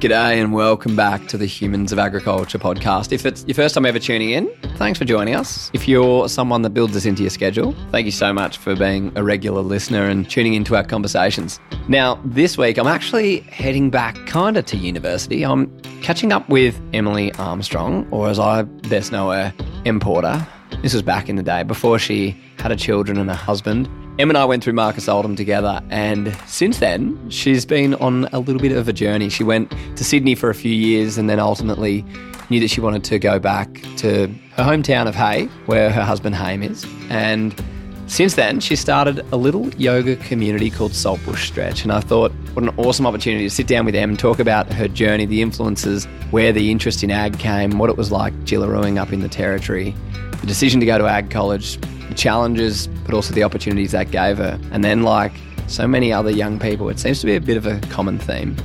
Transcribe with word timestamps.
G'day 0.00 0.42
and 0.42 0.52
welcome 0.52 0.96
back 0.96 1.28
to 1.28 1.38
the 1.38 1.46
Humans 1.46 1.90
of 1.90 1.98
Agriculture 1.98 2.58
podcast. 2.58 3.10
If 3.12 3.24
it's 3.24 3.44
your 3.46 3.54
first 3.54 3.74
time 3.74 3.86
ever 3.86 3.98
tuning 3.98 4.30
in, 4.30 4.52
thanks 4.76 4.98
for 4.98 5.06
joining 5.06 5.34
us. 5.34 5.70
If 5.72 5.88
you're 5.88 6.28
someone 6.28 6.60
that 6.62 6.70
builds 6.70 6.92
this 6.92 7.06
into 7.06 7.22
your 7.22 7.30
schedule, 7.30 7.74
thank 7.90 8.04
you 8.04 8.10
so 8.12 8.32
much 8.32 8.58
for 8.58 8.76
being 8.76 9.12
a 9.14 9.22
regular 9.22 9.62
listener 9.62 10.08
and 10.08 10.28
tuning 10.28 10.52
into 10.54 10.76
our 10.76 10.84
conversations. 10.84 11.58
Now, 11.88 12.20
this 12.24 12.58
week 12.58 12.76
I'm 12.76 12.88
actually 12.88 13.40
heading 13.40 13.88
back 13.88 14.14
kind 14.26 14.58
of 14.58 14.66
to 14.66 14.76
university. 14.76 15.42
I'm 15.42 15.74
catching 16.02 16.32
up 16.32 16.46
with 16.50 16.78
Emily 16.92 17.32
Armstrong, 17.34 18.06
or 18.10 18.28
as 18.28 18.38
I 18.38 18.62
best 18.62 19.10
know 19.10 19.30
her, 19.30 19.54
Importer. 19.86 20.46
This 20.82 20.92
was 20.92 21.02
back 21.02 21.30
in 21.30 21.36
the 21.36 21.42
day 21.42 21.62
before 21.62 21.98
she 21.98 22.36
had 22.58 22.72
a 22.72 22.76
children 22.76 23.16
and 23.16 23.30
a 23.30 23.34
husband. 23.34 23.88
Em 24.16 24.30
and 24.30 24.38
I 24.38 24.44
went 24.44 24.62
through 24.62 24.74
Marcus 24.74 25.08
Oldham 25.08 25.34
together, 25.34 25.82
and 25.90 26.36
since 26.46 26.78
then, 26.78 27.28
she's 27.30 27.66
been 27.66 27.94
on 27.94 28.28
a 28.32 28.38
little 28.38 28.62
bit 28.62 28.70
of 28.70 28.86
a 28.86 28.92
journey. 28.92 29.28
She 29.28 29.42
went 29.42 29.72
to 29.96 30.04
Sydney 30.04 30.36
for 30.36 30.50
a 30.50 30.54
few 30.54 30.70
years 30.70 31.18
and 31.18 31.28
then 31.28 31.40
ultimately 31.40 32.04
knew 32.48 32.60
that 32.60 32.68
she 32.68 32.80
wanted 32.80 33.02
to 33.04 33.18
go 33.18 33.40
back 33.40 33.82
to 33.96 34.28
her 34.52 34.62
hometown 34.62 35.08
of 35.08 35.16
Hay, 35.16 35.46
where 35.66 35.90
her 35.90 36.04
husband 36.04 36.36
Ham 36.36 36.62
is. 36.62 36.86
And 37.10 37.60
since 38.06 38.36
then, 38.36 38.60
she 38.60 38.76
started 38.76 39.26
a 39.32 39.36
little 39.36 39.68
yoga 39.74 40.14
community 40.14 40.70
called 40.70 40.94
Saltbush 40.94 41.48
Stretch. 41.48 41.82
And 41.82 41.90
I 41.90 41.98
thought, 41.98 42.30
what 42.52 42.62
an 42.62 42.68
awesome 42.78 43.06
opportunity 43.06 43.42
to 43.42 43.50
sit 43.50 43.66
down 43.66 43.84
with 43.84 43.96
Em, 43.96 44.10
and 44.10 44.18
talk 44.18 44.38
about 44.38 44.72
her 44.72 44.86
journey, 44.86 45.26
the 45.26 45.42
influences, 45.42 46.04
where 46.30 46.52
the 46.52 46.70
interest 46.70 47.02
in 47.02 47.10
ag 47.10 47.36
came, 47.40 47.78
what 47.78 47.90
it 47.90 47.96
was 47.96 48.12
like 48.12 48.32
Jillarooing 48.44 48.96
up 48.96 49.12
in 49.12 49.20
the 49.20 49.28
territory, 49.28 49.92
the 50.40 50.46
decision 50.46 50.78
to 50.78 50.86
go 50.86 50.98
to 50.98 51.06
ag 51.06 51.30
college, 51.30 51.80
challenges, 52.16 52.86
but 53.04 53.14
also 53.14 53.34
the 53.34 53.44
opportunities 53.44 53.92
that 53.92 54.10
gave 54.10 54.38
her. 54.38 54.58
And 54.72 54.84
then, 54.84 55.02
like 55.02 55.32
so 55.66 55.86
many 55.86 56.12
other 56.12 56.30
young 56.30 56.58
people, 56.58 56.88
it 56.88 56.98
seems 56.98 57.20
to 57.20 57.26
be 57.26 57.36
a 57.36 57.40
bit 57.40 57.56
of 57.56 57.66
a 57.66 57.80
common 57.88 58.18
theme. 58.18 58.56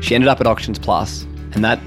She 0.00 0.14
ended 0.14 0.28
up 0.28 0.40
at 0.40 0.46
Auctions 0.46 0.78
Plus, 0.78 1.24
and 1.52 1.64
that 1.64 1.80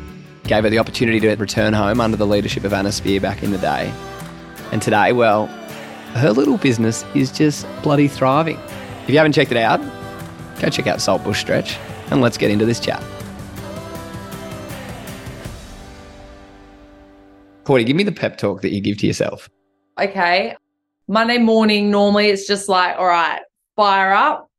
gave 0.44 0.64
her 0.64 0.70
the 0.70 0.80
opportunity 0.80 1.20
to 1.22 1.36
return 1.36 1.74
home 1.74 2.02
under 2.02 2.18
the 2.18 2.28
leadership 2.28 2.64
of 2.64 2.74
Anna 2.74 2.92
Speer 2.92 3.22
back 3.22 3.44
in 3.44 3.52
the 3.52 3.58
day. 3.58 3.94
And 4.72 4.82
today, 4.82 5.14
well, 5.14 5.48
her 6.14 6.32
little 6.32 6.58
business 6.58 7.06
is 7.16 7.32
just 7.32 7.66
bloody 7.84 8.08
thriving. 8.08 8.58
If 9.04 9.10
you 9.10 9.18
haven't 9.18 9.34
checked 9.34 9.52
it 9.52 9.58
out, 9.58 9.80
go 10.60 10.70
check 10.70 10.88
out 10.88 11.00
Saltbush 11.00 11.40
Stretch 11.40 11.78
and 12.10 12.22
let's 12.22 12.38
get 12.38 12.52
into 12.52 12.66
this 12.66 12.80
chat. 12.80 13.02
Porty, 17.64 17.86
give 17.86 17.96
me 17.96 18.04
the 18.04 18.12
pep 18.12 18.38
talk 18.38 18.62
that 18.62 18.72
you 18.72 18.82
give 18.82 18.98
to 18.98 19.08
yourself. 19.08 19.50
Okay. 20.00 20.56
Monday 21.12 21.40
morning, 21.40 21.92
normally 21.92 22.28
it's 22.30 22.48
just 22.48 22.70
like, 22.70 22.96
all 22.98 23.06
right, 23.06 23.42
fire 23.76 24.14
up. 24.14 24.50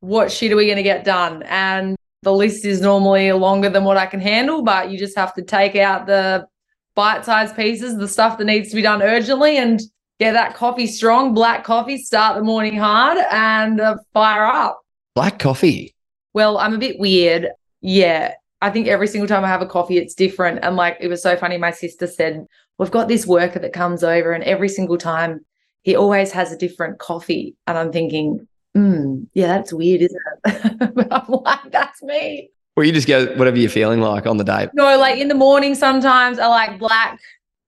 What 0.00 0.30
shit 0.30 0.52
are 0.52 0.56
we 0.56 0.66
going 0.66 0.76
to 0.76 0.82
get 0.82 1.04
done? 1.06 1.42
And 1.44 1.96
the 2.20 2.34
list 2.34 2.66
is 2.66 2.82
normally 2.82 3.32
longer 3.32 3.70
than 3.70 3.84
what 3.84 3.96
I 3.96 4.04
can 4.04 4.20
handle, 4.20 4.60
but 4.60 4.90
you 4.90 4.98
just 4.98 5.16
have 5.16 5.32
to 5.36 5.42
take 5.42 5.74
out 5.74 6.06
the 6.06 6.46
bite 6.94 7.24
sized 7.24 7.56
pieces, 7.56 7.96
the 7.96 8.06
stuff 8.06 8.36
that 8.36 8.44
needs 8.44 8.68
to 8.68 8.76
be 8.76 8.82
done 8.82 9.00
urgently, 9.00 9.56
and 9.56 9.80
get 10.20 10.32
that 10.32 10.54
coffee 10.54 10.86
strong, 10.86 11.32
black 11.32 11.64
coffee, 11.64 11.96
start 11.96 12.36
the 12.36 12.44
morning 12.44 12.76
hard 12.76 13.16
and 13.30 13.80
uh, 13.80 13.96
fire 14.12 14.44
up. 14.44 14.82
Black 15.14 15.38
coffee. 15.38 15.94
Well, 16.34 16.58
I'm 16.58 16.74
a 16.74 16.78
bit 16.78 16.98
weird. 16.98 17.48
Yeah. 17.80 18.34
I 18.60 18.68
think 18.68 18.86
every 18.86 19.08
single 19.08 19.28
time 19.28 19.46
I 19.46 19.48
have 19.48 19.62
a 19.62 19.66
coffee, 19.66 19.96
it's 19.96 20.14
different. 20.14 20.58
And 20.62 20.76
like, 20.76 20.98
it 21.00 21.08
was 21.08 21.22
so 21.22 21.38
funny. 21.38 21.56
My 21.56 21.70
sister 21.70 22.06
said, 22.06 22.44
We've 22.78 22.90
got 22.90 23.08
this 23.08 23.26
worker 23.26 23.60
that 23.60 23.72
comes 23.72 24.04
over, 24.04 24.32
and 24.32 24.44
every 24.44 24.68
single 24.68 24.98
time 24.98 25.44
he 25.82 25.96
always 25.96 26.32
has 26.32 26.52
a 26.52 26.56
different 26.56 26.98
coffee. 26.98 27.56
And 27.66 27.76
I'm 27.76 27.92
thinking, 27.92 28.46
mm, 28.76 29.26
yeah, 29.34 29.48
that's 29.48 29.72
weird, 29.72 30.02
isn't 30.02 30.20
it? 30.46 30.94
but 30.94 31.08
I'm 31.12 31.26
like, 31.28 31.70
that's 31.70 32.02
me. 32.02 32.50
Well, 32.76 32.86
you 32.86 32.92
just 32.92 33.06
go 33.06 33.26
whatever 33.36 33.58
you're 33.58 33.68
feeling 33.68 34.00
like 34.00 34.26
on 34.26 34.38
the 34.38 34.44
day. 34.44 34.68
No, 34.72 34.96
like 34.98 35.18
in 35.18 35.28
the 35.28 35.34
morning, 35.34 35.74
sometimes 35.74 36.38
I 36.38 36.46
like 36.46 36.78
black, 36.78 37.20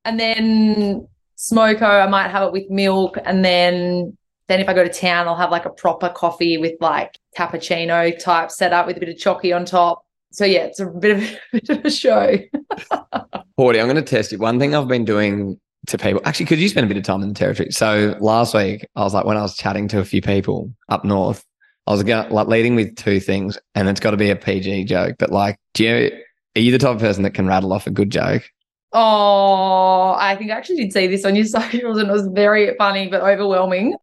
and 0.06 0.18
then 0.18 1.06
smoko, 1.36 1.82
I 1.82 2.08
might 2.08 2.28
have 2.28 2.44
it 2.44 2.52
with 2.52 2.70
milk, 2.70 3.18
and 3.24 3.44
then 3.44 4.16
then 4.48 4.60
if 4.60 4.68
I 4.68 4.74
go 4.74 4.83
to 4.83 4.92
town, 4.92 5.28
I'll 5.28 5.36
have 5.36 5.50
like 5.50 5.66
a 5.66 5.70
proper 5.70 6.08
coffee 6.08 6.58
with 6.58 6.74
like 6.80 7.18
cappuccino 7.36 8.18
type 8.18 8.50
setup 8.50 8.86
with 8.86 8.96
a 8.96 9.00
bit 9.00 9.08
of 9.10 9.18
chalky 9.18 9.52
on 9.52 9.64
top. 9.64 10.05
So 10.33 10.44
yeah, 10.44 10.64
it's 10.64 10.80
a 10.80 10.86
bit 10.86 11.16
of, 11.16 11.22
a, 11.22 11.39
bit 11.52 11.68
of 11.70 11.84
a 11.84 11.90
show. 11.90 12.39
Porty, 13.58 13.80
I'm 13.80 13.86
going 13.86 13.96
to 13.96 14.02
test 14.02 14.33
you. 14.33 14.39
One 14.39 14.58
thing 14.58 14.74
I've 14.74 14.89
been 14.89 15.05
doing 15.05 15.60
to 15.86 15.98
people, 15.98 16.20
actually, 16.24 16.46
because 16.46 16.61
you 16.61 16.68
spend 16.68 16.84
a 16.84 16.89
bit 16.89 16.96
of 16.96 17.05
time 17.05 17.22
in 17.22 17.28
the 17.28 17.34
territory. 17.34 17.70
So 17.70 18.17
last 18.20 18.55
week, 18.55 18.86
I 18.96 19.02
was 19.02 19.14
like, 19.14 19.24
when 19.24 19.36
I 19.36 19.42
was 19.42 19.56
chatting 19.56 19.89
to 19.89 20.00
a 20.00 20.05
few 20.05 20.22
people 20.22 20.72
up 20.89 21.05
north, 21.05 21.45
I 21.86 21.92
was 21.92 22.02
like 22.05 22.48
leading 22.48 22.74
with 22.74 22.96
two 22.96 23.20
things, 23.20 23.58
and 23.74 23.89
it's 23.89 24.00
got 24.00 24.12
to 24.12 24.17
be 24.17 24.30
a 24.30 24.36
PG 24.36 24.84
joke. 24.84 25.17
But 25.18 25.30
like, 25.30 25.58
do 25.74 25.84
you, 25.84 26.11
are 26.56 26.61
you 26.61 26.72
the 26.72 26.78
type 26.78 26.95
of 26.95 27.00
person 27.00 27.22
that 27.24 27.34
can 27.34 27.46
rattle 27.46 27.72
off 27.72 27.86
a 27.86 27.90
good 27.90 28.11
joke? 28.11 28.48
Oh, 28.96 30.14
I 30.17 30.36
think 30.36 30.52
I 30.52 30.55
actually 30.56 30.77
did 30.77 30.92
see 30.92 31.08
this 31.08 31.24
on 31.24 31.34
your 31.34 31.45
socials 31.46 31.98
and 31.98 32.08
it 32.08 32.12
was 32.12 32.28
very 32.28 32.74
funny 32.77 33.08
but 33.08 33.22
overwhelming. 33.22 33.96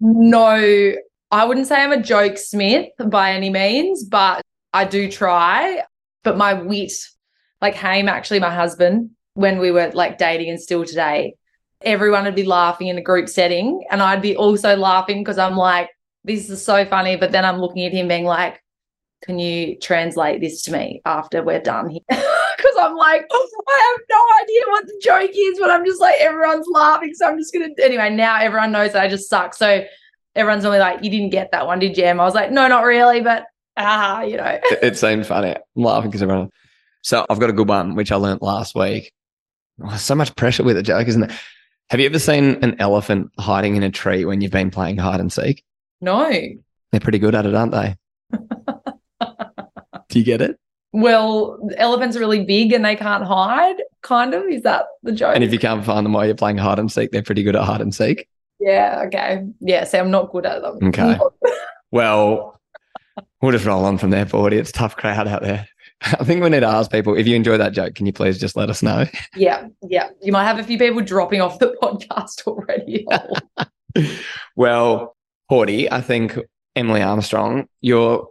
no, 0.00 0.94
I 1.30 1.44
wouldn't 1.44 1.66
say 1.66 1.82
I'm 1.82 1.92
a 1.92 2.02
joke 2.02 2.36
smith 2.36 2.90
by 3.06 3.32
any 3.32 3.48
means, 3.48 4.04
but 4.04 4.42
I 4.74 4.84
do 4.84 5.10
try. 5.10 5.82
But 6.24 6.36
my 6.36 6.52
wit, 6.52 6.92
like 7.62 7.74
Ham, 7.76 8.06
actually, 8.06 8.40
my 8.40 8.54
husband, 8.54 9.10
when 9.38 9.60
we 9.60 9.70
were 9.70 9.88
like 9.94 10.18
dating 10.18 10.50
and 10.50 10.60
still 10.60 10.84
today, 10.84 11.36
everyone 11.82 12.24
would 12.24 12.34
be 12.34 12.42
laughing 12.42 12.88
in 12.88 12.98
a 12.98 13.00
group 13.00 13.28
setting. 13.28 13.84
And 13.88 14.02
I'd 14.02 14.20
be 14.20 14.36
also 14.36 14.74
laughing 14.74 15.22
because 15.22 15.38
I'm 15.38 15.54
like, 15.54 15.90
this 16.24 16.50
is 16.50 16.64
so 16.64 16.84
funny. 16.84 17.14
But 17.14 17.30
then 17.30 17.44
I'm 17.44 17.60
looking 17.60 17.84
at 17.84 17.92
him 17.92 18.08
being 18.08 18.24
like, 18.24 18.60
can 19.22 19.38
you 19.38 19.78
translate 19.78 20.40
this 20.40 20.62
to 20.62 20.72
me 20.72 21.02
after 21.04 21.44
we're 21.44 21.60
done 21.60 21.88
here? 21.88 22.00
Because 22.58 22.74
I'm 22.80 22.96
like, 22.96 23.24
oh, 23.30 23.48
I 23.68 23.92
have 23.92 24.00
no 24.10 24.42
idea 24.42 24.62
what 24.66 24.86
the 24.88 25.00
joke 25.00 25.30
is, 25.32 25.60
but 25.60 25.70
I'm 25.70 25.86
just 25.86 26.00
like, 26.00 26.16
everyone's 26.18 26.66
laughing. 26.68 27.14
So 27.14 27.28
I'm 27.28 27.38
just 27.38 27.54
going 27.54 27.72
to, 27.72 27.84
anyway, 27.84 28.10
now 28.10 28.40
everyone 28.40 28.72
knows 28.72 28.94
that 28.94 29.02
I 29.04 29.06
just 29.06 29.30
suck. 29.30 29.54
So 29.54 29.84
everyone's 30.34 30.64
only 30.64 30.80
like, 30.80 31.04
you 31.04 31.08
didn't 31.08 31.30
get 31.30 31.52
that 31.52 31.68
one, 31.68 31.78
did 31.78 31.96
you? 31.96 32.02
And 32.02 32.20
I 32.20 32.24
was 32.24 32.34
like, 32.34 32.50
no, 32.50 32.66
not 32.66 32.82
really, 32.82 33.20
but 33.20 33.44
ah, 33.76 34.22
you 34.22 34.38
know. 34.38 34.58
it, 34.64 34.78
it 34.82 34.98
seemed 34.98 35.24
funny. 35.24 35.54
I'm 35.54 35.62
laughing 35.76 36.10
because 36.10 36.20
everyone. 36.20 36.50
So 37.04 37.24
I've 37.30 37.38
got 37.38 37.48
a 37.48 37.52
good 37.52 37.68
one, 37.68 37.94
which 37.94 38.10
I 38.10 38.16
learned 38.16 38.42
last 38.42 38.74
week. 38.74 39.12
Oh, 39.82 39.96
so 39.96 40.14
much 40.14 40.34
pressure 40.36 40.64
with 40.64 40.76
a 40.76 40.82
joke, 40.82 41.08
isn't 41.08 41.24
it? 41.24 41.32
Have 41.90 42.00
you 42.00 42.06
ever 42.06 42.18
seen 42.18 42.62
an 42.62 42.76
elephant 42.80 43.30
hiding 43.38 43.76
in 43.76 43.82
a 43.82 43.90
tree 43.90 44.24
when 44.24 44.40
you've 44.40 44.52
been 44.52 44.70
playing 44.70 44.98
hide 44.98 45.20
and 45.20 45.32
seek? 45.32 45.64
No. 46.00 46.30
They're 46.90 47.00
pretty 47.00 47.18
good 47.18 47.34
at 47.34 47.46
it, 47.46 47.54
aren't 47.54 47.72
they? 47.72 47.96
Do 50.08 50.18
you 50.18 50.24
get 50.24 50.40
it? 50.40 50.58
Well, 50.92 51.58
elephants 51.76 52.16
are 52.16 52.20
really 52.20 52.44
big 52.44 52.72
and 52.72 52.84
they 52.84 52.96
can't 52.96 53.24
hide, 53.24 53.76
kind 54.02 54.34
of. 54.34 54.44
Is 54.46 54.62
that 54.62 54.86
the 55.02 55.12
joke? 55.12 55.34
And 55.34 55.44
if 55.44 55.52
you 55.52 55.58
can't 55.58 55.84
find 55.84 56.04
them 56.04 56.12
while 56.12 56.26
you're 56.26 56.34
playing 56.34 56.58
hide 56.58 56.78
and 56.78 56.90
seek, 56.90 57.10
they're 57.10 57.22
pretty 57.22 57.42
good 57.42 57.56
at 57.56 57.64
hide 57.64 57.80
and 57.80 57.94
seek. 57.94 58.28
Yeah, 58.60 59.04
okay. 59.06 59.44
Yeah, 59.60 59.84
so 59.84 60.00
I'm 60.00 60.10
not 60.10 60.32
good 60.32 60.46
at 60.46 60.62
them. 60.62 60.78
Okay. 60.88 61.18
well, 61.90 62.60
we'll 63.40 63.52
just 63.52 63.66
roll 63.66 63.84
on 63.84 63.98
from 63.98 64.10
there, 64.10 64.26
Porty. 64.26 64.58
It's 64.58 64.70
a 64.70 64.74
tough 64.74 64.96
crowd 64.96 65.28
out 65.28 65.42
there. 65.42 65.68
I 66.02 66.24
think 66.24 66.42
we 66.42 66.48
need 66.48 66.60
to 66.60 66.66
ask 66.66 66.90
people 66.90 67.16
if 67.16 67.26
you 67.26 67.34
enjoy 67.34 67.56
that 67.56 67.72
joke, 67.72 67.94
can 67.94 68.06
you 68.06 68.12
please 68.12 68.38
just 68.38 68.56
let 68.56 68.70
us 68.70 68.82
know? 68.82 69.04
Yeah, 69.36 69.68
yeah. 69.82 70.10
You 70.20 70.32
might 70.32 70.44
have 70.44 70.58
a 70.58 70.64
few 70.64 70.78
people 70.78 71.00
dropping 71.00 71.40
off 71.40 71.58
the 71.58 71.76
podcast 71.82 72.46
already. 72.46 73.06
well, 74.56 75.16
Porty, 75.50 75.88
I 75.90 76.00
think 76.00 76.38
Emily 76.76 77.02
Armstrong, 77.02 77.68
you're 77.80 78.28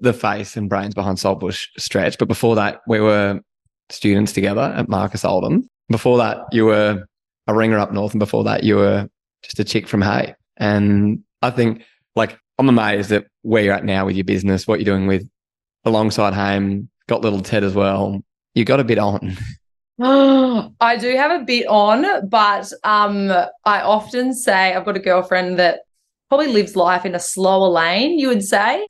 the 0.00 0.12
face 0.12 0.56
and 0.56 0.68
brains 0.68 0.94
behind 0.94 1.18
Saltbush 1.18 1.68
Stretch. 1.78 2.18
But 2.18 2.28
before 2.28 2.54
that, 2.56 2.80
we 2.86 3.00
were 3.00 3.40
students 3.88 4.32
together 4.32 4.72
at 4.76 4.88
Marcus 4.88 5.24
Oldham. 5.24 5.68
Before 5.88 6.18
that, 6.18 6.40
you 6.52 6.66
were 6.66 7.04
a 7.46 7.54
ringer 7.54 7.78
up 7.78 7.92
north. 7.92 8.12
And 8.12 8.20
before 8.20 8.44
that, 8.44 8.64
you 8.64 8.76
were 8.76 9.08
just 9.42 9.58
a 9.58 9.64
chick 9.64 9.88
from 9.88 10.02
Hay. 10.02 10.34
And 10.56 11.24
I 11.42 11.50
think, 11.50 11.84
like, 12.14 12.38
I'm 12.58 12.68
amazed 12.68 13.10
at 13.12 13.26
where 13.42 13.62
you're 13.62 13.74
at 13.74 13.84
now 13.84 14.06
with 14.06 14.16
your 14.16 14.24
business, 14.24 14.66
what 14.66 14.80
you're 14.80 14.94
doing 14.94 15.06
with 15.06 15.28
alongside 15.84 16.34
Ham, 16.34 16.89
got 17.10 17.22
little 17.22 17.42
Ted 17.42 17.64
as 17.64 17.74
well. 17.74 18.22
You 18.54 18.64
got 18.64 18.80
a 18.80 18.84
bit 18.84 18.98
on. 18.98 19.36
I 20.00 20.96
do 20.96 21.14
have 21.16 21.42
a 21.42 21.44
bit 21.44 21.66
on, 21.66 22.28
but 22.28 22.72
um, 22.84 23.30
I 23.64 23.82
often 23.82 24.32
say 24.32 24.72
I've 24.72 24.86
got 24.86 24.96
a 24.96 25.00
girlfriend 25.00 25.58
that 25.58 25.80
probably 26.28 26.46
lives 26.46 26.76
life 26.76 27.04
in 27.04 27.14
a 27.14 27.20
slower 27.20 27.68
lane, 27.68 28.18
you 28.18 28.28
would 28.28 28.44
say. 28.44 28.86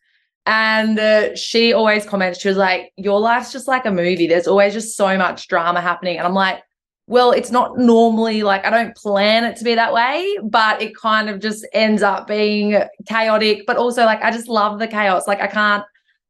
And 0.46 0.98
uh, 0.98 1.34
she 1.34 1.72
always 1.72 2.04
comments, 2.04 2.40
she 2.40 2.48
was 2.48 2.58
like, 2.58 2.92
Your 2.96 3.18
life's 3.18 3.52
just 3.52 3.66
like 3.66 3.86
a 3.86 3.90
movie. 3.90 4.26
There's 4.26 4.46
always 4.46 4.74
just 4.74 4.96
so 4.96 5.16
much 5.16 5.48
drama 5.48 5.80
happening. 5.80 6.18
And 6.18 6.26
I'm 6.26 6.34
like, 6.34 6.62
Well, 7.06 7.32
it's 7.32 7.50
not 7.50 7.78
normally 7.78 8.42
like 8.42 8.66
I 8.66 8.70
don't 8.70 8.94
plan 8.96 9.44
it 9.44 9.56
to 9.56 9.64
be 9.64 9.74
that 9.74 9.94
way, 9.94 10.36
but 10.44 10.82
it 10.82 10.94
kind 10.94 11.30
of 11.30 11.40
just 11.40 11.66
ends 11.72 12.02
up 12.02 12.26
being 12.26 12.82
chaotic. 13.08 13.64
But 13.66 13.78
also, 13.78 14.04
like, 14.04 14.22
I 14.22 14.30
just 14.30 14.48
love 14.48 14.78
the 14.78 14.88
chaos. 14.88 15.26
Like, 15.26 15.40
I 15.40 15.46
can't 15.46 15.84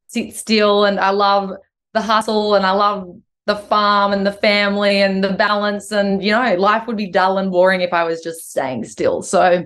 sit 0.07 0.35
still 0.35 0.85
and 0.85 0.99
I 0.99 1.11
love 1.11 1.51
the 1.93 2.01
hustle 2.01 2.55
and 2.55 2.65
I 2.65 2.71
love 2.71 3.07
the 3.47 3.55
farm 3.55 4.13
and 4.13 4.25
the 4.25 4.31
family 4.31 5.01
and 5.01 5.23
the 5.23 5.33
balance. 5.33 5.91
And, 5.91 6.23
you 6.23 6.31
know, 6.31 6.55
life 6.55 6.87
would 6.87 6.97
be 6.97 7.09
dull 7.09 7.37
and 7.37 7.51
boring 7.51 7.81
if 7.81 7.93
I 7.93 8.03
was 8.03 8.21
just 8.21 8.49
staying 8.51 8.85
still. 8.85 9.21
So 9.21 9.65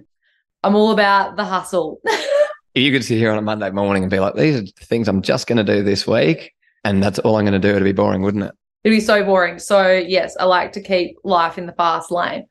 I'm 0.64 0.76
all 0.76 0.92
about 0.92 1.36
the 1.36 1.46
hustle. 1.46 2.02
you 2.74 2.92
could 2.92 3.04
sit 3.04 3.18
here 3.18 3.32
on 3.32 3.38
a 3.38 3.42
Monday 3.42 3.70
morning 3.70 4.04
and 4.04 4.10
be 4.10 4.20
like, 4.20 4.36
these 4.36 4.56
are 4.56 4.62
the 4.62 4.86
things 4.86 5.08
I'm 5.08 5.22
just 5.22 5.48
going 5.48 5.64
to 5.64 5.76
do 5.76 5.84
this 5.84 6.08
week. 6.08 6.54
and 6.84 7.04
that's 7.04 7.20
all 7.20 7.38
I'm 7.38 7.46
going 7.46 7.60
to 7.60 7.68
do. 7.68 7.76
It'd 7.76 7.84
be 7.84 7.92
boring, 7.92 8.22
wouldn't 8.22 8.46
it? 8.46 8.54
It'd 8.84 8.96
be 8.96 9.02
so 9.02 9.24
boring. 9.24 9.60
So 9.60 9.92
yes, 9.92 10.38
I 10.40 10.46
like 10.46 10.72
to 10.74 10.82
keep 10.82 11.18
life 11.24 11.58
in 11.58 11.66
the 11.66 11.74
fast 11.74 12.12
lane. 12.12 12.46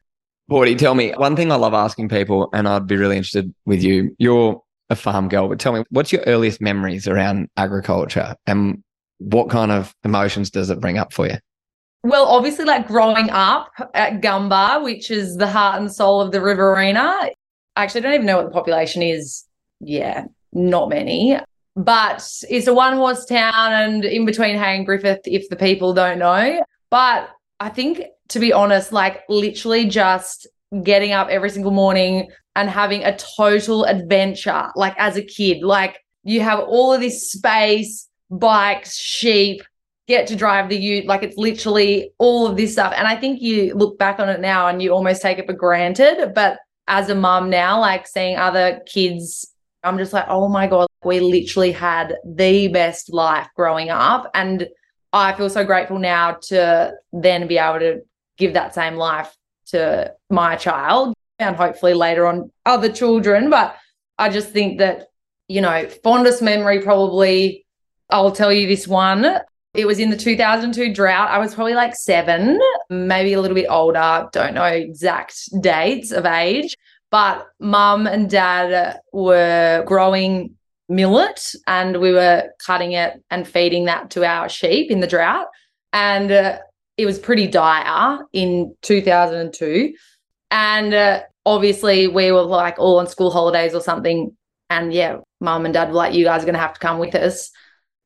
Porty, 0.50 0.76
tell 0.76 0.94
me 0.94 1.12
one 1.12 1.36
thing 1.36 1.50
I 1.50 1.54
love 1.54 1.72
asking 1.72 2.10
people, 2.10 2.50
and 2.52 2.68
I'd 2.68 2.86
be 2.86 2.96
really 2.96 3.16
interested 3.16 3.54
with 3.64 3.82
you. 3.82 4.14
You're 4.18 4.62
a 4.90 4.96
farm 4.96 5.28
girl, 5.28 5.48
but 5.48 5.58
tell 5.58 5.72
me 5.72 5.84
what's 5.88 6.12
your 6.12 6.22
earliest 6.26 6.60
memories 6.60 7.08
around 7.08 7.48
agriculture 7.56 8.34
and 8.46 8.83
what 9.24 9.50
kind 9.50 9.72
of 9.72 9.94
emotions 10.04 10.50
does 10.50 10.70
it 10.70 10.80
bring 10.80 10.98
up 10.98 11.12
for 11.12 11.26
you? 11.26 11.36
Well, 12.02 12.26
obviously, 12.26 12.66
like 12.66 12.86
growing 12.86 13.30
up 13.30 13.70
at 13.94 14.20
Gunbar, 14.20 14.84
which 14.84 15.10
is 15.10 15.36
the 15.36 15.46
heart 15.46 15.80
and 15.80 15.90
soul 15.90 16.20
of 16.20 16.32
the 16.32 16.40
Riverina. 16.40 17.00
I 17.76 17.82
actually 17.82 18.02
don't 18.02 18.14
even 18.14 18.26
know 18.26 18.36
what 18.36 18.46
the 18.46 18.52
population 18.52 19.02
is. 19.02 19.44
Yeah, 19.80 20.26
not 20.52 20.90
many. 20.90 21.38
But 21.76 22.28
it's 22.48 22.66
a 22.66 22.74
one 22.74 22.96
horse 22.96 23.24
town 23.24 23.72
and 23.72 24.04
in 24.04 24.26
between 24.26 24.56
Hay 24.56 24.76
and 24.76 24.86
Griffith, 24.86 25.22
if 25.24 25.48
the 25.48 25.56
people 25.56 25.94
don't 25.94 26.18
know. 26.18 26.62
But 26.90 27.30
I 27.58 27.70
think, 27.70 28.02
to 28.28 28.38
be 28.38 28.52
honest, 28.52 28.92
like 28.92 29.22
literally 29.28 29.86
just 29.86 30.46
getting 30.82 31.12
up 31.12 31.28
every 31.28 31.50
single 31.50 31.72
morning 31.72 32.28
and 32.54 32.68
having 32.68 33.02
a 33.02 33.16
total 33.16 33.84
adventure, 33.84 34.68
like 34.76 34.94
as 34.98 35.16
a 35.16 35.22
kid, 35.22 35.62
like 35.62 35.98
you 36.22 36.40
have 36.40 36.60
all 36.60 36.92
of 36.92 37.00
this 37.00 37.32
space, 37.32 38.08
bikes, 38.30 38.96
sheep, 38.96 39.62
get 40.06 40.26
to 40.28 40.36
drive 40.36 40.68
the 40.68 40.76
ute. 40.76 41.06
Like 41.06 41.22
it's 41.22 41.36
literally 41.36 42.12
all 42.18 42.46
of 42.46 42.56
this 42.56 42.72
stuff. 42.72 42.92
And 42.96 43.08
I 43.08 43.16
think 43.16 43.40
you 43.40 43.74
look 43.74 43.98
back 43.98 44.18
on 44.18 44.28
it 44.28 44.40
now 44.40 44.68
and 44.68 44.82
you 44.82 44.90
almost 44.90 45.22
take 45.22 45.38
it 45.38 45.46
for 45.46 45.52
granted. 45.52 46.32
But 46.34 46.58
as 46.86 47.08
a 47.08 47.14
mum 47.14 47.50
now, 47.50 47.80
like 47.80 48.06
seeing 48.06 48.36
other 48.36 48.80
kids, 48.86 49.50
I'm 49.82 49.98
just 49.98 50.12
like, 50.12 50.26
oh 50.28 50.48
my 50.48 50.66
God, 50.66 50.88
we 51.04 51.20
literally 51.20 51.72
had 51.72 52.16
the 52.24 52.68
best 52.68 53.12
life 53.12 53.48
growing 53.56 53.90
up. 53.90 54.30
And 54.34 54.68
I 55.12 55.32
feel 55.32 55.48
so 55.48 55.64
grateful 55.64 55.98
now 55.98 56.38
to 56.48 56.92
then 57.12 57.46
be 57.46 57.58
able 57.58 57.78
to 57.80 58.00
give 58.36 58.54
that 58.54 58.74
same 58.74 58.96
life 58.96 59.34
to 59.66 60.12
my 60.28 60.56
child 60.56 61.14
and 61.38 61.56
hopefully 61.56 61.94
later 61.94 62.26
on 62.26 62.50
other 62.66 62.90
children. 62.90 63.48
But 63.48 63.76
I 64.18 64.28
just 64.28 64.50
think 64.50 64.78
that, 64.78 65.06
you 65.48 65.60
know, 65.60 65.88
fondest 66.02 66.42
memory 66.42 66.80
probably, 66.80 67.63
I'll 68.10 68.32
tell 68.32 68.52
you 68.52 68.66
this 68.66 68.86
one. 68.86 69.40
It 69.74 69.86
was 69.86 69.98
in 69.98 70.10
the 70.10 70.16
2002 70.16 70.94
drought. 70.94 71.30
I 71.30 71.38
was 71.38 71.54
probably 71.54 71.74
like 71.74 71.96
seven, 71.96 72.60
maybe 72.90 73.32
a 73.32 73.40
little 73.40 73.56
bit 73.56 73.66
older. 73.68 74.28
Don't 74.32 74.54
know 74.54 74.64
exact 74.64 75.36
dates 75.60 76.12
of 76.12 76.26
age, 76.26 76.76
but 77.10 77.46
mum 77.58 78.06
and 78.06 78.30
dad 78.30 79.00
were 79.12 79.82
growing 79.86 80.54
millet 80.88 81.54
and 81.66 82.00
we 82.00 82.12
were 82.12 82.50
cutting 82.64 82.92
it 82.92 83.22
and 83.30 83.48
feeding 83.48 83.86
that 83.86 84.10
to 84.10 84.24
our 84.24 84.48
sheep 84.48 84.90
in 84.90 85.00
the 85.00 85.06
drought. 85.08 85.46
And 85.92 86.30
uh, 86.30 86.58
it 86.96 87.06
was 87.06 87.18
pretty 87.18 87.48
dire 87.48 88.20
in 88.32 88.76
2002. 88.82 89.94
And 90.52 90.94
uh, 90.94 91.22
obviously, 91.44 92.06
we 92.06 92.30
were 92.30 92.42
like 92.42 92.78
all 92.78 93.00
on 93.00 93.08
school 93.08 93.30
holidays 93.30 93.74
or 93.74 93.80
something. 93.80 94.36
And 94.70 94.92
yeah, 94.92 95.18
mum 95.40 95.64
and 95.64 95.74
dad 95.74 95.88
were 95.88 95.94
like, 95.94 96.14
you 96.14 96.24
guys 96.24 96.42
are 96.42 96.46
going 96.46 96.54
to 96.54 96.60
have 96.60 96.74
to 96.74 96.80
come 96.80 96.98
with 96.98 97.16
us 97.16 97.50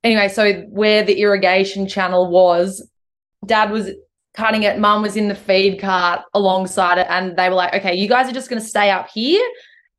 anyway, 0.03 0.27
so 0.27 0.61
where 0.69 1.03
the 1.03 1.19
irrigation 1.19 1.87
channel 1.87 2.29
was, 2.29 2.87
dad 3.45 3.71
was 3.71 3.91
cutting 4.33 4.63
it, 4.63 4.79
mum 4.79 5.01
was 5.01 5.15
in 5.15 5.27
the 5.27 5.35
feed 5.35 5.79
cart 5.79 6.21
alongside 6.33 6.97
it, 6.97 7.07
and 7.09 7.35
they 7.37 7.49
were 7.49 7.55
like, 7.55 7.73
okay, 7.73 7.95
you 7.95 8.07
guys 8.07 8.29
are 8.29 8.33
just 8.33 8.49
going 8.49 8.61
to 8.61 8.67
stay 8.67 8.89
up 8.89 9.09
here 9.13 9.45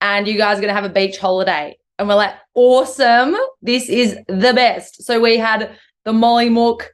and 0.01 0.27
you 0.27 0.37
guys 0.37 0.59
are 0.59 0.63
going 0.63 0.75
to 0.75 0.81
have 0.81 0.85
a 0.85 0.93
beach 0.93 1.19
holiday. 1.19 1.77
And 1.99 2.09
we're 2.09 2.15
like, 2.15 2.35
awesome. 2.55 3.37
This 3.61 3.89
is 3.89 4.17
the 4.27 4.55
best. 4.55 5.03
So 5.03 5.21
we 5.21 5.37
had 5.37 5.77
the 6.05 6.13
Mollymook 6.13 6.87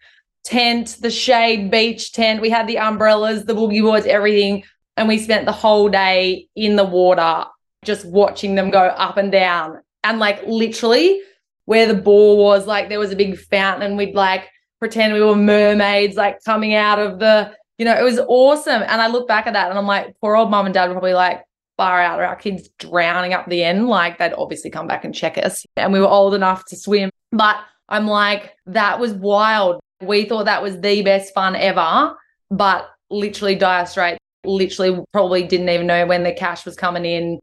tent, 0.42 0.96
the 1.00 1.10
shade 1.10 1.70
beach 1.70 2.12
tent. 2.12 2.40
We 2.40 2.50
had 2.50 2.66
the 2.66 2.78
umbrellas, 2.78 3.44
the 3.44 3.54
boogie 3.54 3.82
boards, 3.82 4.06
everything. 4.06 4.64
And 4.96 5.06
we 5.06 5.18
spent 5.18 5.46
the 5.46 5.52
whole 5.52 5.88
day 5.88 6.48
in 6.56 6.74
the 6.74 6.84
water 6.84 7.44
just 7.84 8.04
watching 8.04 8.56
them 8.56 8.70
go 8.70 8.80
up 8.80 9.16
and 9.16 9.30
down. 9.30 9.80
And 10.02 10.18
like 10.18 10.44
literally, 10.46 11.20
where 11.66 11.86
the 11.86 11.94
ball 11.94 12.38
was, 12.38 12.66
like 12.66 12.88
there 12.88 12.98
was 12.98 13.12
a 13.12 13.16
big 13.16 13.38
fountain 13.38 13.82
and 13.82 13.96
we'd 13.96 14.14
like 14.14 14.48
pretend 14.78 15.12
we 15.12 15.22
were 15.22 15.36
mermaids 15.36 16.16
like 16.16 16.42
coming 16.44 16.74
out 16.74 16.98
of 16.98 17.18
the, 17.18 17.52
you 17.78 17.84
know, 17.84 17.94
it 17.96 18.02
was 18.02 18.18
awesome. 18.18 18.82
And 18.82 19.02
I 19.02 19.08
look 19.08 19.28
back 19.28 19.46
at 19.46 19.52
that 19.52 19.68
and 19.68 19.78
I'm 19.78 19.86
like, 19.86 20.14
poor 20.20 20.36
old 20.36 20.50
mum 20.50 20.66
and 20.66 20.74
dad 20.74 20.88
were 20.88 20.94
probably 20.94 21.14
like, 21.14 21.42
far 21.76 22.00
out, 22.00 22.20
our 22.20 22.36
kids 22.36 22.68
drowning 22.78 23.34
up 23.34 23.48
the 23.48 23.62
end. 23.62 23.88
Like 23.88 24.18
they'd 24.18 24.32
obviously 24.32 24.70
come 24.70 24.86
back 24.86 25.04
and 25.04 25.14
check 25.14 25.38
us. 25.38 25.64
And 25.76 25.92
we 25.92 26.00
were 26.00 26.08
old 26.08 26.34
enough 26.34 26.64
to 26.66 26.76
swim. 26.76 27.10
But 27.32 27.56
I'm 27.88 28.06
like, 28.06 28.54
that 28.66 28.98
was 28.98 29.12
wild. 29.12 29.80
We 30.00 30.24
thought 30.24 30.46
that 30.46 30.62
was 30.62 30.80
the 30.80 31.02
best 31.02 31.34
fun 31.34 31.56
ever, 31.56 32.14
but 32.50 32.88
literally 33.10 33.54
dire 33.54 33.86
straight. 33.86 34.18
Literally, 34.44 35.02
probably 35.12 35.42
didn't 35.42 35.68
even 35.68 35.86
know 35.86 36.06
when 36.06 36.22
the 36.22 36.32
cash 36.32 36.64
was 36.64 36.76
coming 36.76 37.04
in 37.04 37.40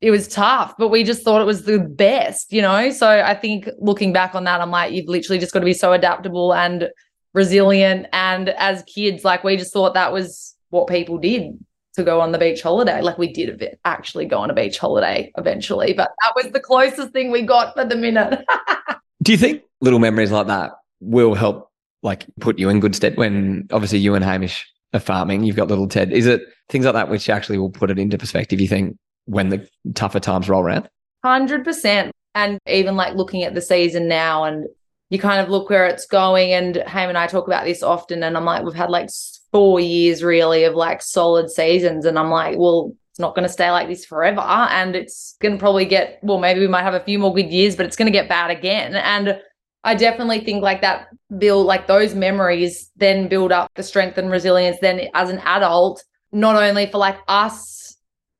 it 0.00 0.10
was 0.10 0.28
tough, 0.28 0.74
but 0.78 0.88
we 0.88 1.04
just 1.04 1.22
thought 1.22 1.40
it 1.40 1.46
was 1.46 1.64
the 1.64 1.78
best, 1.78 2.52
you 2.52 2.60
know? 2.60 2.90
So 2.90 3.08
I 3.08 3.34
think 3.34 3.68
looking 3.78 4.12
back 4.12 4.34
on 4.34 4.44
that, 4.44 4.60
I'm 4.60 4.70
like, 4.70 4.92
you've 4.92 5.08
literally 5.08 5.38
just 5.38 5.52
got 5.52 5.60
to 5.60 5.64
be 5.64 5.72
so 5.72 5.92
adaptable 5.92 6.54
and 6.54 6.90
resilient. 7.32 8.06
And 8.12 8.50
as 8.50 8.82
kids, 8.82 9.24
like 9.24 9.42
we 9.42 9.56
just 9.56 9.72
thought 9.72 9.94
that 9.94 10.12
was 10.12 10.54
what 10.70 10.86
people 10.86 11.18
did 11.18 11.58
to 11.94 12.04
go 12.04 12.20
on 12.20 12.32
the 12.32 12.38
beach 12.38 12.60
holiday. 12.60 13.00
Like 13.00 13.16
we 13.16 13.32
did 13.32 13.78
actually 13.84 14.26
go 14.26 14.38
on 14.38 14.50
a 14.50 14.54
beach 14.54 14.78
holiday 14.78 15.32
eventually, 15.38 15.94
but 15.94 16.12
that 16.22 16.32
was 16.36 16.52
the 16.52 16.60
closest 16.60 17.12
thing 17.12 17.30
we 17.30 17.42
got 17.42 17.74
for 17.74 17.84
the 17.84 17.96
minute. 17.96 18.44
Do 19.22 19.32
you 19.32 19.38
think 19.38 19.62
little 19.80 19.98
memories 19.98 20.30
like 20.30 20.46
that 20.48 20.72
will 21.00 21.34
help 21.34 21.70
like 22.02 22.26
put 22.40 22.58
you 22.58 22.68
in 22.68 22.80
good 22.80 22.94
stead 22.94 23.16
when 23.16 23.66
obviously 23.72 23.98
you 23.98 24.14
and 24.14 24.24
Hamish 24.24 24.70
are 24.92 25.00
farming, 25.00 25.44
you've 25.44 25.56
got 25.56 25.68
little 25.68 25.88
Ted. 25.88 26.12
Is 26.12 26.26
it 26.26 26.42
things 26.68 26.84
like 26.84 26.94
that 26.94 27.08
which 27.08 27.28
actually 27.28 27.58
will 27.58 27.70
put 27.70 27.90
it 27.90 27.98
into 27.98 28.18
perspective, 28.18 28.60
you 28.60 28.68
think, 28.68 28.96
when 29.26 29.50
the 29.50 29.68
tougher 29.94 30.20
times 30.20 30.48
roll 30.48 30.62
around? 30.62 30.88
100%. 31.24 32.10
And 32.34 32.58
even 32.66 32.96
like 32.96 33.14
looking 33.14 33.44
at 33.44 33.54
the 33.54 33.62
season 33.62 34.08
now 34.08 34.44
and 34.44 34.66
you 35.10 35.18
kind 35.18 35.40
of 35.40 35.48
look 35.48 35.70
where 35.70 35.86
it's 35.86 36.06
going. 36.06 36.52
And 36.52 36.76
Ham 36.76 37.08
and 37.08 37.18
I 37.18 37.26
talk 37.26 37.46
about 37.46 37.64
this 37.64 37.82
often. 37.82 38.22
And 38.22 38.36
I'm 38.36 38.44
like, 38.44 38.64
we've 38.64 38.74
had 38.74 38.90
like 38.90 39.08
four 39.52 39.80
years 39.80 40.22
really 40.22 40.64
of 40.64 40.74
like 40.74 41.00
solid 41.02 41.50
seasons. 41.50 42.04
And 42.04 42.18
I'm 42.18 42.30
like, 42.30 42.58
well, 42.58 42.92
it's 43.10 43.20
not 43.20 43.34
going 43.34 43.44
to 43.46 43.52
stay 43.52 43.70
like 43.70 43.88
this 43.88 44.04
forever. 44.04 44.40
And 44.40 44.94
it's 44.94 45.36
going 45.40 45.54
to 45.54 45.58
probably 45.58 45.86
get, 45.86 46.18
well, 46.22 46.38
maybe 46.38 46.60
we 46.60 46.68
might 46.68 46.82
have 46.82 46.94
a 46.94 47.04
few 47.04 47.18
more 47.18 47.32
good 47.32 47.50
years, 47.50 47.76
but 47.76 47.86
it's 47.86 47.96
going 47.96 48.12
to 48.12 48.18
get 48.18 48.28
bad 48.28 48.50
again. 48.50 48.94
And 48.96 49.40
I 49.84 49.94
definitely 49.94 50.40
think 50.40 50.62
like 50.62 50.82
that 50.82 51.06
build, 51.38 51.66
like 51.66 51.86
those 51.86 52.14
memories 52.14 52.90
then 52.96 53.28
build 53.28 53.52
up 53.52 53.70
the 53.76 53.82
strength 53.82 54.18
and 54.18 54.30
resilience 54.30 54.78
then 54.80 55.08
as 55.14 55.30
an 55.30 55.38
adult, 55.38 56.04
not 56.32 56.56
only 56.56 56.86
for 56.86 56.98
like 56.98 57.18
us 57.28 57.85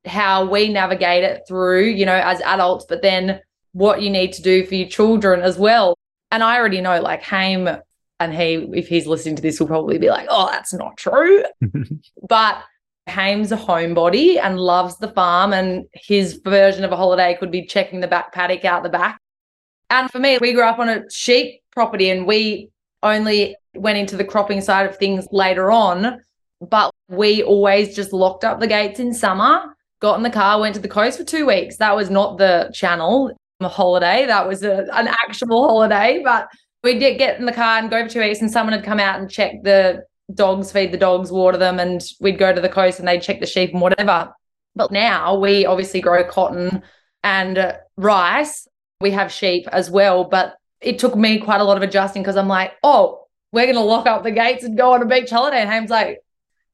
how 0.07 0.45
we 0.45 0.69
navigate 0.69 1.25
it 1.25 1.43
through, 1.47 1.87
you 1.87 2.07
know, 2.07 2.15
as 2.15 2.41
adults, 2.43 2.87
but 2.89 3.03
then 3.03 3.41
what 3.73 4.01
you 4.03 4.11
need 4.11 4.33
to 4.35 4.43
do 4.43 4.65
for 4.65 4.75
your 4.75 4.89
children 4.89 5.41
as 5.41 5.59
well. 5.59 5.97
And 6.31 6.43
I 6.43 6.59
already 6.59 6.81
know, 6.81 7.01
like, 7.01 7.23
Ham 7.23 7.69
and 8.19 8.35
he, 8.35 8.55
if 8.73 8.89
he's 8.89 9.07
listening 9.07 9.37
to 9.37 9.43
this, 9.43 9.61
will 9.61 9.67
probably 9.67 9.99
be 9.99 10.09
like, 10.09 10.27
oh, 10.31 10.49
that's 10.51 10.73
not 10.73 10.97
true. 10.97 11.45
but 12.29 12.63
Ham's 13.07 13.53
a 13.53 13.57
homebody 13.57 14.41
and 14.43 14.59
loves 14.59 14.97
the 14.97 15.09
farm, 15.09 15.53
and 15.53 15.85
his 15.93 16.41
version 16.45 16.85
of 16.85 16.93
a 16.93 16.97
holiday 16.97 17.37
could 17.39 17.51
be 17.51 17.67
checking 17.67 18.01
the 18.01 18.09
back 18.09 18.33
paddock 18.33 18.65
out 18.65 18.83
the 18.83 18.89
back. 18.89 19.21
And 19.91 20.11
for 20.11 20.19
me, 20.19 20.39
we 20.41 20.53
grew 20.53 20.65
up 20.65 20.79
on 20.79 20.89
a 20.89 21.09
sheep 21.11 21.61
property 21.71 22.11
and 22.11 22.27
we 22.27 22.71
only 23.05 23.55
went 23.75 23.99
into 23.99 24.17
the 24.17 24.25
cropping 24.25 24.61
side 24.61 24.87
of 24.87 24.97
things 24.97 25.29
later 25.31 25.71
on. 25.71 26.21
But 26.61 26.91
we 27.09 27.43
always 27.45 27.95
just 27.95 28.13
locked 28.13 28.43
up 28.43 28.59
the 28.59 28.67
gates 28.67 28.99
in 28.99 29.15
summer 29.15 29.75
got 30.07 30.17
in 30.17 30.23
the 30.23 30.31
car, 30.31 30.61
went 30.61 30.77
to 30.77 30.81
the 30.81 30.89
coast 30.89 31.19
for 31.19 31.25
two 31.25 31.47
weeks. 31.47 31.79
That 31.79 31.97
was 31.97 32.11
not 32.11 32.39
the 32.39 32.71
channel 32.73 33.37
a 33.61 33.69
holiday. 33.69 34.27
That 34.27 34.47
was 34.47 34.63
a, 34.63 34.87
an 34.93 35.09
actual 35.09 35.67
holiday. 35.67 36.21
But 36.23 36.49
we 36.85 36.99
did 36.99 37.19
get 37.19 37.41
in 37.41 37.47
the 37.47 37.53
car 37.53 37.79
and 37.79 37.91
go 37.91 38.05
for 38.05 38.11
two 38.11 38.21
weeks, 38.21 38.41
and 38.41 38.51
someone 38.51 38.73
had 38.73 38.85
come 38.85 39.01
out 39.01 39.19
and 39.19 39.31
check 39.31 39.63
the 39.65 40.05
dogs, 40.33 40.71
feed 40.71 40.93
the 40.93 40.99
dogs, 40.99 41.33
water 41.33 41.59
them, 41.59 41.81
and 41.81 42.03
we'd 42.21 42.39
go 42.39 42.55
to 42.55 42.61
the 42.61 42.69
coast 42.69 42.99
and 42.99 43.09
they'd 43.09 43.23
check 43.23 43.41
the 43.41 43.47
sheep 43.47 43.73
and 43.73 43.81
whatever. 43.81 44.33
But 44.77 44.93
now 44.93 45.39
we 45.39 45.67
obviously 45.67 46.01
grow 46.01 46.23
cotton 46.23 46.83
and 47.25 47.59
uh, 47.59 47.73
rice. 47.97 48.69
We 49.01 49.11
have 49.11 49.33
sheep 49.33 49.67
as 49.73 49.91
well, 49.91 50.25
but 50.25 50.55
it 50.81 50.99
took 50.99 51.17
me 51.17 51.39
quite 51.39 51.61
a 51.61 51.65
lot 51.65 51.77
of 51.77 51.83
adjusting 51.83 52.23
because 52.23 52.37
I'm 52.37 52.49
like, 52.49 52.73
oh, 52.83 53.27
we're 53.53 53.65
going 53.65 53.77
to 53.77 53.81
lock 53.81 54.07
up 54.07 54.23
the 54.23 54.31
gates 54.31 54.65
and 54.65 54.77
go 54.77 54.93
on 54.93 55.03
a 55.03 55.07
beach 55.07 55.31
holiday. 55.31 55.61
And 55.61 55.71
Ham's 55.71 55.91
like, 55.91 56.21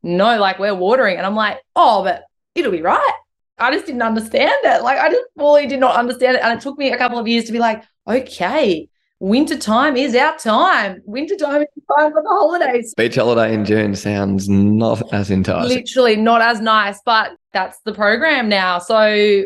no, 0.03 0.39
like 0.39 0.59
we're 0.59 0.75
watering. 0.75 1.17
And 1.17 1.25
I'm 1.25 1.37
like, 1.37 1.59
oh, 1.77 2.03
but 2.03 2.25
it'll 2.55 2.73
be 2.73 2.83
right. 2.83 3.19
I 3.63 3.71
just 3.73 3.87
didn't 3.87 4.03
understand 4.03 4.53
it. 4.65 4.83
Like 4.83 4.99
I 4.99 5.09
just 5.09 5.25
fully 5.39 5.67
did 5.67 5.81
not 5.81 5.95
understand 5.95 6.37
it. 6.37 6.43
And 6.43 6.59
it 6.59 6.63
took 6.63 6.77
me 6.79 6.91
a 6.91 6.99
couple 6.99 7.19
of 7.19 7.29
years 7.29 7.45
to 7.45 7.53
be 7.53 7.61
like, 7.61 7.83
okay, 8.09 8.89
winter 9.21 9.57
time 9.57 9.97
is 9.97 10.17
our 10.17 10.37
time. 10.37 11.01
Winter 11.05 11.37
time 11.37 11.63
is 11.63 11.69
time 11.97 12.13
for 12.13 12.23
the 12.23 12.29
holidays. 12.29 12.93
Beach 12.97 13.15
holiday 13.15 13.55
in 13.55 13.65
June 13.65 13.95
sounds 13.95 14.49
not 14.49 15.01
as 15.15 15.31
enticing. 15.31 15.77
Literally 15.77 16.17
not 16.17 16.43
as 16.43 16.61
nice, 16.61 17.01
but 17.07 17.37
that's 17.53 17.79
the 17.85 17.95
program 17.95 18.49
now. 18.49 18.81
So, 18.81 19.45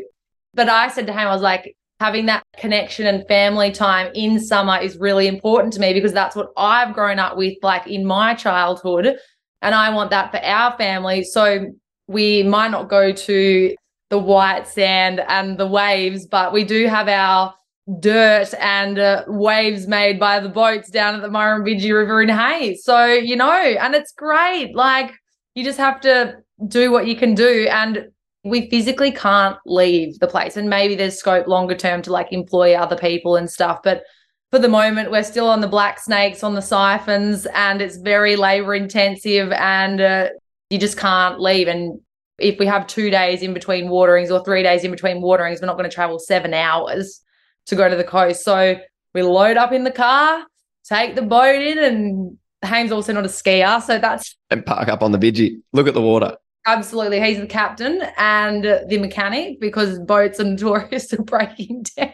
but 0.54 0.68
I 0.70 0.88
said 0.88 1.06
to 1.08 1.12
him, 1.12 1.28
I 1.28 1.32
was 1.34 1.42
like, 1.42 1.76
having 2.00 2.26
that 2.26 2.42
connection 2.58 3.06
and 3.06 3.26
family 3.26 3.70
time 3.70 4.10
in 4.14 4.38
summer 4.38 4.78
is 4.78 4.98
really 4.98 5.26
important 5.26 5.72
to 5.72 5.80
me 5.80 5.94
because 5.94 6.12
that's 6.12 6.36
what 6.36 6.52
I've 6.56 6.94
grown 6.94 7.18
up 7.18 7.36
with, 7.36 7.54
like 7.62 7.86
in 7.86 8.04
my 8.04 8.34
childhood. 8.34 9.16
And 9.62 9.74
I 9.74 9.90
want 9.90 10.10
that 10.10 10.30
for 10.30 10.38
our 10.38 10.76
family. 10.76 11.24
So 11.24 11.66
we 12.06 12.42
might 12.42 12.70
not 12.70 12.88
go 12.88 13.12
to 13.12 13.74
the 14.10 14.18
white 14.18 14.66
sand 14.66 15.20
and 15.28 15.58
the 15.58 15.66
waves, 15.66 16.26
but 16.26 16.52
we 16.52 16.64
do 16.64 16.86
have 16.86 17.08
our 17.08 17.54
dirt 18.00 18.52
and 18.60 18.98
uh, 18.98 19.24
waves 19.26 19.86
made 19.86 20.18
by 20.18 20.40
the 20.40 20.48
boats 20.48 20.90
down 20.90 21.14
at 21.14 21.22
the 21.22 21.28
Murrumbidgee 21.28 21.94
River 21.94 22.22
in 22.22 22.28
Hayes. 22.28 22.84
So, 22.84 23.06
you 23.06 23.36
know, 23.36 23.52
and 23.52 23.94
it's 23.94 24.12
great. 24.12 24.74
Like 24.74 25.12
you 25.54 25.64
just 25.64 25.78
have 25.78 26.00
to 26.02 26.36
do 26.68 26.90
what 26.90 27.06
you 27.06 27.16
can 27.16 27.34
do. 27.34 27.68
And 27.70 28.08
we 28.44 28.70
physically 28.70 29.10
can't 29.10 29.56
leave 29.66 30.18
the 30.18 30.28
place. 30.28 30.56
And 30.56 30.70
maybe 30.70 30.94
there's 30.94 31.18
scope 31.18 31.46
longer 31.46 31.74
term 31.74 32.02
to 32.02 32.12
like 32.12 32.32
employ 32.32 32.74
other 32.74 32.96
people 32.96 33.36
and 33.36 33.50
stuff. 33.50 33.80
But 33.82 34.02
for 34.50 34.58
the 34.60 34.68
moment, 34.68 35.10
we're 35.10 35.24
still 35.24 35.48
on 35.48 35.60
the 35.60 35.68
black 35.68 35.98
snakes, 35.98 36.44
on 36.44 36.54
the 36.54 36.62
siphons, 36.62 37.46
and 37.54 37.82
it's 37.82 37.96
very 37.96 38.36
labor 38.36 38.74
intensive 38.74 39.50
and 39.52 40.00
uh, 40.00 40.28
you 40.70 40.78
just 40.78 40.96
can't 40.96 41.40
leave. 41.40 41.66
And 41.66 42.00
if 42.38 42.58
we 42.58 42.66
have 42.66 42.86
two 42.86 43.10
days 43.10 43.42
in 43.42 43.54
between 43.54 43.88
waterings 43.88 44.30
or 44.30 44.44
three 44.44 44.62
days 44.62 44.84
in 44.84 44.90
between 44.90 45.20
waterings, 45.20 45.60
we're 45.60 45.66
not 45.66 45.76
going 45.76 45.88
to 45.88 45.94
travel 45.94 46.18
seven 46.18 46.52
hours 46.52 47.22
to 47.66 47.76
go 47.76 47.88
to 47.88 47.96
the 47.96 48.04
coast. 48.04 48.44
So 48.44 48.78
we 49.14 49.22
load 49.22 49.56
up 49.56 49.72
in 49.72 49.84
the 49.84 49.90
car, 49.90 50.44
take 50.84 51.14
the 51.14 51.22
boat 51.22 51.60
in, 51.60 51.78
and 51.78 52.38
Ham's 52.62 52.92
also 52.92 53.12
not 53.12 53.24
a 53.24 53.28
skier. 53.28 53.82
So 53.82 53.98
that's. 53.98 54.36
And 54.50 54.64
park 54.64 54.88
up 54.88 55.02
on 55.02 55.12
the 55.12 55.18
Bidgie. 55.18 55.60
Look 55.72 55.88
at 55.88 55.94
the 55.94 56.02
water. 56.02 56.36
Absolutely. 56.66 57.20
He's 57.20 57.38
the 57.38 57.46
captain 57.46 58.02
and 58.18 58.64
the 58.64 58.98
mechanic 58.98 59.60
because 59.60 60.00
boats 60.00 60.40
are 60.40 60.44
notorious 60.44 61.10
for 61.10 61.22
breaking 61.22 61.84
down. 61.96 62.10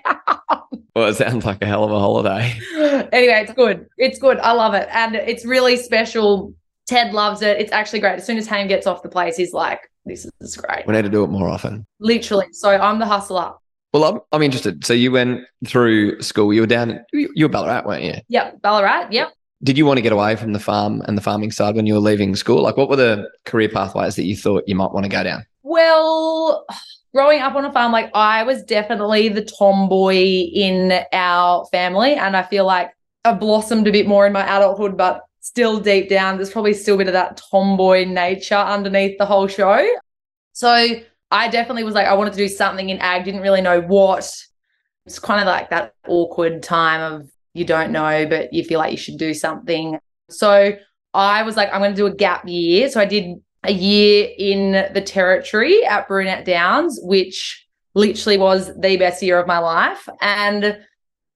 Well, 0.95 1.09
it 1.09 1.17
sounds 1.17 1.47
like 1.47 1.62
a 1.62 1.67
hell 1.67 1.85
of 1.85 1.91
a 1.91 1.99
holiday. 1.99 2.55
anyway, 3.12 3.43
it's 3.43 3.55
good. 3.55 3.87
It's 3.97 4.19
good. 4.19 4.38
I 4.41 4.52
love 4.52 4.75
it. 4.75 4.88
And 4.93 5.14
it's 5.14 5.47
really 5.47 5.79
special. 5.79 6.55
Ted 6.87 7.14
loves 7.14 7.41
it. 7.41 7.59
It's 7.59 7.73
actually 7.73 8.00
great. 8.00 8.19
As 8.19 8.26
soon 8.26 8.37
as 8.37 8.47
Ham 8.47 8.69
gets 8.69 8.87
off 8.87 9.02
the 9.02 9.09
place, 9.09 9.37
he's 9.37 9.55
like, 9.55 9.81
this 10.04 10.28
is 10.40 10.56
great. 10.56 10.87
We 10.87 10.94
need 10.94 11.02
to 11.02 11.11
do 11.11 11.25
it 11.25 11.28
more 11.28 11.49
often. 11.49 11.87
Literally. 12.00 12.47
So 12.52 12.71
I'm 12.71 12.99
the 12.99 13.06
hustler. 13.06 13.52
Well, 13.92 14.04
I'm, 14.04 14.21
I'm 14.32 14.42
interested. 14.42 14.85
So 14.85 14.94
you 14.94 15.12
went 15.12 15.42
through 15.66 16.21
school. 16.23 16.52
You 16.52 16.62
were 16.62 16.66
down, 16.66 17.04
you 17.12 17.44
were 17.44 17.49
Ballarat, 17.49 17.87
weren't 17.87 18.02
you? 18.02 18.14
Yep. 18.28 18.62
Ballarat. 18.62 19.09
Yep 19.11 19.32
did 19.62 19.78
you 19.78 19.87
want 19.87 19.99
to 19.99 20.02
get 20.02 20.12
away 20.12 20.37
from 20.37 20.52
the 20.52 20.59
farm 20.59 21.02
and 21.06 21.16
the 21.16 21.23
farming 21.23 21.52
side 21.52 21.76
when 21.76 21.87
you 21.87 21.94
were 21.94 22.00
leaving 22.00 22.35
school? 22.35 22.62
Like, 22.62 22.76
what 22.76 22.88
were 22.88 22.97
the 22.97 23.30
career 23.44 23.68
pathways 23.68 24.16
that 24.16 24.25
you 24.25 24.37
thought 24.37 24.64
you 24.66 24.75
might 24.75 24.92
want 24.92 25.04
to 25.04 25.11
go 25.11 25.23
down? 25.23 25.47
Well, 25.62 26.66
growing 27.14 27.40
up 27.40 27.54
on 27.54 27.64
a 27.64 27.73
farm, 27.73 27.92
like 27.92 28.11
I 28.14 28.42
was 28.42 28.64
definitely 28.64 29.28
the 29.28 29.44
tomboy 29.44 30.16
in 30.16 31.00
our 31.12 31.64
family. 31.66 32.14
And 32.14 32.37
I 32.37 32.42
feel 32.42 32.66
like 32.66 32.90
I've 33.25 33.38
blossomed 33.38 33.87
a 33.87 33.92
bit 33.92 34.09
more 34.09 34.26
in 34.26 34.32
my 34.32 34.44
adulthood, 34.44 34.97
but 34.97 35.23
still 35.42 35.80
deep 35.80 36.08
down, 36.08 36.37
there's 36.37 36.52
probably 36.52 36.72
still 36.72 36.94
a 36.94 36.99
bit 36.99 37.08
of 37.08 37.12
that 37.12 37.42
tomboy 37.50 38.04
nature 38.04 38.54
underneath 38.54 39.18
the 39.18 39.26
whole 39.26 39.49
show. 39.49 39.87
So 40.52 41.00
I 41.30 41.49
definitely 41.49 41.82
was 41.82 41.94
like, 41.94 42.06
I 42.06 42.14
wanted 42.14 42.32
to 42.34 42.38
do 42.38 42.49
something 42.49 42.88
in 42.88 42.99
ag, 42.99 43.25
didn't 43.25 43.42
really 43.42 43.61
know 43.61 43.80
what. 43.80 44.30
It's 45.04 45.18
kind 45.18 45.40
of 45.40 45.46
like 45.46 45.68
that 45.70 45.94
awkward 46.06 46.62
time 46.62 47.00
of 47.00 47.28
you 47.54 47.64
don't 47.64 47.90
know, 47.90 48.25
but 48.26 48.52
you 48.52 48.64
feel 48.64 48.78
like 48.78 48.92
you 48.92 48.96
should 48.96 49.18
do 49.18 49.34
something. 49.34 49.99
So 50.30 50.76
I 51.12 51.42
was 51.42 51.56
like, 51.56 51.70
I'm 51.72 51.80
going 51.80 51.90
to 51.90 51.96
do 51.96 52.06
a 52.06 52.14
gap 52.14 52.46
year. 52.46 52.88
So 52.88 53.00
I 53.00 53.04
did 53.04 53.34
a 53.64 53.72
year 53.72 54.28
in 54.38 54.92
the 54.94 55.00
territory 55.00 55.84
at 55.84 56.06
Brunette 56.06 56.44
Downs, 56.44 57.00
which 57.02 57.66
literally 57.94 58.38
was 58.38 58.70
the 58.78 58.96
best 58.96 59.22
year 59.22 59.40
of 59.40 59.46
my 59.49 59.58
life. 59.58 60.08
And 60.20 60.78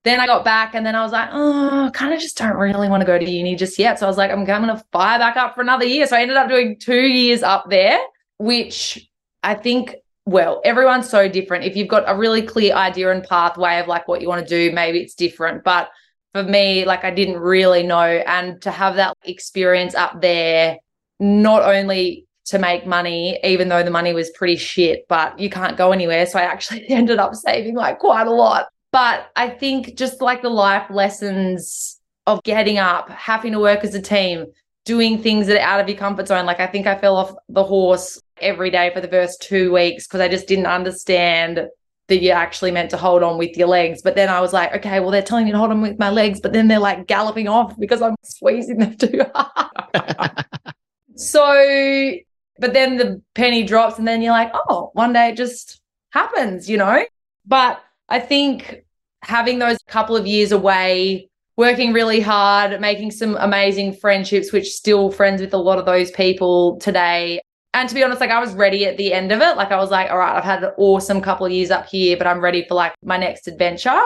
then 0.03 0.19
I 0.19 0.25
got 0.25 0.45
back 0.45 0.73
and 0.73 0.85
then 0.85 0.95
I 0.95 1.03
was 1.03 1.11
like, 1.11 1.29
oh, 1.31 1.91
kind 1.93 2.13
of 2.13 2.19
just 2.19 2.37
don't 2.37 2.55
really 2.55 2.87
want 2.87 3.01
to 3.01 3.05
go 3.05 3.17
to 3.17 3.29
uni 3.29 3.55
just 3.55 3.77
yet. 3.77 3.99
So 3.99 4.05
I 4.05 4.09
was 4.09 4.17
like, 4.17 4.31
I'm 4.31 4.45
going 4.45 4.67
to 4.67 4.83
fire 4.91 5.19
back 5.19 5.35
up 5.35 5.55
for 5.55 5.61
another 5.61 5.85
year. 5.85 6.07
So 6.07 6.15
I 6.15 6.21
ended 6.21 6.37
up 6.37 6.47
doing 6.47 6.77
two 6.79 7.01
years 7.01 7.43
up 7.43 7.69
there, 7.69 7.99
which 8.37 9.09
I 9.43 9.55
think 9.55 9.95
well, 10.27 10.61
everyone's 10.65 11.09
so 11.09 11.29
different. 11.29 11.63
If 11.63 11.77
you've 11.77 11.87
got 11.87 12.03
a 12.05 12.13
really 12.13 12.41
clear 12.41 12.75
idea 12.75 13.11
and 13.11 13.23
pathway 13.23 13.79
of 13.79 13.87
like 13.87 14.09
what 14.09 14.21
you 14.21 14.27
want 14.27 14.45
to 14.45 14.47
do, 14.47 14.75
maybe 14.75 14.99
it's 14.99 15.15
different. 15.15 15.63
But 15.63 15.89
for 16.33 16.43
me, 16.43 16.83
like 16.83 17.05
I 17.05 17.11
didn't 17.11 17.39
really 17.39 17.83
know. 17.83 18.03
And 18.03 18.61
to 18.63 18.71
have 18.71 18.95
that 18.97 19.15
experience 19.23 19.95
up 19.95 20.21
there, 20.21 20.79
not 21.21 21.63
only 21.63 22.27
to 22.47 22.59
make 22.59 22.85
money, 22.85 23.39
even 23.41 23.69
though 23.69 23.83
the 23.83 23.89
money 23.89 24.11
was 24.11 24.29
pretty 24.31 24.57
shit, 24.57 25.07
but 25.07 25.39
you 25.39 25.49
can't 25.49 25.77
go 25.77 25.93
anywhere. 25.93 26.25
So 26.25 26.39
I 26.39 26.43
actually 26.43 26.85
ended 26.89 27.19
up 27.19 27.33
saving 27.33 27.75
like 27.75 27.99
quite 27.99 28.27
a 28.27 28.31
lot. 28.31 28.67
But 28.91 29.29
I 29.35 29.49
think 29.49 29.97
just 29.97 30.21
like 30.21 30.41
the 30.41 30.49
life 30.49 30.89
lessons 30.89 31.99
of 32.25 32.43
getting 32.43 32.77
up, 32.77 33.09
having 33.09 33.53
to 33.53 33.59
work 33.59 33.83
as 33.83 33.95
a 33.95 34.01
team, 34.01 34.47
doing 34.85 35.21
things 35.21 35.47
that 35.47 35.57
are 35.57 35.67
out 35.67 35.79
of 35.81 35.89
your 35.89 35.97
comfort 35.97 36.27
zone. 36.27 36.45
Like 36.45 36.59
I 36.59 36.67
think 36.67 36.87
I 36.87 36.97
fell 36.97 37.17
off 37.17 37.33
the 37.49 37.63
horse 37.63 38.21
every 38.39 38.69
day 38.69 38.91
for 38.93 39.01
the 39.01 39.07
first 39.07 39.41
two 39.41 39.73
weeks 39.73 40.07
because 40.07 40.21
I 40.21 40.29
just 40.29 40.47
didn't 40.47 40.65
understand 40.65 41.67
that 42.07 42.21
you're 42.21 42.35
actually 42.35 42.71
meant 42.71 42.89
to 42.91 42.97
hold 42.97 43.21
on 43.21 43.37
with 43.37 43.57
your 43.57 43.67
legs. 43.67 44.01
But 44.01 44.15
then 44.15 44.29
I 44.29 44.39
was 44.39 44.53
like, 44.53 44.73
okay, 44.75 44.99
well, 44.99 45.11
they're 45.11 45.21
telling 45.21 45.45
me 45.45 45.51
to 45.51 45.57
hold 45.57 45.71
on 45.71 45.81
with 45.81 45.99
my 45.99 46.09
legs, 46.09 46.39
but 46.39 46.53
then 46.53 46.69
they're 46.69 46.79
like 46.79 47.05
galloping 47.05 47.47
off 47.49 47.77
because 47.77 48.01
I'm 48.01 48.15
squeezing 48.23 48.77
them 48.77 48.95
too 48.95 49.25
hard. 49.35 50.45
so, 51.15 52.13
but 52.59 52.73
then 52.73 52.97
the 52.97 53.21
penny 53.35 53.63
drops, 53.63 53.99
and 53.99 54.07
then 54.07 54.21
you're 54.21 54.31
like, 54.31 54.51
oh, 54.69 54.91
one 54.93 55.11
day 55.13 55.29
it 55.29 55.37
just 55.37 55.81
happens, 56.11 56.69
you 56.69 56.77
know? 56.77 57.05
But 57.45 57.81
I 58.09 58.19
think 58.19 58.85
having 59.23 59.59
those 59.59 59.77
couple 59.87 60.15
of 60.15 60.25
years 60.25 60.51
away, 60.51 61.29
working 61.55 61.93
really 61.93 62.21
hard, 62.21 62.79
making 62.79 63.11
some 63.11 63.35
amazing 63.39 63.93
friendships, 63.93 64.51
which 64.51 64.69
still 64.71 65.11
friends 65.11 65.41
with 65.41 65.53
a 65.53 65.57
lot 65.57 65.79
of 65.79 65.85
those 65.85 66.11
people 66.11 66.77
today, 66.79 67.41
and 67.77 67.87
to 67.89 67.93
be 67.93 68.03
honest, 68.03 68.19
like 68.21 68.31
I 68.31 68.39
was 68.39 68.53
ready 68.53 68.85
at 68.85 68.97
the 68.97 69.13
end 69.13 69.31
of 69.31 69.39
it. 69.41 69.55
Like 69.55 69.71
I 69.71 69.77
was 69.77 69.91
like, 69.91 70.09
all 70.09 70.17
right, 70.17 70.35
I've 70.35 70.43
had 70.43 70.63
an 70.63 70.71
awesome 70.77 71.21
couple 71.21 71.45
of 71.45 71.51
years 71.51 71.69
up 71.69 71.85
here, 71.85 72.17
but 72.17 72.25
I'm 72.25 72.39
ready 72.39 72.65
for 72.67 72.73
like 72.73 72.95
my 73.03 73.17
next 73.17 73.47
adventure. 73.47 74.01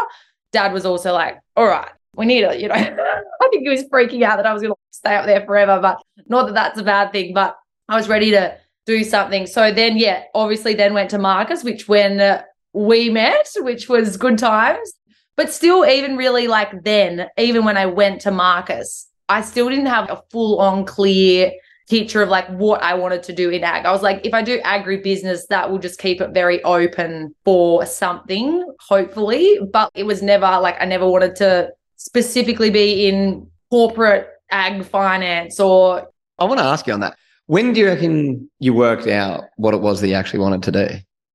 Dad 0.51 0.74
was 0.74 0.86
also 0.86 1.13
like, 1.13 1.39
all 1.55 1.67
right, 1.67 1.89
we 2.15 2.25
need 2.25 2.43
it. 2.43 2.60
You 2.60 2.67
know, 2.67 2.75
I 2.75 3.48
think 3.50 3.63
he 3.63 3.70
was 3.70 3.84
freaking 3.86 4.24
out 4.24 4.36
that 4.38 4.46
I 4.46 4.51
was 4.51 4.62
going 4.62 4.74
to 4.74 4.77
stay 4.91 5.15
up 5.15 5.25
there 5.25 5.46
forever, 5.46 5.79
but 5.81 6.01
not 6.27 6.48
that 6.48 6.53
that's 6.53 6.79
a 6.79 6.84
bad 6.84 7.13
thing, 7.13 7.34
but 7.34 7.55
I 7.88 7.96
was 7.96 8.10
ready 8.10 8.31
to 8.31 8.58
do 8.86 9.05
something. 9.05 9.48
So 9.48 9.72
then, 9.72 9.98
yeah, 9.98 10.24
obviously 10.36 10.74
then 10.74 10.93
went 10.93 11.12
to 11.12 11.17
Marcus, 11.17 11.63
which 11.63 11.88
when 11.88 12.20
we 12.74 13.10
met, 13.10 13.50
which 13.58 13.90
was 13.90 14.18
good 14.18 14.38
times, 14.38 14.94
but 15.38 15.51
still 15.51 15.86
even 15.86 16.18
really 16.18 16.48
like 16.48 16.84
then, 16.84 17.28
even 17.38 17.66
when 17.66 17.78
I 17.78 17.86
went 17.86 18.22
to 18.22 18.32
Marcus, 18.32 19.08
I 19.30 19.42
still 19.42 19.70
didn't 19.70 19.88
have 19.88 20.10
a 20.10 20.22
full 20.30 20.60
on 20.60 20.86
clear 20.86 21.51
picture 21.90 22.22
of 22.22 22.30
like 22.30 22.48
what 22.50 22.82
I 22.82 22.94
wanted 22.94 23.24
to 23.24 23.34
do 23.34 23.50
in 23.50 23.63
ag. 23.63 23.86
I 23.86 23.92
was 23.92 24.01
like, 24.01 24.25
if 24.25 24.34
I 24.34 24.42
do 24.42 24.60
agribusiness, 24.62 25.42
that 25.50 25.70
will 25.70 25.80
just 25.80 26.00
keep 26.00 26.22
it 26.22 26.32
very 26.32 26.63
open 26.63 27.36
for 27.44 27.86
something, 27.86 28.66
hopefully. 28.80 29.60
But 29.72 29.92
it 29.94 30.04
was 30.04 30.22
never 30.22 30.48
like 30.60 30.78
I 30.80 30.86
never 30.86 31.08
wanted 31.08 31.36
to 31.38 31.72
specifically 31.98 32.70
be 32.70 33.08
in 33.08 33.50
corporate 33.70 34.28
ag 34.51 34.86
finance 34.86 35.60
or. 35.60 36.08
I 36.40 36.46
want 36.46 36.60
to 36.60 36.66
ask 36.66 36.88
you 36.88 36.94
on 36.94 37.01
that. 37.01 37.18
When 37.48 37.74
do 37.74 37.82
you 37.82 37.88
reckon 37.88 38.50
you 38.60 38.74
worked 38.74 39.08
out 39.08 39.44
what 39.58 39.74
it 39.74 39.82
was 39.82 40.00
that 40.01 40.08
you 40.08 40.13
actually 40.13 40.40
wanted 40.40 40.63
to 40.63 40.72
do? 40.72 40.88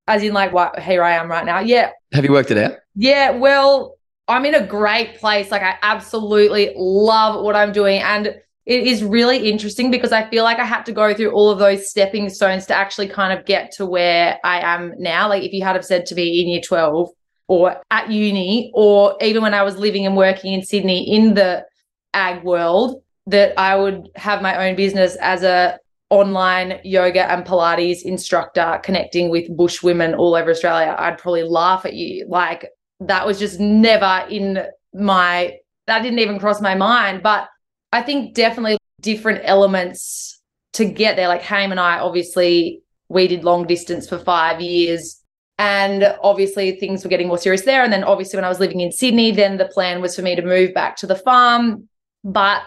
As 0.07 0.23
in, 0.23 0.33
like, 0.33 0.53
what 0.53 0.79
here 0.79 1.03
I 1.03 1.13
am 1.13 1.31
right 1.31 1.45
now. 1.45 1.61
Yeah. 1.61 1.91
Have 2.13 2.25
you 2.25 2.33
worked 2.33 2.51
it 2.51 2.59
out? 2.59 2.79
Yeah. 2.95 3.31
Well, 3.31 3.97
I'm 4.29 4.45
in 4.45 4.55
a 4.55 4.67
great 4.67 5.19
place. 5.19 5.51
Like, 5.51 5.63
I 5.63 5.77
absolutely 5.83 6.73
love 6.77 7.45
what 7.45 7.57
I'm 7.57 7.73
doing. 7.73 8.01
And 8.01 8.35
it 8.67 8.85
is 8.85 9.05
really 9.05 9.49
interesting 9.49 9.93
because 9.93 10.11
I 10.11 10.29
feel 10.29 10.43
like 10.43 10.59
I 10.59 10.65
had 10.65 10.85
to 10.87 10.93
go 10.93 11.15
through 11.15 11.31
all 11.31 11.51
of 11.51 11.61
those 11.61 11.89
stepping 11.89 12.29
stones 12.29 12.67
to 12.67 12.75
actually 12.75 13.09
kind 13.09 13.39
of 13.39 13.47
get 13.47 13.71
to 13.77 13.87
where 13.87 14.39
I 14.43 14.61
am 14.61 14.93
now. 14.99 15.29
Like 15.29 15.45
if 15.45 15.53
you 15.53 15.63
had 15.63 15.77
have 15.77 15.85
said 15.85 16.05
to 16.07 16.17
me 16.17 16.43
in 16.43 16.49
year 16.49 16.61
12 16.61 17.09
or 17.47 17.81
at 17.93 18.11
uni 18.11 18.73
or 18.75 19.17
even 19.21 19.43
when 19.43 19.55
I 19.55 19.63
was 19.63 19.77
living 19.77 20.05
and 20.05 20.17
working 20.17 20.53
in 20.53 20.65
Sydney 20.65 21.15
in 21.15 21.35
the 21.35 21.65
ag 22.13 22.43
world 22.43 23.03
that 23.29 23.55
I 23.57 23.77
would 23.77 24.09
have 24.17 24.43
my 24.43 24.69
own 24.69 24.75
business 24.75 25.17
as 25.17 25.45
a 25.45 25.79
online 26.11 26.81
yoga 26.85 27.31
and 27.31 27.45
Pilates 27.45 28.03
instructor 28.03 28.81
connecting 28.83 29.29
with 29.29 29.55
bush 29.57 29.83
women 29.83 30.15
all 30.15 30.35
over 30.35 30.51
Australia, 30.51 30.95
I'd 30.99 31.19
probably 31.19 31.43
laugh 31.43 31.85
at 31.85 31.95
you. 31.95 32.27
Like 32.29 32.69
that 33.01 33.27
was 33.27 33.39
just 33.39 33.61
never 33.61 34.27
in 34.31 34.65
my 34.95 35.59
that 35.87 36.03
didn't 36.03 36.19
even 36.19 36.39
cross 36.39 36.61
my 36.61 36.75
mind. 36.75 37.23
But 37.23 37.49
I 37.93 38.03
think 38.03 38.35
definitely 38.35 38.79
different 39.01 39.43
elements 39.45 40.41
to 40.75 40.85
get 40.85 41.17
there. 41.17 41.29
Like 41.29 41.43
Ham 41.43 41.71
and 41.71 41.81
I, 41.81 41.99
obviously, 41.99 42.83
we 43.09 43.29
did 43.29 43.45
long 43.45 43.67
distance 43.67 44.09
for 44.09 44.19
five 44.19 44.61
years. 44.61 45.23
And 45.59 46.15
obviously, 46.23 46.73
things 46.73 47.03
were 47.03 47.09
getting 47.09 47.29
more 47.29 47.39
serious 47.39 47.63
there. 47.63 47.83
And 47.83 47.93
then, 47.93 48.05
obviously, 48.05 48.37
when 48.37 48.45
I 48.45 48.49
was 48.49 48.61
living 48.61 48.81
in 48.81 48.93
Sydney, 48.93 49.31
then 49.31 49.57
the 49.57 49.69
plan 49.69 50.03
was 50.03 50.15
for 50.15 50.23
me 50.23 50.37
to 50.37 50.43
move 50.43 50.75
back 50.75 50.97
to 50.97 51.07
the 51.07 51.17
farm. 51.17 51.89
But 52.25 52.63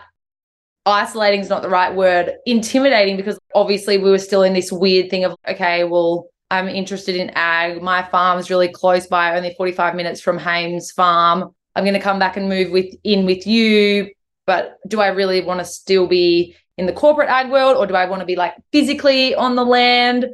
isolating 0.86 1.41
is 1.41 1.50
not 1.50 1.62
the 1.62 1.69
right 1.69 1.93
word. 1.93 2.33
Intimidating 2.45 3.17
because 3.17 3.39
obviously 3.53 3.98
we 3.98 4.09
were 4.09 4.19
still 4.19 4.43
in 4.43 4.53
this 4.53 4.71
weird 4.71 5.09
thing 5.09 5.25
of, 5.25 5.36
okay, 5.48 5.83
well, 5.83 6.27
I'm 6.51 6.67
interested 6.67 7.15
in 7.15 7.31
ag. 7.31 7.81
My 7.81 8.03
farm's 8.03 8.50
really 8.50 8.69
close 8.69 9.07
by, 9.07 9.36
only 9.36 9.53
45 9.55 9.95
minutes 9.95 10.21
from 10.21 10.38
Hames 10.38 10.91
Farm. 10.91 11.53
I'm 11.75 11.83
going 11.83 11.93
to 11.93 12.00
come 12.00 12.19
back 12.19 12.38
and 12.38 12.50
move 12.50 12.71
with 12.71 12.93
in 13.03 13.25
with 13.25 13.45
you, 13.45 14.12
but 14.48 14.77
do 14.88 15.00
I 15.00 15.07
really 15.07 15.41
want 15.41 15.59
to 15.59 15.65
still 15.65 16.07
be 16.07 16.55
in 16.77 16.88
the 16.88 16.93
corporate 16.93 17.29
ag 17.29 17.51
world 17.51 17.77
or 17.77 17.86
do 17.86 17.93
I 17.93 18.05
want 18.05 18.21
to 18.21 18.25
be 18.25 18.36
like 18.36 18.55
physically 18.71 19.36
on 19.36 19.55
the 19.55 19.63
land? 19.63 20.25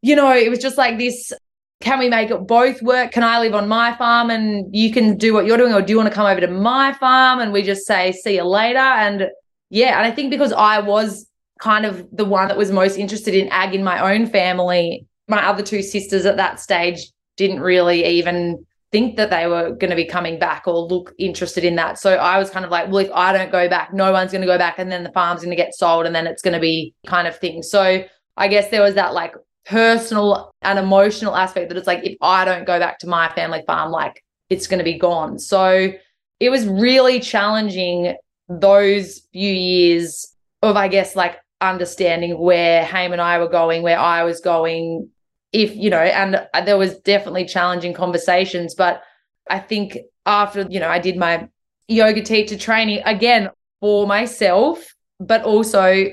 You 0.00 0.16
know, 0.16 0.32
it 0.32 0.48
was 0.48 0.60
just 0.60 0.78
like 0.78 0.96
this 0.96 1.32
can 1.80 1.98
we 2.00 2.08
make 2.08 2.30
it 2.30 2.46
both 2.46 2.82
work? 2.82 3.12
Can 3.12 3.22
I 3.22 3.38
live 3.38 3.54
on 3.54 3.68
my 3.68 3.94
farm 3.96 4.30
and 4.30 4.74
you 4.74 4.92
can 4.92 5.16
do 5.16 5.32
what 5.32 5.46
you're 5.46 5.56
doing? 5.56 5.72
Or 5.72 5.80
do 5.80 5.92
you 5.92 5.96
want 5.96 6.08
to 6.08 6.14
come 6.14 6.26
over 6.26 6.40
to 6.40 6.48
my 6.48 6.92
farm? 6.94 7.38
And 7.38 7.52
we 7.52 7.62
just 7.62 7.86
say, 7.86 8.10
see 8.10 8.34
you 8.34 8.42
later. 8.44 8.78
And 8.78 9.28
yeah, 9.70 9.98
and 9.98 10.06
I 10.06 10.10
think 10.10 10.30
because 10.30 10.52
I 10.52 10.80
was 10.80 11.26
kind 11.60 11.84
of 11.84 12.06
the 12.12 12.24
one 12.24 12.48
that 12.48 12.56
was 12.56 12.70
most 12.70 12.96
interested 12.96 13.34
in 13.34 13.48
ag 13.48 13.74
in 13.74 13.82
my 13.82 14.14
own 14.14 14.26
family, 14.26 15.06
my 15.26 15.44
other 15.46 15.62
two 15.62 15.82
sisters 15.82 16.24
at 16.24 16.36
that 16.36 16.60
stage 16.60 17.10
didn't 17.36 17.60
really 17.60 18.04
even 18.04 18.64
think 18.90 19.16
that 19.16 19.30
they 19.30 19.46
were 19.46 19.70
going 19.70 19.90
to 19.90 19.96
be 19.96 20.04
coming 20.04 20.38
back 20.38 20.66
or 20.66 20.78
look 20.78 21.14
interested 21.18 21.62
in 21.64 21.76
that. 21.76 21.98
So 21.98 22.14
I 22.14 22.38
was 22.38 22.48
kind 22.48 22.64
of 22.64 22.70
like, 22.70 22.88
well, 22.88 23.04
if 23.04 23.10
I 23.12 23.32
don't 23.32 23.52
go 23.52 23.68
back, 23.68 23.92
no 23.92 24.12
one's 24.12 24.32
going 24.32 24.40
to 24.40 24.46
go 24.46 24.56
back. 24.56 24.78
And 24.78 24.90
then 24.90 25.04
the 25.04 25.12
farm's 25.12 25.40
going 25.40 25.50
to 25.50 25.56
get 25.56 25.74
sold 25.74 26.06
and 26.06 26.14
then 26.14 26.26
it's 26.26 26.40
going 26.40 26.54
to 26.54 26.60
be 26.60 26.94
kind 27.06 27.28
of 27.28 27.38
thing. 27.38 27.62
So 27.62 28.04
I 28.36 28.48
guess 28.48 28.70
there 28.70 28.82
was 28.82 28.94
that 28.94 29.12
like 29.12 29.34
personal 29.66 30.50
and 30.62 30.78
emotional 30.78 31.36
aspect 31.36 31.68
that 31.68 31.76
it's 31.76 31.86
like 31.86 32.04
if 32.04 32.16
I 32.22 32.46
don't 32.46 32.66
go 32.66 32.78
back 32.78 32.98
to 33.00 33.06
my 33.06 33.28
family 33.34 33.62
farm, 33.66 33.92
like 33.92 34.24
it's 34.48 34.66
going 34.66 34.78
to 34.78 34.84
be 34.84 34.98
gone. 34.98 35.38
So 35.38 35.92
it 36.40 36.48
was 36.48 36.66
really 36.66 37.20
challenging 37.20 38.14
those 38.48 39.20
few 39.32 39.52
years 39.52 40.34
of, 40.62 40.76
I 40.76 40.88
guess, 40.88 41.14
like 41.14 41.38
understanding 41.60 42.38
where 42.38 42.84
Ham 42.84 43.12
and 43.12 43.20
I 43.20 43.38
were 43.38 43.48
going, 43.48 43.82
where 43.82 43.98
I 43.98 44.24
was 44.24 44.40
going, 44.40 45.10
if, 45.52 45.74
you 45.74 45.90
know, 45.90 45.98
and 45.98 46.46
there 46.66 46.78
was 46.78 46.98
definitely 47.00 47.44
challenging 47.44 47.94
conversations. 47.94 48.74
But 48.74 49.02
I 49.48 49.58
think 49.58 49.98
after, 50.26 50.66
you 50.68 50.80
know, 50.80 50.88
I 50.88 50.98
did 50.98 51.16
my 51.16 51.48
yoga 51.88 52.22
teacher 52.22 52.56
training 52.56 53.02
again 53.04 53.50
for 53.80 54.06
myself, 54.06 54.94
but 55.20 55.42
also 55.42 56.06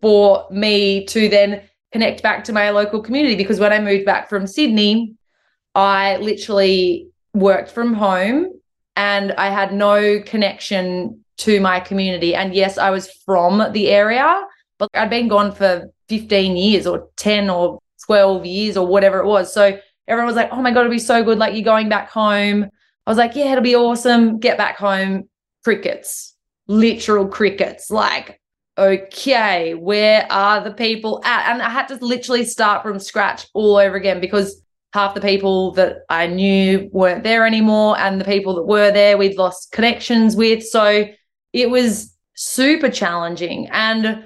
for 0.00 0.46
me 0.50 1.06
to 1.06 1.28
then 1.28 1.62
connect 1.92 2.22
back 2.22 2.44
to 2.44 2.52
my 2.52 2.70
local 2.70 3.00
community 3.00 3.36
because 3.36 3.60
when 3.60 3.72
I 3.72 3.78
moved 3.78 4.04
back 4.04 4.28
from 4.28 4.46
Sydney, 4.46 5.14
I 5.74 6.16
literally 6.18 7.08
worked 7.32 7.70
from 7.70 7.94
home 7.94 8.52
and 8.96 9.32
I 9.32 9.48
had 9.50 9.72
no 9.72 10.20
connection 10.20 11.24
to 11.38 11.60
my 11.60 11.80
community. 11.80 12.34
And 12.34 12.54
yes, 12.54 12.78
I 12.78 12.90
was 12.90 13.10
from 13.24 13.72
the 13.72 13.88
area, 13.90 14.42
but 14.78 14.88
I'd 14.94 15.10
been 15.10 15.28
gone 15.28 15.52
for 15.52 15.90
15 16.08 16.56
years 16.56 16.86
or 16.86 17.08
10 17.16 17.50
or 17.50 17.80
12 18.06 18.46
years 18.46 18.76
or 18.76 18.86
whatever 18.86 19.18
it 19.18 19.26
was. 19.26 19.52
So 19.52 19.78
everyone 20.06 20.26
was 20.26 20.36
like, 20.36 20.50
oh 20.52 20.62
my 20.62 20.70
God, 20.70 20.80
it'll 20.80 20.90
be 20.90 20.98
so 20.98 21.24
good. 21.24 21.38
Like 21.38 21.54
you're 21.54 21.64
going 21.64 21.88
back 21.88 22.10
home. 22.10 22.64
I 23.06 23.10
was 23.10 23.18
like, 23.18 23.34
yeah, 23.34 23.52
it'll 23.52 23.64
be 23.64 23.76
awesome. 23.76 24.38
Get 24.38 24.58
back 24.58 24.76
home. 24.76 25.28
Crickets, 25.64 26.34
literal 26.68 27.26
crickets. 27.26 27.90
Like 27.90 28.40
okay, 28.76 29.74
where 29.74 30.26
are 30.30 30.62
the 30.62 30.72
people 30.72 31.20
at? 31.24 31.52
And 31.52 31.62
I 31.62 31.70
had 31.70 31.86
to 31.88 31.96
literally 32.04 32.44
start 32.44 32.82
from 32.82 32.98
scratch 32.98 33.46
all 33.54 33.76
over 33.76 33.96
again 33.96 34.20
because 34.20 34.60
half 34.94 35.12
the 35.12 35.20
people 35.20 35.72
that 35.72 36.04
I 36.08 36.28
knew 36.28 36.88
weren't 36.92 37.24
there 37.24 37.44
anymore. 37.44 37.98
And 37.98 38.20
the 38.20 38.24
people 38.24 38.54
that 38.54 38.62
were 38.62 38.92
there, 38.92 39.18
we'd 39.18 39.36
lost 39.36 39.72
connections 39.72 40.36
with. 40.36 40.64
So 40.64 41.06
it 41.52 41.68
was 41.68 42.16
super 42.36 42.88
challenging. 42.88 43.68
And 43.72 44.24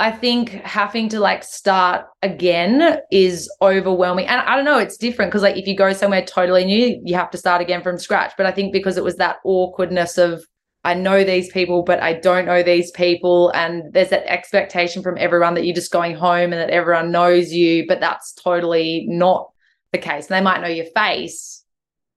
I 0.00 0.10
think 0.10 0.50
having 0.50 1.08
to 1.10 1.20
like 1.20 1.44
start 1.44 2.06
again 2.20 2.98
is 3.12 3.48
overwhelming. 3.62 4.26
And 4.26 4.40
I 4.40 4.56
don't 4.56 4.64
know, 4.64 4.78
it's 4.78 4.96
different 4.96 5.30
because 5.30 5.42
like 5.42 5.56
if 5.56 5.68
you 5.68 5.76
go 5.76 5.92
somewhere 5.92 6.24
totally 6.24 6.64
new, 6.64 7.00
you 7.04 7.14
have 7.14 7.30
to 7.30 7.38
start 7.38 7.62
again 7.62 7.84
from 7.84 7.96
scratch. 7.96 8.32
But 8.36 8.46
I 8.46 8.50
think 8.50 8.72
because 8.72 8.96
it 8.96 9.04
was 9.04 9.16
that 9.18 9.36
awkwardness 9.44 10.18
of 10.18 10.42
I 10.82 10.94
know 10.94 11.22
these 11.22 11.48
people, 11.52 11.84
but 11.84 12.02
I 12.02 12.14
don't 12.14 12.46
know 12.46 12.64
these 12.64 12.90
people. 12.90 13.52
And 13.54 13.92
there's 13.92 14.10
that 14.10 14.26
expectation 14.26 15.00
from 15.00 15.16
everyone 15.16 15.54
that 15.54 15.64
you're 15.64 15.76
just 15.76 15.92
going 15.92 16.16
home 16.16 16.52
and 16.52 16.54
that 16.54 16.70
everyone 16.70 17.12
knows 17.12 17.52
you, 17.52 17.86
but 17.86 18.00
that's 18.00 18.32
totally 18.32 19.06
not 19.08 19.51
the 19.92 19.98
case. 19.98 20.28
And 20.28 20.36
they 20.36 20.40
might 20.40 20.60
know 20.60 20.68
your 20.68 20.86
face, 20.86 21.64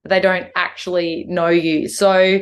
but 0.03 0.09
they 0.09 0.19
don't 0.19 0.47
actually 0.55 1.25
know 1.27 1.49
you. 1.49 1.87
So, 1.87 2.39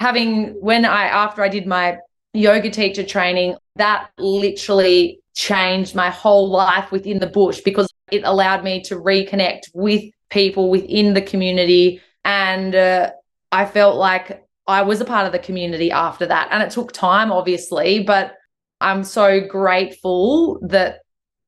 having 0.00 0.54
when 0.60 0.84
I, 0.84 1.06
after 1.06 1.42
I 1.42 1.48
did 1.48 1.66
my 1.66 1.98
yoga 2.32 2.70
teacher 2.70 3.04
training, 3.04 3.56
that 3.76 4.10
literally 4.18 5.20
changed 5.34 5.94
my 5.94 6.10
whole 6.10 6.48
life 6.48 6.90
within 6.90 7.18
the 7.18 7.26
bush 7.26 7.60
because 7.60 7.92
it 8.10 8.22
allowed 8.24 8.64
me 8.64 8.82
to 8.82 8.96
reconnect 8.96 9.62
with 9.74 10.04
people 10.30 10.70
within 10.70 11.14
the 11.14 11.22
community. 11.22 12.00
And 12.24 12.74
uh, 12.74 13.12
I 13.52 13.64
felt 13.64 13.96
like 13.96 14.44
I 14.66 14.82
was 14.82 15.00
a 15.00 15.04
part 15.04 15.26
of 15.26 15.32
the 15.32 15.38
community 15.38 15.90
after 15.90 16.26
that. 16.26 16.48
And 16.50 16.62
it 16.62 16.70
took 16.70 16.92
time, 16.92 17.32
obviously, 17.32 18.02
but 18.02 18.34
I'm 18.80 19.04
so 19.04 19.40
grateful 19.40 20.58
that 20.68 20.98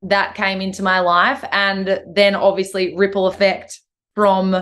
that 0.03 0.35
came 0.35 0.61
into 0.61 0.83
my 0.83 1.01
life. 1.01 1.45
And 1.53 2.01
then 2.13 2.35
obviously, 2.35 2.95
ripple 2.97 3.27
effect 3.27 3.81
from 4.15 4.57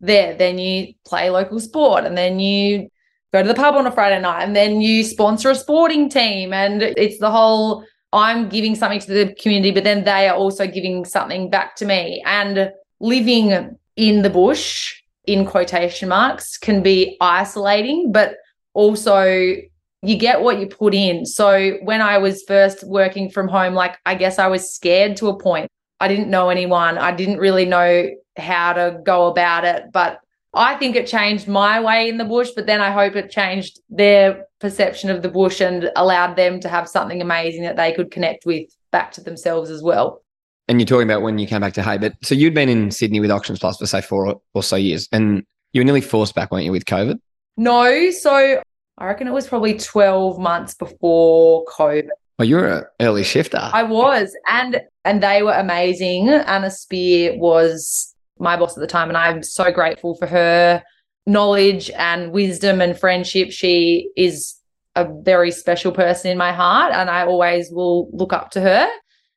there. 0.00 0.34
Then 0.34 0.58
you 0.58 0.94
play 1.04 1.30
local 1.30 1.60
sport 1.60 2.04
and 2.04 2.16
then 2.16 2.40
you 2.40 2.88
go 3.32 3.42
to 3.42 3.48
the 3.48 3.54
pub 3.54 3.74
on 3.74 3.86
a 3.86 3.92
Friday 3.92 4.20
night 4.20 4.42
and 4.42 4.54
then 4.54 4.80
you 4.80 5.04
sponsor 5.04 5.50
a 5.50 5.54
sporting 5.54 6.08
team. 6.08 6.52
And 6.52 6.82
it's 6.82 7.18
the 7.18 7.30
whole 7.30 7.84
I'm 8.12 8.48
giving 8.48 8.74
something 8.74 9.00
to 9.00 9.12
the 9.12 9.34
community, 9.40 9.70
but 9.70 9.84
then 9.84 10.04
they 10.04 10.28
are 10.28 10.36
also 10.36 10.66
giving 10.66 11.04
something 11.04 11.48
back 11.48 11.76
to 11.76 11.86
me. 11.86 12.22
And 12.26 12.70
living 13.00 13.78
in 13.96 14.22
the 14.22 14.30
bush 14.30 14.94
in 15.24 15.46
quotation 15.46 16.08
marks 16.08 16.58
can 16.58 16.82
be 16.82 17.16
isolating, 17.20 18.12
but 18.12 18.36
also 18.74 19.54
you 20.02 20.16
get 20.16 20.42
what 20.42 20.58
you 20.58 20.66
put 20.66 20.94
in. 20.94 21.24
So 21.24 21.78
when 21.82 22.00
I 22.00 22.18
was 22.18 22.42
first 22.42 22.84
working 22.86 23.30
from 23.30 23.48
home, 23.48 23.74
like 23.74 23.98
I 24.04 24.14
guess 24.14 24.38
I 24.38 24.48
was 24.48 24.72
scared 24.72 25.16
to 25.18 25.28
a 25.28 25.38
point. 25.38 25.68
I 26.00 26.08
didn't 26.08 26.28
know 26.28 26.48
anyone. 26.50 26.98
I 26.98 27.12
didn't 27.12 27.38
really 27.38 27.64
know 27.64 28.10
how 28.36 28.72
to 28.72 29.00
go 29.04 29.28
about 29.28 29.64
it, 29.64 29.84
but 29.92 30.18
I 30.54 30.74
think 30.74 30.96
it 30.96 31.06
changed 31.06 31.48
my 31.48 31.80
way 31.80 32.08
in 32.08 32.18
the 32.18 32.24
bush, 32.24 32.50
but 32.54 32.66
then 32.66 32.80
I 32.80 32.90
hope 32.90 33.14
it 33.16 33.30
changed 33.30 33.80
their 33.88 34.46
perception 34.58 35.08
of 35.10 35.22
the 35.22 35.28
bush 35.28 35.60
and 35.60 35.90
allowed 35.96 36.36
them 36.36 36.60
to 36.60 36.68
have 36.68 36.88
something 36.88 37.22
amazing 37.22 37.62
that 37.62 37.76
they 37.76 37.92
could 37.92 38.10
connect 38.10 38.44
with 38.44 38.68
back 38.90 39.12
to 39.12 39.22
themselves 39.22 39.70
as 39.70 39.82
well. 39.82 40.22
And 40.68 40.78
you're 40.78 40.86
talking 40.86 41.08
about 41.08 41.22
when 41.22 41.38
you 41.38 41.46
came 41.46 41.60
back 41.60 41.72
to 41.74 41.82
Hay, 41.82 41.98
but 41.98 42.14
so 42.22 42.34
you'd 42.34 42.54
been 42.54 42.68
in 42.68 42.90
Sydney 42.90 43.20
with 43.20 43.30
Auctions 43.30 43.60
Plus 43.60 43.78
for 43.78 43.86
say 43.86 44.00
four 44.00 44.40
or 44.54 44.62
so 44.62 44.76
years, 44.76 45.08
and 45.12 45.44
you 45.72 45.80
were 45.80 45.84
nearly 45.84 46.00
forced 46.00 46.34
back, 46.34 46.50
weren't 46.50 46.64
you, 46.64 46.72
with 46.72 46.84
COVID? 46.84 47.18
No, 47.56 48.10
so 48.10 48.62
I 49.02 49.06
reckon 49.06 49.26
it 49.26 49.32
was 49.32 49.48
probably 49.48 49.76
12 49.76 50.38
months 50.38 50.74
before 50.74 51.64
COVID. 51.64 52.06
Well, 52.38 52.46
you're 52.46 52.68
an 52.68 52.84
early 53.00 53.24
shifter. 53.24 53.58
I 53.60 53.82
was, 53.82 54.32
and 54.48 54.80
and 55.04 55.20
they 55.20 55.42
were 55.42 55.54
amazing. 55.54 56.28
Anna 56.28 56.70
Speer 56.70 57.36
was 57.36 58.14
my 58.38 58.56
boss 58.56 58.76
at 58.76 58.80
the 58.80 58.86
time, 58.86 59.08
and 59.08 59.18
I'm 59.18 59.42
so 59.42 59.72
grateful 59.72 60.14
for 60.14 60.26
her 60.26 60.84
knowledge 61.26 61.90
and 61.90 62.30
wisdom 62.30 62.80
and 62.80 62.96
friendship. 62.96 63.50
She 63.50 64.08
is 64.16 64.54
a 64.94 65.08
very 65.22 65.50
special 65.50 65.90
person 65.90 66.30
in 66.30 66.38
my 66.38 66.52
heart, 66.52 66.92
and 66.92 67.10
I 67.10 67.26
always 67.26 67.72
will 67.72 68.08
look 68.12 68.32
up 68.32 68.52
to 68.52 68.60
her 68.60 68.88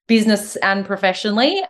business 0.07 0.57
and 0.57 0.85
professionally. 0.85 1.63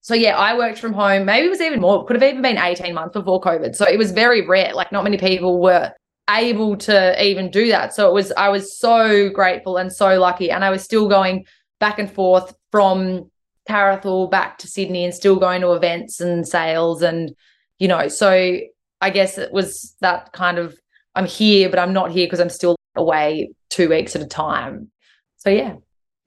So 0.00 0.14
yeah, 0.14 0.38
I 0.38 0.56
worked 0.56 0.78
from 0.78 0.94
home. 0.94 1.26
Maybe 1.26 1.48
it 1.48 1.50
was 1.50 1.60
even 1.60 1.80
more, 1.80 2.06
could 2.06 2.16
have 2.16 2.28
even 2.28 2.40
been 2.40 2.56
18 2.56 2.94
months 2.94 3.12
before 3.12 3.42
COVID. 3.42 3.76
So 3.76 3.86
it 3.86 3.98
was 3.98 4.10
very 4.10 4.40
rare. 4.40 4.72
Like 4.72 4.90
not 4.90 5.04
many 5.04 5.18
people 5.18 5.60
were 5.60 5.92
able 6.30 6.76
to 6.76 7.24
even 7.24 7.50
do 7.50 7.68
that. 7.68 7.94
So 7.94 8.08
it 8.08 8.12
was 8.12 8.32
I 8.32 8.48
was 8.48 8.78
so 8.78 9.28
grateful 9.30 9.76
and 9.76 9.92
so 9.92 10.18
lucky. 10.18 10.50
And 10.50 10.64
I 10.64 10.70
was 10.70 10.82
still 10.82 11.08
going 11.08 11.46
back 11.80 11.98
and 11.98 12.10
forth 12.10 12.54
from 12.70 13.30
Carrathool 13.68 14.30
back 14.30 14.58
to 14.58 14.66
Sydney 14.66 15.04
and 15.04 15.14
still 15.14 15.36
going 15.36 15.60
to 15.62 15.72
events 15.72 16.20
and 16.20 16.46
sales 16.46 17.02
and 17.02 17.34
you 17.78 17.88
know, 17.88 18.06
so 18.08 18.60
I 19.00 19.10
guess 19.10 19.38
it 19.38 19.52
was 19.52 19.96
that 20.00 20.32
kind 20.32 20.58
of 20.58 20.78
I'm 21.14 21.26
here, 21.26 21.68
but 21.68 21.78
I'm 21.78 21.92
not 21.92 22.12
here 22.12 22.26
because 22.26 22.40
I'm 22.40 22.50
still 22.50 22.76
away 22.94 23.50
two 23.70 23.88
weeks 23.88 24.14
at 24.14 24.22
a 24.22 24.26
time. 24.26 24.90
So 25.38 25.50
yeah. 25.50 25.74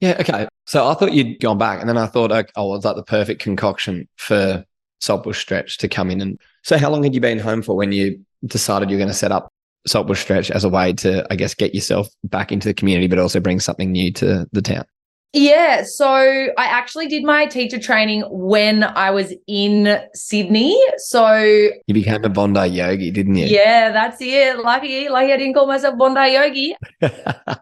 Yeah. 0.01 0.17
Okay. 0.19 0.47
So 0.65 0.87
I 0.87 0.93
thought 0.95 1.13
you'd 1.13 1.39
gone 1.39 1.57
back, 1.57 1.79
and 1.79 1.87
then 1.87 1.97
I 1.97 2.07
thought, 2.07 2.31
okay, 2.31 2.51
oh, 2.55 2.75
it's 2.75 2.85
like 2.85 2.95
the 2.95 3.03
perfect 3.03 3.41
concoction 3.41 4.07
for 4.17 4.65
Saltbush 4.99 5.39
Stretch 5.39 5.77
to 5.77 5.87
come 5.87 6.11
in. 6.11 6.21
And 6.21 6.39
so, 6.63 6.77
how 6.77 6.89
long 6.89 7.03
had 7.03 7.13
you 7.13 7.21
been 7.21 7.39
home 7.39 7.61
for 7.61 7.75
when 7.75 7.91
you 7.91 8.19
decided 8.45 8.89
you're 8.89 8.99
going 8.99 9.07
to 9.07 9.13
set 9.13 9.31
up 9.31 9.51
Saltbush 9.87 10.21
Stretch 10.21 10.51
as 10.51 10.63
a 10.63 10.69
way 10.69 10.93
to, 10.93 11.25
I 11.31 11.35
guess, 11.35 11.53
get 11.53 11.75
yourself 11.75 12.07
back 12.23 12.51
into 12.51 12.67
the 12.67 12.73
community, 12.73 13.07
but 13.07 13.19
also 13.19 13.39
bring 13.39 13.59
something 13.59 13.91
new 13.91 14.11
to 14.13 14.47
the 14.51 14.61
town? 14.61 14.85
Yeah, 15.37 15.83
so 15.83 16.07
I 16.07 16.65
actually 16.65 17.07
did 17.07 17.25
my 17.25 17.45
teacher 17.45 17.77
training 17.77 18.23
when 18.29 18.85
I 18.85 19.11
was 19.11 19.33
in 19.47 19.99
Sydney. 20.13 20.81
So 20.95 21.37
you 21.87 21.93
became 21.93 22.23
a 22.23 22.29
Bondi 22.29 22.67
yogi, 22.67 23.11
didn't 23.11 23.35
you? 23.35 23.47
Yeah, 23.47 23.91
that's 23.91 24.21
it. 24.21 24.59
Lucky, 24.59 25.09
lucky 25.09 25.33
I 25.33 25.37
didn't 25.37 25.53
call 25.53 25.67
myself 25.67 25.97
Bondi 25.97 26.31
yogi. 26.31 26.77
so 27.01 27.11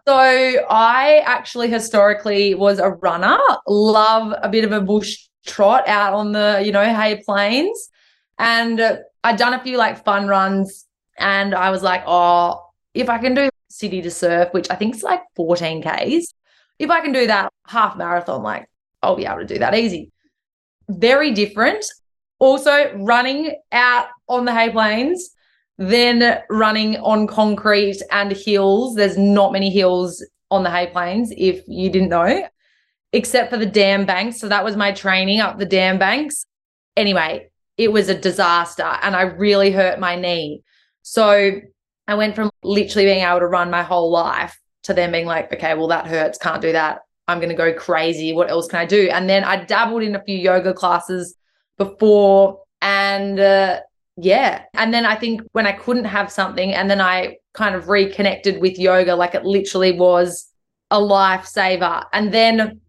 I 0.06 1.20
actually 1.26 1.68
historically 1.68 2.54
was 2.54 2.78
a 2.78 2.90
runner, 2.90 3.38
love 3.66 4.32
a 4.40 4.48
bit 4.48 4.64
of 4.64 4.70
a 4.70 4.80
bush 4.80 5.18
trot 5.44 5.88
out 5.88 6.14
on 6.14 6.30
the, 6.30 6.62
you 6.64 6.70
know, 6.70 6.84
hay 6.84 7.22
plains. 7.26 7.88
And 8.38 9.00
I'd 9.24 9.36
done 9.36 9.52
a 9.52 9.60
few 9.60 9.78
like 9.78 10.04
fun 10.04 10.28
runs 10.28 10.83
and 11.18 11.54
I 11.54 11.70
was 11.70 11.82
like, 11.82 12.02
oh, 12.06 12.64
if 12.94 13.08
I 13.08 13.18
can 13.18 13.34
do 13.34 13.48
city 13.68 14.02
to 14.02 14.10
surf, 14.10 14.48
which 14.52 14.70
I 14.70 14.76
think 14.76 14.94
is 14.94 15.02
like 15.02 15.22
14 15.36 15.82
Ks, 15.82 16.34
if 16.78 16.90
I 16.90 17.00
can 17.00 17.12
do 17.12 17.26
that 17.26 17.52
half 17.66 17.96
marathon, 17.96 18.42
like 18.42 18.68
I'll 19.02 19.16
be 19.16 19.26
able 19.26 19.38
to 19.38 19.46
do 19.46 19.58
that 19.58 19.74
easy. 19.74 20.10
Very 20.88 21.32
different. 21.32 21.84
Also, 22.38 22.92
running 22.96 23.54
out 23.72 24.08
on 24.28 24.44
the 24.44 24.54
hay 24.54 24.70
plains, 24.70 25.30
then 25.78 26.42
running 26.50 26.96
on 26.96 27.26
concrete 27.26 28.02
and 28.10 28.32
hills. 28.32 28.94
There's 28.94 29.16
not 29.16 29.52
many 29.52 29.70
hills 29.70 30.24
on 30.50 30.62
the 30.62 30.70
hay 30.70 30.88
plains, 30.88 31.32
if 31.36 31.62
you 31.66 31.90
didn't 31.90 32.10
know, 32.10 32.46
except 33.12 33.50
for 33.50 33.56
the 33.56 33.66
dam 33.66 34.04
banks. 34.04 34.38
So 34.38 34.48
that 34.48 34.64
was 34.64 34.76
my 34.76 34.92
training 34.92 35.40
up 35.40 35.58
the 35.58 35.66
dam 35.66 35.98
banks. 35.98 36.46
Anyway, 36.96 37.50
it 37.76 37.92
was 37.92 38.08
a 38.08 38.18
disaster 38.18 38.98
and 39.02 39.16
I 39.16 39.22
really 39.22 39.70
hurt 39.70 39.98
my 39.98 40.16
knee. 40.16 40.62
So 41.04 41.60
I 42.08 42.14
went 42.14 42.34
from 42.34 42.50
literally 42.62 43.04
being 43.04 43.24
able 43.24 43.40
to 43.40 43.46
run 43.46 43.70
my 43.70 43.82
whole 43.82 44.10
life 44.10 44.58
to 44.84 44.94
then 44.94 45.12
being 45.12 45.26
like, 45.26 45.52
okay, 45.52 45.74
well, 45.74 45.88
that 45.88 46.06
hurts, 46.06 46.38
can't 46.38 46.62
do 46.62 46.72
that. 46.72 47.00
I'm 47.28 47.38
going 47.38 47.50
to 47.50 47.54
go 47.54 47.72
crazy. 47.74 48.32
What 48.32 48.50
else 48.50 48.68
can 48.68 48.80
I 48.80 48.86
do? 48.86 49.08
And 49.10 49.28
then 49.28 49.44
I 49.44 49.64
dabbled 49.64 50.02
in 50.02 50.16
a 50.16 50.22
few 50.24 50.36
yoga 50.36 50.72
classes 50.72 51.36
before 51.76 52.60
and 52.80 53.38
uh, 53.38 53.80
yeah. 54.16 54.62
And 54.72 54.94
then 54.94 55.04
I 55.04 55.14
think 55.14 55.42
when 55.52 55.66
I 55.66 55.72
couldn't 55.72 56.04
have 56.06 56.32
something 56.32 56.72
and 56.72 56.90
then 56.90 57.00
I 57.00 57.36
kind 57.52 57.74
of 57.74 57.88
reconnected 57.88 58.60
with 58.60 58.78
yoga, 58.78 59.14
like 59.14 59.34
it 59.34 59.44
literally 59.44 59.92
was 59.92 60.46
a 60.90 60.98
lifesaver. 60.98 62.06
And 62.14 62.32
then 62.32 62.80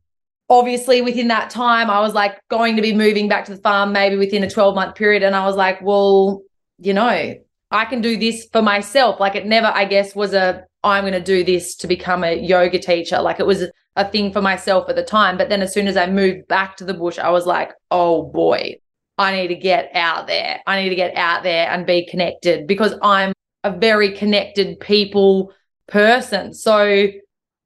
obviously 0.50 1.02
within 1.02 1.28
that 1.30 1.50
time, 1.50 1.90
I 1.90 2.00
was 2.00 2.14
like 2.14 2.40
going 2.50 2.78
to 2.78 2.82
be 2.82 2.94
moving 2.94 3.28
back 3.28 3.44
to 3.46 3.56
the 3.56 3.62
farm 3.62 3.92
maybe 3.92 4.16
within 4.16 4.44
a 4.44 4.50
12 4.50 4.74
month 4.74 4.96
period. 4.96 5.22
And 5.22 5.36
I 5.36 5.46
was 5.46 5.58
like, 5.58 5.82
well, 5.82 6.42
you 6.80 6.94
know, 6.94 7.36
I 7.76 7.86
can 7.86 8.02
do 8.02 8.18
this 8.18 8.48
for 8.52 8.62
myself. 8.62 9.20
Like 9.20 9.36
it 9.36 9.46
never, 9.46 9.68
I 9.68 9.86
guess, 9.86 10.16
was 10.16 10.34
a, 10.34 10.64
I'm 10.84 11.04
going 11.04 11.14
to 11.14 11.20
do 11.20 11.44
this 11.44 11.76
to 11.78 11.88
become 11.88 12.24
a 12.24 12.36
yoga 12.36 12.80
teacher. 12.80 13.22
Like 13.22 13.40
it 13.40 13.46
was 13.46 13.66
a 13.96 14.10
thing 14.10 14.32
for 14.32 14.42
myself 14.42 14.90
at 14.90 14.96
the 14.96 15.04
time. 15.04 15.38
But 15.38 15.50
then 15.50 15.62
as 15.62 15.74
soon 15.74 15.88
as 15.88 15.98
I 15.98 16.08
moved 16.08 16.48
back 16.48 16.78
to 16.78 16.86
the 16.86 16.94
bush, 16.94 17.20
I 17.20 17.30
was 17.30 17.46
like, 17.46 17.74
oh 17.92 18.24
boy, 18.24 18.76
I 19.18 19.36
need 19.36 19.48
to 19.50 19.56
get 19.56 19.92
out 19.94 20.28
there. 20.28 20.62
I 20.66 20.82
need 20.82 20.90
to 20.90 20.96
get 20.96 21.16
out 21.16 21.44
there 21.44 21.70
and 21.70 21.86
be 21.86 22.06
connected 22.06 22.66
because 22.66 22.94
I'm 23.02 23.34
a 23.64 23.72
very 23.72 24.14
connected 24.14 24.80
people 24.80 25.54
person. 25.88 26.54
So 26.54 27.08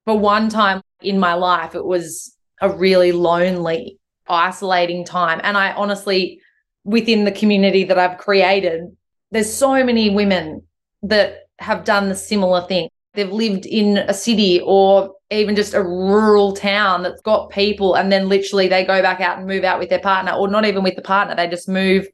for 0.05 0.17
one 0.17 0.49
time 0.49 0.81
in 1.01 1.19
my 1.19 1.33
life, 1.35 1.75
it 1.75 1.85
was 1.85 2.35
a 2.61 2.69
really 2.69 3.11
lonely, 3.11 3.99
isolating 4.27 5.05
time. 5.05 5.39
And 5.43 5.57
I 5.57 5.73
honestly, 5.73 6.41
within 6.83 7.25
the 7.25 7.31
community 7.31 7.83
that 7.85 7.99
I've 7.99 8.17
created, 8.17 8.95
there's 9.31 9.51
so 9.51 9.83
many 9.83 10.09
women 10.09 10.63
that 11.03 11.47
have 11.59 11.83
done 11.83 12.09
the 12.09 12.15
similar 12.15 12.65
thing. 12.67 12.89
They've 13.13 13.31
lived 13.31 13.65
in 13.65 13.97
a 13.97 14.13
city 14.13 14.61
or 14.63 15.15
even 15.31 15.55
just 15.55 15.73
a 15.73 15.83
rural 15.83 16.53
town 16.53 17.03
that's 17.03 17.21
got 17.21 17.49
people, 17.49 17.95
and 17.95 18.11
then 18.11 18.29
literally 18.29 18.67
they 18.67 18.83
go 18.85 19.01
back 19.01 19.21
out 19.21 19.37
and 19.37 19.47
move 19.47 19.63
out 19.63 19.79
with 19.79 19.89
their 19.89 19.99
partner, 19.99 20.31
or 20.31 20.47
not 20.47 20.65
even 20.65 20.83
with 20.83 20.95
the 20.95 21.01
partner, 21.01 21.35
they 21.35 21.47
just 21.47 21.69
move 21.69 22.07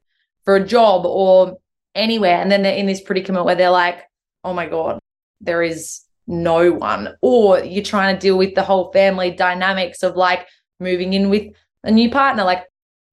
for 0.43 0.55
a 0.55 0.65
job 0.65 1.05
or 1.05 1.57
anywhere. 1.95 2.41
And 2.41 2.51
then 2.51 2.61
they're 2.61 2.75
in 2.75 2.87
this 2.87 3.01
predicament 3.01 3.45
where 3.45 3.55
they're 3.55 3.69
like, 3.69 4.03
oh 4.43 4.53
my 4.53 4.67
God, 4.67 4.99
there 5.41 5.63
is 5.63 6.01
no 6.27 6.71
one. 6.71 7.15
Or 7.21 7.59
you're 7.59 7.83
trying 7.83 8.15
to 8.15 8.19
deal 8.19 8.37
with 8.37 8.55
the 8.55 8.63
whole 8.63 8.91
family 8.91 9.31
dynamics 9.31 10.03
of 10.03 10.15
like 10.15 10.47
moving 10.79 11.13
in 11.13 11.29
with 11.29 11.53
a 11.83 11.91
new 11.91 12.09
partner. 12.09 12.43
Like 12.43 12.63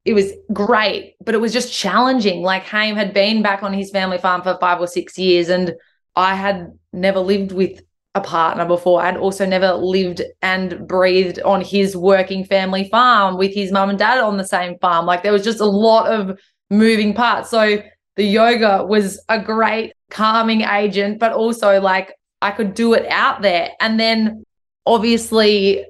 it 0.04 0.14
was 0.14 0.32
great, 0.52 1.14
but 1.24 1.34
it 1.34 1.40
was 1.40 1.52
just 1.52 1.72
challenging. 1.72 2.42
Like 2.42 2.64
Ham 2.64 2.96
had 2.96 3.14
been 3.14 3.42
back 3.42 3.62
on 3.62 3.72
his 3.72 3.90
family 3.90 4.18
farm 4.18 4.42
for 4.42 4.58
five 4.60 4.80
or 4.80 4.86
six 4.86 5.16
years, 5.18 5.48
and 5.48 5.74
I 6.16 6.34
had 6.34 6.72
never 6.92 7.20
lived 7.20 7.52
with 7.52 7.80
a 8.14 8.20
partner 8.20 8.66
before. 8.66 9.02
I'd 9.02 9.16
also 9.16 9.46
never 9.46 9.72
lived 9.72 10.20
and 10.42 10.86
breathed 10.86 11.40
on 11.42 11.62
his 11.62 11.96
working 11.96 12.44
family 12.44 12.88
farm 12.88 13.38
with 13.38 13.54
his 13.54 13.72
mum 13.72 13.90
and 13.90 13.98
dad 13.98 14.18
on 14.18 14.36
the 14.36 14.46
same 14.46 14.78
farm. 14.80 15.06
Like 15.06 15.22
there 15.22 15.32
was 15.32 15.44
just 15.44 15.60
a 15.60 15.66
lot 15.66 16.12
of 16.12 16.38
moving 16.68 17.14
parts. 17.14 17.48
So 17.48 17.82
the 18.16 18.24
yoga 18.24 18.84
was 18.84 19.20
a 19.28 19.38
great 19.38 19.94
calming 20.10 20.62
agent, 20.62 21.20
but 21.20 21.32
also 21.32 21.80
like 21.80 22.12
I 22.42 22.50
could 22.50 22.74
do 22.74 22.92
it 22.92 23.06
out 23.08 23.40
there. 23.40 23.70
And 23.80 23.98
then 23.98 24.44
obviously, 24.84 25.86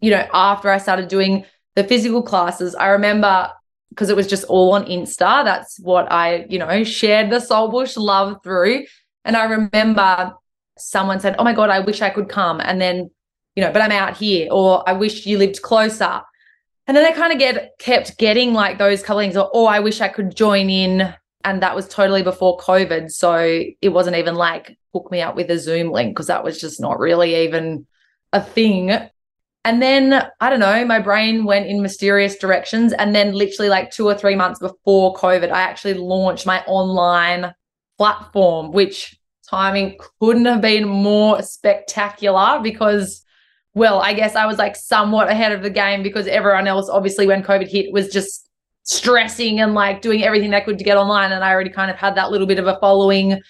you 0.00 0.10
know, 0.10 0.28
after 0.32 0.70
I 0.70 0.78
started 0.78 1.08
doing 1.08 1.44
the 1.74 1.84
physical 1.84 2.22
classes, 2.22 2.74
I 2.74 2.88
remember 2.88 3.50
because 3.94 4.10
it 4.10 4.16
was 4.16 4.26
just 4.26 4.44
all 4.44 4.72
on 4.72 4.84
Insta. 4.86 5.44
That's 5.44 5.78
what 5.78 6.10
I, 6.10 6.46
you 6.48 6.58
know, 6.58 6.84
shared 6.84 7.30
the 7.30 7.40
Saltbush 7.40 7.96
love 7.96 8.42
through. 8.42 8.84
And 9.24 9.36
I 9.36 9.44
remember 9.44 10.34
someone 10.76 11.20
said, 11.20 11.36
Oh 11.38 11.44
my 11.44 11.52
God, 11.52 11.70
I 11.70 11.80
wish 11.80 12.02
I 12.02 12.10
could 12.10 12.28
come. 12.28 12.60
And 12.60 12.80
then, 12.80 13.10
you 13.54 13.62
know, 13.62 13.72
but 13.72 13.82
I'm 13.82 13.92
out 13.92 14.16
here, 14.16 14.48
or 14.50 14.88
I 14.88 14.92
wish 14.92 15.26
you 15.26 15.38
lived 15.38 15.62
closer. 15.62 16.20
And 16.86 16.96
then 16.96 17.06
I 17.06 17.12
kind 17.12 17.32
of 17.32 17.38
get 17.38 17.78
kept 17.78 18.18
getting 18.18 18.52
like 18.52 18.78
those 18.78 19.02
couple 19.02 19.20
things, 19.20 19.36
or 19.36 19.48
oh, 19.54 19.66
I 19.66 19.80
wish 19.80 20.00
I 20.00 20.08
could 20.08 20.36
join 20.36 20.68
in. 20.68 21.14
And 21.44 21.62
that 21.62 21.76
was 21.76 21.88
totally 21.88 22.22
before 22.22 22.58
COVID. 22.58 23.10
So 23.10 23.36
it 23.80 23.90
wasn't 23.90 24.16
even 24.16 24.34
like 24.34 24.76
hook 24.92 25.10
me 25.10 25.20
up 25.20 25.36
with 25.36 25.50
a 25.50 25.58
Zoom 25.58 25.90
link 25.90 26.14
because 26.14 26.26
that 26.26 26.42
was 26.42 26.60
just 26.60 26.80
not 26.80 26.98
really 26.98 27.44
even 27.44 27.86
a 28.32 28.42
thing. 28.42 28.90
And 29.64 29.80
then 29.80 30.28
I 30.40 30.50
don't 30.50 30.60
know, 30.60 30.84
my 30.84 30.98
brain 30.98 31.44
went 31.44 31.66
in 31.66 31.80
mysterious 31.80 32.36
directions. 32.36 32.92
And 32.92 33.14
then, 33.14 33.32
literally, 33.32 33.70
like 33.70 33.90
two 33.90 34.06
or 34.06 34.14
three 34.14 34.36
months 34.36 34.60
before 34.60 35.14
COVID, 35.14 35.50
I 35.50 35.62
actually 35.62 35.94
launched 35.94 36.46
my 36.46 36.62
online 36.66 37.54
platform, 37.96 38.72
which 38.72 39.18
timing 39.48 39.98
couldn't 40.20 40.44
have 40.44 40.60
been 40.60 40.86
more 40.86 41.42
spectacular 41.42 42.60
because, 42.62 43.24
well, 43.74 44.00
I 44.00 44.12
guess 44.12 44.36
I 44.36 44.46
was 44.46 44.58
like 44.58 44.76
somewhat 44.76 45.30
ahead 45.30 45.52
of 45.52 45.62
the 45.62 45.70
game 45.70 46.02
because 46.02 46.26
everyone 46.26 46.66
else, 46.66 46.88
obviously, 46.90 47.26
when 47.26 47.42
COVID 47.42 47.68
hit, 47.68 47.92
was 47.92 48.08
just 48.08 48.48
stressing 48.82 49.60
and 49.60 49.72
like 49.72 50.02
doing 50.02 50.22
everything 50.24 50.50
they 50.50 50.60
could 50.60 50.78
to 50.78 50.84
get 50.84 50.98
online. 50.98 51.32
And 51.32 51.42
I 51.42 51.52
already 51.52 51.70
kind 51.70 51.90
of 51.90 51.96
had 51.96 52.16
that 52.16 52.30
little 52.30 52.46
bit 52.46 52.58
of 52.58 52.66
a 52.66 52.78
following 52.80 53.40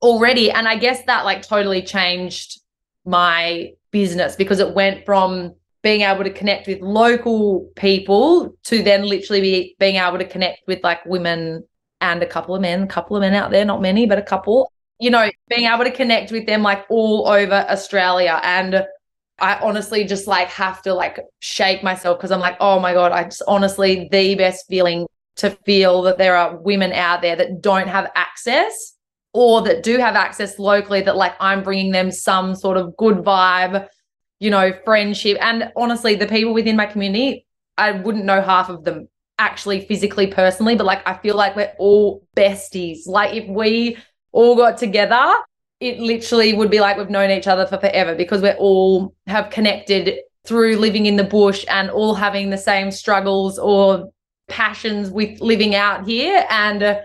already. 0.00 0.52
And 0.52 0.68
I 0.68 0.76
guess 0.76 1.02
that 1.06 1.24
like 1.24 1.42
totally 1.42 1.82
changed 1.82 2.60
my 3.04 3.72
business 3.90 4.36
because 4.36 4.60
it 4.60 4.72
went 4.72 5.04
from 5.04 5.54
being 5.84 6.00
able 6.00 6.24
to 6.24 6.32
connect 6.32 6.66
with 6.66 6.80
local 6.80 7.70
people 7.76 8.56
to 8.64 8.82
then 8.82 9.02
literally 9.02 9.42
be 9.42 9.76
being 9.78 9.96
able 9.96 10.16
to 10.16 10.24
connect 10.24 10.66
with 10.66 10.82
like 10.82 11.04
women 11.04 11.62
and 12.00 12.22
a 12.22 12.26
couple 12.26 12.54
of 12.54 12.62
men, 12.62 12.84
a 12.84 12.86
couple 12.86 13.16
of 13.16 13.20
men 13.20 13.34
out 13.34 13.50
there, 13.50 13.66
not 13.66 13.82
many, 13.82 14.06
but 14.06 14.18
a 14.18 14.22
couple. 14.22 14.72
You 14.98 15.10
know, 15.10 15.30
being 15.48 15.68
able 15.68 15.84
to 15.84 15.90
connect 15.90 16.32
with 16.32 16.46
them 16.46 16.62
like 16.62 16.86
all 16.88 17.28
over 17.28 17.66
Australia. 17.68 18.40
And 18.42 18.86
I 19.38 19.58
honestly 19.60 20.04
just 20.04 20.26
like 20.26 20.48
have 20.48 20.80
to 20.82 20.94
like 20.94 21.20
shake 21.40 21.82
myself 21.82 22.16
because 22.18 22.30
I'm 22.30 22.40
like, 22.40 22.56
oh 22.60 22.80
my 22.80 22.94
God, 22.94 23.12
I 23.12 23.24
just 23.24 23.42
honestly 23.46 24.08
the 24.10 24.34
best 24.36 24.64
feeling 24.66 25.06
to 25.36 25.50
feel 25.66 26.00
that 26.02 26.16
there 26.16 26.34
are 26.34 26.56
women 26.56 26.92
out 26.92 27.20
there 27.20 27.36
that 27.36 27.60
don't 27.60 27.88
have 27.88 28.10
access 28.14 28.94
or 29.34 29.60
that 29.62 29.82
do 29.82 29.98
have 29.98 30.14
access 30.14 30.58
locally 30.58 31.02
that 31.02 31.16
like 31.16 31.34
I'm 31.40 31.62
bringing 31.62 31.92
them 31.92 32.10
some 32.10 32.54
sort 32.54 32.78
of 32.78 32.96
good 32.96 33.16
vibe 33.18 33.86
you 34.40 34.50
know, 34.50 34.72
friendship. 34.84 35.38
And 35.40 35.72
honestly, 35.76 36.14
the 36.14 36.26
people 36.26 36.52
within 36.52 36.76
my 36.76 36.86
community, 36.86 37.46
I 37.76 37.92
wouldn't 37.92 38.24
know 38.24 38.42
half 38.42 38.68
of 38.68 38.84
them 38.84 39.08
actually 39.38 39.80
physically, 39.86 40.26
personally, 40.26 40.76
but 40.76 40.84
like 40.84 41.06
I 41.06 41.14
feel 41.14 41.36
like 41.36 41.56
we're 41.56 41.72
all 41.78 42.26
besties. 42.36 43.06
Like 43.06 43.34
if 43.34 43.48
we 43.48 43.96
all 44.32 44.56
got 44.56 44.78
together, 44.78 45.32
it 45.80 45.98
literally 45.98 46.54
would 46.54 46.70
be 46.70 46.80
like 46.80 46.96
we've 46.96 47.10
known 47.10 47.30
each 47.30 47.46
other 47.46 47.66
for 47.66 47.78
forever 47.78 48.14
because 48.14 48.42
we're 48.42 48.56
all 48.56 49.14
have 49.26 49.50
connected 49.50 50.20
through 50.44 50.76
living 50.76 51.06
in 51.06 51.16
the 51.16 51.24
bush 51.24 51.64
and 51.68 51.90
all 51.90 52.14
having 52.14 52.50
the 52.50 52.58
same 52.58 52.90
struggles 52.90 53.58
or 53.58 54.10
passions 54.48 55.10
with 55.10 55.40
living 55.40 55.74
out 55.74 56.06
here. 56.06 56.44
And, 56.50 56.82
uh, 56.82 57.00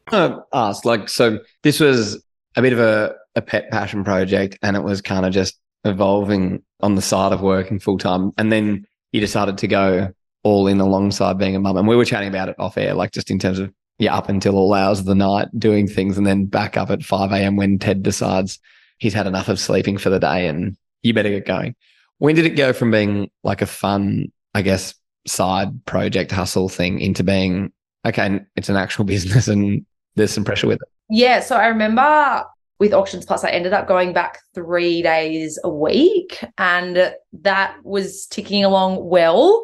I 0.09 0.39
ask, 0.53 0.85
like, 0.85 1.09
so 1.09 1.39
this 1.63 1.81
was 1.81 2.23
a 2.57 2.63
bit 2.63 2.73
of 2.73 2.79
a, 2.79 3.15
a 3.35 3.43
pet 3.43 3.71
passion 3.71 4.03
project 4.03 4.59
and 4.63 4.77
it 4.77 4.83
was 4.83 5.03
kind 5.03 5.27
of 5.27 5.33
just 5.33 5.59
evolving 5.85 6.63
on 6.81 6.95
the 6.95 7.03
side 7.03 7.33
of 7.33 7.43
working 7.43 7.79
full 7.79 7.99
time. 7.99 8.33
And 8.37 8.51
then 8.51 8.87
you 9.13 9.21
decided 9.21 9.59
to 9.59 9.69
go 9.69 10.13
all 10.43 10.67
in 10.67 10.81
alongside 10.81 11.39
being 11.39 11.57
a 11.57 11.61
mum. 11.61 11.77
And 11.77 11.89
we 11.89 11.97
were 11.97 12.05
chatting 12.05 12.29
about 12.29 12.49
it 12.49 12.57
off 12.59 12.79
air, 12.79 12.95
like 12.95 13.13
just 13.13 13.31
in 13.31 13.39
terms 13.39 13.59
of, 13.59 13.73
yeah, 13.99 14.15
up 14.15 14.29
until 14.29 14.57
all 14.57 14.75
hours 14.75 15.01
of 15.01 15.07
the 15.07 15.15
night 15.15 15.49
doing 15.59 15.87
things 15.87 16.19
and 16.19 16.27
then 16.27 16.47
back 16.47 16.77
up 16.77 16.91
at 16.91 17.03
5 17.03 17.33
a.m. 17.33 17.57
when 17.57 17.79
Ted 17.79 18.03
decides 18.03 18.59
he's 18.99 19.15
had 19.15 19.27
enough 19.27 19.49
of 19.49 19.59
sleeping 19.59 19.99
for 19.99 20.11
the 20.11 20.21
day 20.21 20.47
and 20.47 20.77
you 21.03 21.15
better 21.15 21.31
get 21.31 21.47
going. 21.47 21.75
When 22.19 22.35
did 22.35 22.47
it 22.47 22.51
go 22.51 22.73
from 22.73 22.91
being 22.91 23.31
like 23.43 23.63
a 23.63 23.67
fun, 23.67 24.33
I 24.55 24.63
guess, 24.63 24.95
side 25.27 25.85
project 25.85 26.31
hustle 26.31 26.69
thing 26.69 27.01
into 27.01 27.25
being, 27.25 27.73
okay, 28.07 28.41
it's 28.55 28.69
an 28.69 28.77
actual 28.77 29.05
business 29.15 29.49
and 29.49 29.85
there's 30.17 30.33
some 30.33 30.45
pressure 30.45 30.67
with 30.67 30.81
it? 30.83 30.89
Yeah. 31.09 31.41
So 31.41 31.57
I 31.57 31.69
remember 31.69 32.45
with 32.79 32.93
Auctions 32.93 33.25
Plus, 33.25 33.45
I 33.45 33.51
ended 33.51 33.73
up 33.73 33.87
going 33.87 34.13
back 34.13 34.39
three 34.55 35.03
days 35.03 35.59
a 35.65 35.71
week 35.71 36.45
and 36.59 37.15
that 37.33 37.77
was 37.85 38.27
ticking 38.27 38.65
along 38.65 39.09
well. 39.09 39.63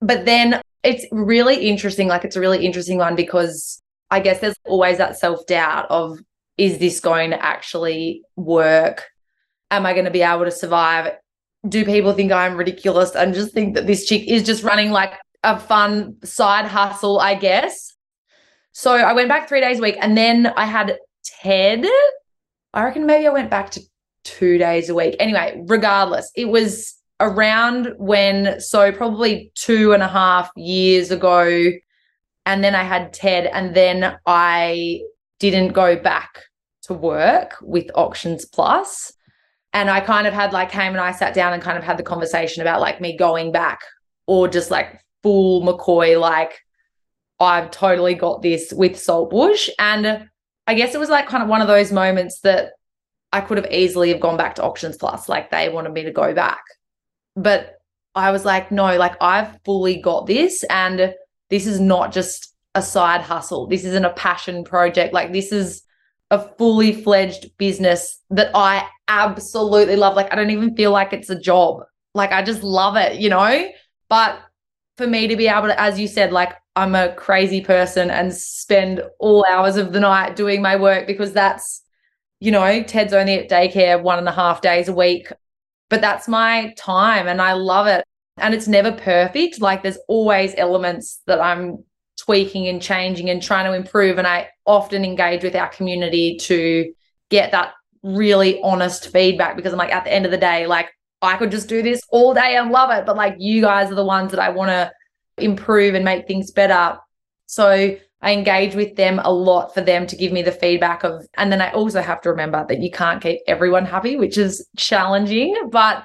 But 0.00 0.24
then 0.24 0.60
it's 0.82 1.06
really 1.10 1.66
interesting. 1.68 2.08
Like, 2.08 2.24
it's 2.24 2.36
a 2.36 2.40
really 2.40 2.64
interesting 2.64 2.98
one 2.98 3.16
because 3.16 3.80
I 4.10 4.20
guess 4.20 4.40
there's 4.40 4.56
always 4.64 4.98
that 4.98 5.18
self 5.18 5.46
doubt 5.46 5.86
of, 5.90 6.18
is 6.56 6.78
this 6.78 7.00
going 7.00 7.30
to 7.30 7.42
actually 7.42 8.22
work? 8.36 9.04
Am 9.70 9.86
I 9.86 9.92
going 9.92 10.04
to 10.04 10.10
be 10.10 10.22
able 10.22 10.44
to 10.44 10.52
survive? 10.52 11.12
Do 11.66 11.84
people 11.84 12.12
think 12.12 12.30
I'm 12.30 12.56
ridiculous 12.56 13.16
and 13.16 13.34
just 13.34 13.54
think 13.54 13.74
that 13.74 13.86
this 13.86 14.04
chick 14.04 14.28
is 14.28 14.44
just 14.44 14.62
running 14.62 14.90
like 14.90 15.14
a 15.42 15.58
fun 15.58 16.16
side 16.22 16.66
hustle, 16.66 17.18
I 17.18 17.34
guess? 17.34 17.93
So 18.76 18.92
I 18.92 19.12
went 19.12 19.28
back 19.28 19.48
three 19.48 19.60
days 19.60 19.78
a 19.78 19.82
week 19.82 19.96
and 20.00 20.16
then 20.16 20.48
I 20.48 20.64
had 20.64 20.98
Ted. 21.24 21.86
I 22.72 22.82
reckon 22.82 23.06
maybe 23.06 23.24
I 23.28 23.30
went 23.30 23.48
back 23.48 23.70
to 23.70 23.80
two 24.24 24.58
days 24.58 24.88
a 24.88 24.94
week. 24.94 25.14
Anyway, 25.20 25.62
regardless, 25.66 26.28
it 26.34 26.46
was 26.46 26.92
around 27.20 27.94
when, 27.98 28.60
so 28.60 28.90
probably 28.90 29.52
two 29.54 29.92
and 29.92 30.02
a 30.02 30.08
half 30.08 30.50
years 30.56 31.12
ago. 31.12 31.70
And 32.46 32.64
then 32.64 32.74
I 32.74 32.82
had 32.82 33.12
Ted, 33.12 33.46
and 33.46 33.74
then 33.74 34.16
I 34.26 35.00
didn't 35.38 35.72
go 35.72 35.96
back 35.96 36.42
to 36.82 36.94
work 36.94 37.54
with 37.62 37.86
Auctions 37.94 38.44
Plus. 38.44 39.12
And 39.72 39.88
I 39.88 40.00
kind 40.00 40.26
of 40.26 40.34
had 40.34 40.52
like 40.52 40.70
came 40.70 40.92
and 40.92 41.00
I 41.00 41.12
sat 41.12 41.32
down 41.32 41.52
and 41.52 41.62
kind 41.62 41.78
of 41.78 41.84
had 41.84 41.96
the 41.96 42.02
conversation 42.02 42.60
about 42.60 42.80
like 42.80 43.00
me 43.00 43.16
going 43.16 43.52
back 43.52 43.80
or 44.26 44.48
just 44.48 44.70
like 44.72 45.00
full 45.22 45.62
McCoy, 45.62 46.20
like 46.20 46.63
I've 47.40 47.70
totally 47.70 48.14
got 48.14 48.42
this 48.42 48.72
with 48.72 48.92
Saltbush. 48.92 49.68
And 49.78 50.28
I 50.66 50.74
guess 50.74 50.94
it 50.94 51.00
was 51.00 51.10
like 51.10 51.28
kind 51.28 51.42
of 51.42 51.48
one 51.48 51.60
of 51.60 51.68
those 51.68 51.92
moments 51.92 52.40
that 52.40 52.72
I 53.32 53.40
could 53.40 53.58
have 53.58 53.70
easily 53.72 54.10
have 54.10 54.20
gone 54.20 54.36
back 54.36 54.54
to 54.56 54.62
Auctions 54.62 54.96
Plus. 54.96 55.28
Like 55.28 55.50
they 55.50 55.68
wanted 55.68 55.92
me 55.92 56.04
to 56.04 56.12
go 56.12 56.34
back. 56.34 56.62
But 57.36 57.78
I 58.14 58.30
was 58.30 58.44
like, 58.44 58.70
no, 58.70 58.96
like 58.96 59.16
I've 59.20 59.58
fully 59.64 60.00
got 60.00 60.26
this. 60.26 60.64
And 60.64 61.14
this 61.50 61.66
is 61.66 61.80
not 61.80 62.12
just 62.12 62.54
a 62.74 62.82
side 62.82 63.20
hustle. 63.20 63.66
This 63.66 63.84
isn't 63.84 64.04
a 64.04 64.12
passion 64.12 64.64
project. 64.64 65.12
Like 65.12 65.32
this 65.32 65.52
is 65.52 65.82
a 66.30 66.38
fully 66.56 66.92
fledged 66.92 67.56
business 67.58 68.18
that 68.30 68.50
I 68.54 68.88
absolutely 69.08 69.96
love. 69.96 70.16
Like 70.16 70.32
I 70.32 70.36
don't 70.36 70.50
even 70.50 70.76
feel 70.76 70.90
like 70.90 71.12
it's 71.12 71.30
a 71.30 71.38
job. 71.38 71.82
Like 72.14 72.32
I 72.32 72.42
just 72.42 72.62
love 72.62 72.96
it, 72.96 73.20
you 73.20 73.28
know? 73.28 73.68
But 74.08 74.38
for 74.96 75.06
me 75.06 75.28
to 75.28 75.36
be 75.36 75.48
able 75.48 75.68
to, 75.68 75.80
as 75.80 75.98
you 75.98 76.06
said, 76.06 76.32
like 76.32 76.54
I'm 76.76 76.94
a 76.94 77.14
crazy 77.14 77.60
person 77.60 78.10
and 78.10 78.34
spend 78.34 79.02
all 79.20 79.44
hours 79.48 79.76
of 79.76 79.92
the 79.92 80.00
night 80.00 80.36
doing 80.36 80.60
my 80.60 80.76
work 80.76 81.06
because 81.06 81.32
that's, 81.32 81.82
you 82.40 82.50
know, 82.50 82.82
Ted's 82.82 83.12
only 83.12 83.34
at 83.34 83.48
daycare 83.48 84.02
one 84.02 84.18
and 84.18 84.28
a 84.28 84.32
half 84.32 84.60
days 84.60 84.88
a 84.88 84.92
week, 84.92 85.28
but 85.88 86.00
that's 86.00 86.26
my 86.26 86.74
time 86.76 87.28
and 87.28 87.40
I 87.40 87.52
love 87.52 87.86
it. 87.86 88.04
And 88.38 88.52
it's 88.52 88.66
never 88.66 88.90
perfect. 88.90 89.60
Like 89.60 89.82
there's 89.82 89.98
always 90.08 90.54
elements 90.56 91.20
that 91.26 91.40
I'm 91.40 91.84
tweaking 92.18 92.66
and 92.66 92.82
changing 92.82 93.30
and 93.30 93.40
trying 93.40 93.66
to 93.66 93.76
improve. 93.76 94.18
And 94.18 94.26
I 94.26 94.48
often 94.66 95.04
engage 95.04 95.44
with 95.44 95.54
our 95.54 95.68
community 95.68 96.36
to 96.42 96.92
get 97.30 97.52
that 97.52 97.74
really 98.02 98.60
honest 98.62 99.12
feedback 99.12 99.56
because 99.56 99.72
I'm 99.72 99.78
like, 99.78 99.92
at 99.92 100.04
the 100.04 100.12
end 100.12 100.24
of 100.24 100.32
the 100.32 100.38
day, 100.38 100.66
like 100.66 100.88
I 101.22 101.36
could 101.36 101.52
just 101.52 101.68
do 101.68 101.82
this 101.82 102.00
all 102.10 102.34
day 102.34 102.56
and 102.56 102.72
love 102.72 102.90
it. 102.90 103.06
But 103.06 103.16
like 103.16 103.36
you 103.38 103.60
guys 103.60 103.90
are 103.92 103.96
the 103.96 104.04
ones 104.04 104.32
that 104.32 104.40
I 104.40 104.50
want 104.50 104.70
to 104.70 104.92
improve 105.38 105.94
and 105.94 106.04
make 106.04 106.26
things 106.26 106.50
better. 106.50 106.98
So 107.46 107.96
I 108.22 108.32
engage 108.32 108.74
with 108.74 108.96
them 108.96 109.20
a 109.22 109.32
lot 109.32 109.74
for 109.74 109.80
them 109.80 110.06
to 110.06 110.16
give 110.16 110.32
me 110.32 110.42
the 110.42 110.52
feedback 110.52 111.04
of, 111.04 111.26
and 111.36 111.52
then 111.52 111.60
I 111.60 111.70
also 111.72 112.00
have 112.00 112.20
to 112.22 112.30
remember 112.30 112.64
that 112.68 112.80
you 112.80 112.90
can't 112.90 113.22
keep 113.22 113.40
everyone 113.46 113.84
happy, 113.84 114.16
which 114.16 114.38
is 114.38 114.66
challenging. 114.76 115.68
But 115.70 116.04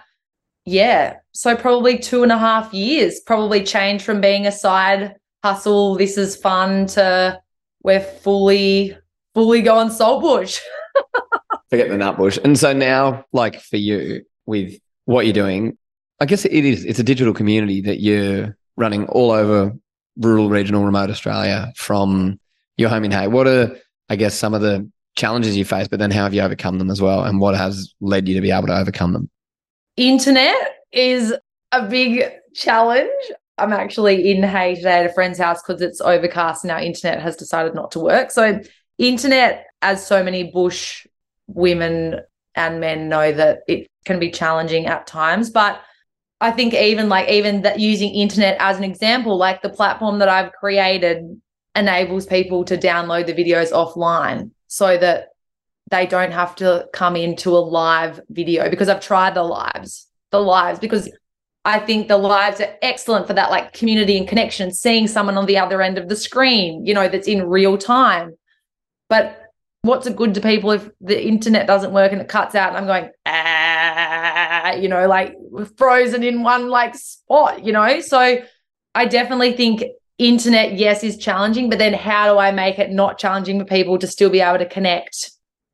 yeah, 0.66 1.18
so 1.32 1.56
probably 1.56 1.98
two 1.98 2.24
and 2.24 2.32
a 2.32 2.38
half 2.38 2.74
years, 2.74 3.22
probably 3.22 3.64
changed 3.64 4.04
from 4.04 4.22
being 4.22 4.46
a 4.46 4.52
side 4.52 5.16
hustle, 5.44 5.96
this 5.96 6.18
is 6.18 6.36
fun 6.36 6.88
to 6.88 7.40
we're 7.82 8.02
fully, 8.02 8.98
fully 9.34 9.62
going 9.62 9.90
saltbush. 9.90 10.60
Forget 11.70 11.90
the 11.90 11.96
nutbush. 11.96 12.38
And 12.44 12.58
so 12.58 12.74
now, 12.74 13.26
like 13.32 13.62
for 13.62 13.78
you, 13.78 14.24
with 14.46 14.80
what 15.06 15.26
you're 15.26 15.34
doing, 15.34 15.78
I 16.20 16.26
guess 16.26 16.44
it 16.44 16.52
is, 16.52 16.84
it's 16.84 17.00
a 17.00 17.04
digital 17.04 17.34
community 17.34 17.82
that 17.82 18.02
you're 18.02 18.58
running 18.80 19.06
all 19.08 19.30
over 19.30 19.74
rural, 20.18 20.50
regional, 20.50 20.84
remote 20.84 21.10
Australia 21.10 21.72
from 21.76 22.40
your 22.78 22.90
home 22.90 23.04
in 23.04 23.12
Hay. 23.12 23.28
What 23.28 23.46
are, 23.46 23.76
I 24.10 24.16
guess, 24.16 24.34
some 24.34 24.54
of 24.54 24.62
the 24.62 24.90
challenges 25.16 25.56
you 25.56 25.66
face, 25.66 25.88
but 25.88 26.00
then 26.00 26.12
how 26.12 26.24
have 26.24 26.34
you 26.34 26.42
overcome 26.42 26.80
them 26.80 26.90
as 26.90 27.02
well? 27.02 27.24
And 27.24 27.40
what 27.40 27.56
has 27.56 27.94
led 28.00 28.28
you 28.28 28.36
to 28.36 28.42
be 28.42 28.52
able 28.52 28.68
to 28.68 28.78
overcome 28.78 29.14
them? 29.14 29.30
Internet 29.98 30.56
is 30.94 31.36
a 31.74 31.86
big 31.86 32.32
challenge. 32.56 33.12
I'm 33.58 33.74
actually 33.74 34.32
in 34.32 34.42
Hay 34.44 34.76
today 34.76 35.00
at 35.00 35.06
a 35.06 35.14
friend's 35.14 35.38
house 35.38 35.62
because 35.62 35.82
it's 35.82 36.00
overcast 36.00 36.64
and 36.64 36.72
our 36.72 36.80
internet 36.80 37.22
has 37.22 37.36
decided 37.36 37.76
not 37.76 37.92
to 37.92 38.00
work. 38.00 38.32
So, 38.32 38.62
internet, 38.98 39.66
as 39.82 40.06
so 40.06 40.24
many 40.24 40.52
bush 40.52 41.06
women 41.48 42.22
and 42.56 42.80
men 42.80 43.10
know, 43.10 43.34
that 43.34 43.60
it 43.68 43.88
can 44.06 44.20
be 44.20 44.32
challenging 44.32 44.86
at 44.86 45.06
times. 45.06 45.50
But 45.50 45.82
I 46.42 46.52
think 46.52 46.74
even 46.74 47.10
like 47.10 47.30
even 47.30 47.64
that 47.64 47.80
using 47.80 48.14
internet 48.14 48.58
as 48.60 48.78
an 48.78 48.84
example, 48.84 49.38
like 49.38 49.62
the 49.62 49.70
platform 49.70 50.20
that 50.20 50.30
I've 50.30 50.54
created 50.54 51.40
enables 51.76 52.26
people 52.26 52.64
to 52.66 52.78
download 52.78 53.26
the 53.26 53.34
videos 53.34 53.72
offline 53.72 54.52
so 54.68 54.98
that 54.98 55.30
they 55.92 56.06
don't 56.06 56.32
have 56.32 56.56
to 56.56 56.88
come 56.94 57.16
into 57.16 57.50
a 57.52 57.60
live 57.60 58.22
video 58.30 58.70
because 58.70 58.90
I've 58.90 59.02
tried 59.02 59.34
the 59.34 59.44
lives, 59.44 60.08
the 60.32 60.40
lives, 60.40 60.80
because 60.80 61.10
I 61.66 61.80
think 61.80 62.08
the 62.08 62.18
lives 62.18 62.62
are 62.62 62.74
excellent 62.82 63.28
for 63.28 63.34
that, 63.34 63.50
like 63.50 63.74
community 63.74 64.18
and 64.18 64.28
connection, 64.28 64.72
seeing 64.72 65.08
someone 65.08 65.38
on 65.38 65.46
the 65.46 65.58
other 65.58 65.82
end 65.82 65.98
of 65.98 66.08
the 66.08 66.16
screen, 66.16 66.86
you 66.86 66.94
know, 66.94 67.10
that's 67.10 67.28
in 67.28 67.50
real 67.50 67.78
time. 67.78 68.36
But 69.10 69.42
what's 69.82 70.08
it 70.08 70.16
good 70.16 70.34
to 70.36 70.42
people 70.42 70.72
if 70.72 70.90
the 71.02 71.22
internet 71.22 71.68
doesn't 71.68 71.94
work 71.94 72.12
and 72.12 72.22
it 72.22 72.28
cuts 72.28 72.56
out 72.56 72.70
and 72.70 72.78
I'm 72.78 72.86
going, 72.86 73.10
ah, 73.26 74.39
you 74.78 74.88
know, 74.88 75.08
like 75.08 75.36
frozen 75.78 76.24
in 76.24 76.44
one 76.44 76.70
like 76.70 76.96
spot, 76.96 77.66
you 77.66 77.74
know? 77.74 78.00
So 78.02 78.38
I 78.96 79.06
definitely 79.06 79.54
think 79.54 79.84
internet, 80.18 80.74
yes, 80.74 81.04
is 81.04 81.18
challenging, 81.18 81.70
but 81.70 81.80
then 81.80 81.94
how 81.94 82.32
do 82.32 82.40
I 82.40 82.52
make 82.52 82.78
it 82.78 82.92
not 82.92 83.18
challenging 83.18 83.60
for 83.60 83.66
people 83.66 83.98
to 84.00 84.08
still 84.08 84.30
be 84.30 84.42
able 84.42 84.60
to 84.60 84.68
connect 84.68 85.32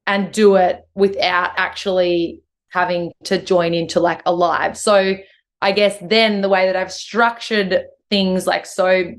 and 0.08 0.32
do 0.32 0.56
it 0.56 0.82
without 0.94 1.52
actually 1.58 2.42
having 2.70 3.12
to 3.24 3.42
join 3.42 3.74
into 3.74 4.00
like 4.00 4.22
a 4.26 4.34
live? 4.34 4.78
So 4.78 5.16
I 5.62 5.72
guess 5.72 5.98
then 6.02 6.42
the 6.42 6.50
way 6.50 6.68
that 6.68 6.76
I've 6.76 6.92
structured 6.92 7.86
things 8.10 8.46
like 8.46 8.66
so 8.66 9.14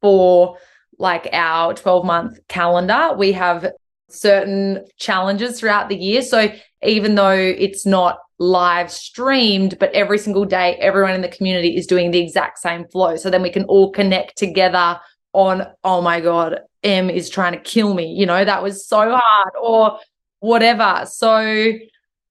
for 0.00 0.58
like 0.98 1.28
our 1.32 1.74
12 1.74 2.04
month 2.04 2.38
calendar, 2.48 3.14
we 3.16 3.32
have 3.32 3.70
certain 4.08 4.84
challenges 4.98 5.58
throughout 5.58 5.88
the 5.88 5.96
year. 5.96 6.22
So 6.22 6.52
even 6.82 7.14
though 7.14 7.30
it's 7.30 7.86
not 7.86 8.18
live 8.42 8.90
streamed, 8.90 9.78
but 9.78 9.92
every 9.92 10.18
single 10.18 10.44
day, 10.44 10.74
everyone 10.80 11.14
in 11.14 11.22
the 11.22 11.28
community 11.28 11.76
is 11.76 11.86
doing 11.86 12.10
the 12.10 12.18
exact 12.18 12.58
same 12.58 12.86
flow. 12.88 13.14
So 13.16 13.30
then 13.30 13.40
we 13.40 13.50
can 13.50 13.64
all 13.64 13.92
connect 13.92 14.36
together 14.36 14.98
on, 15.32 15.66
oh 15.84 16.02
my 16.02 16.20
God, 16.20 16.60
Em 16.82 17.08
is 17.08 17.30
trying 17.30 17.52
to 17.52 17.60
kill 17.60 17.94
me. 17.94 18.06
You 18.06 18.26
know, 18.26 18.44
that 18.44 18.62
was 18.62 18.86
so 18.86 19.16
hard 19.16 19.52
or 19.62 19.98
whatever. 20.40 21.04
So 21.06 21.72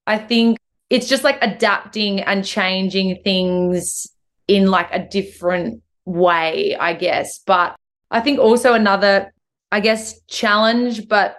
I 0.05 0.17
think 0.17 0.57
it's 0.89 1.07
just 1.07 1.23
like 1.23 1.37
adapting 1.41 2.19
and 2.19 2.45
changing 2.45 3.21
things 3.23 4.05
in 4.47 4.69
like 4.69 4.89
a 4.91 5.07
different 5.07 5.81
way, 6.03 6.75
I 6.75 6.93
guess. 6.93 7.39
But 7.39 7.75
I 8.11 8.19
think 8.19 8.37
also 8.39 8.73
another, 8.73 9.31
I 9.71 9.79
guess, 9.79 10.19
challenge, 10.27 11.07
but 11.07 11.37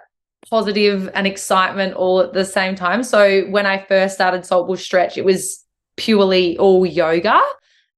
positive 0.49 1.09
and 1.13 1.25
excitement 1.25 1.93
all 1.93 2.19
at 2.19 2.33
the 2.33 2.45
same 2.45 2.75
time. 2.75 3.03
So 3.03 3.43
when 3.49 3.65
I 3.65 3.83
first 3.85 4.15
started 4.15 4.45
Saltbush 4.45 4.83
Stretch, 4.83 5.17
it 5.17 5.25
was 5.25 5.63
purely 5.97 6.57
all 6.57 6.85
yoga. 6.85 7.41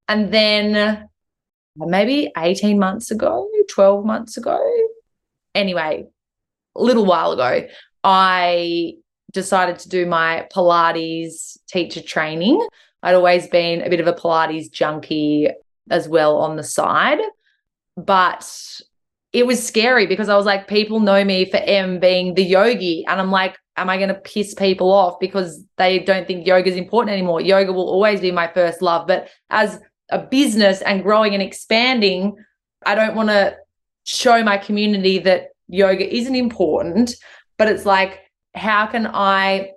And 0.08 0.32
then 0.32 0.76
uh, 0.76 1.06
maybe 1.76 2.32
18 2.38 2.78
months 2.78 3.12
ago, 3.12 3.50
12 3.70 4.06
months 4.06 4.38
ago, 4.38 4.60
anyway, 5.54 6.06
a 6.76 6.82
little 6.82 7.06
while 7.06 7.32
ago, 7.32 7.68
I 8.04 8.94
decided 9.34 9.80
to 9.80 9.90
do 9.90 10.06
my 10.06 10.48
Pilates 10.54 11.58
teacher 11.68 12.02
training. 12.02 12.66
I'd 13.02 13.16
always 13.16 13.48
been 13.48 13.82
a 13.82 13.90
bit 13.90 14.00
of 14.00 14.08
a 14.08 14.14
Pilates 14.14 14.72
junkie 14.72 15.50
as 15.90 16.08
well 16.08 16.38
on 16.38 16.56
the 16.56 16.64
side. 16.64 17.20
But 17.98 18.82
it 19.36 19.46
was 19.46 19.62
scary 19.62 20.08
because 20.08 20.30
I 20.30 20.38
was 20.38 20.46
like, 20.46 20.66
people 20.66 21.02
know 21.02 21.22
me 21.26 21.44
for 21.44 21.58
Em 21.58 22.00
being 22.00 22.36
the 22.36 22.42
yogi. 22.42 23.04
And 23.06 23.20
I'm 23.20 23.32
like, 23.32 23.58
am 23.76 23.90
I 23.90 23.98
going 23.98 24.08
to 24.08 24.16
piss 24.16 24.54
people 24.54 24.94
off 24.94 25.20
because 25.20 25.62
they 25.76 26.00
don't 26.00 26.26
think 26.26 26.48
yoga 26.48 26.70
is 26.70 26.78
important 26.78 27.12
anymore? 27.12 27.42
Yoga 27.42 27.74
will 27.74 27.90
always 27.90 28.22
be 28.22 28.32
my 28.32 28.48
first 28.48 28.82
love. 28.82 29.08
But 29.08 29.28
as 29.50 29.82
a 30.10 30.20
business 30.20 30.82
and 30.84 31.04
growing 31.04 31.34
and 31.34 31.44
expanding, 31.44 32.38
I 32.86 32.96
don't 32.96 33.14
want 33.14 33.28
to 33.28 33.58
show 34.06 34.42
my 34.42 34.58
community 34.58 35.20
that 35.20 35.50
yoga 35.68 36.16
isn't 36.16 36.36
important. 36.36 37.14
But 37.58 37.68
it's 37.68 37.86
like, 37.86 38.22
how 38.54 38.88
can 38.88 39.06
I 39.06 39.72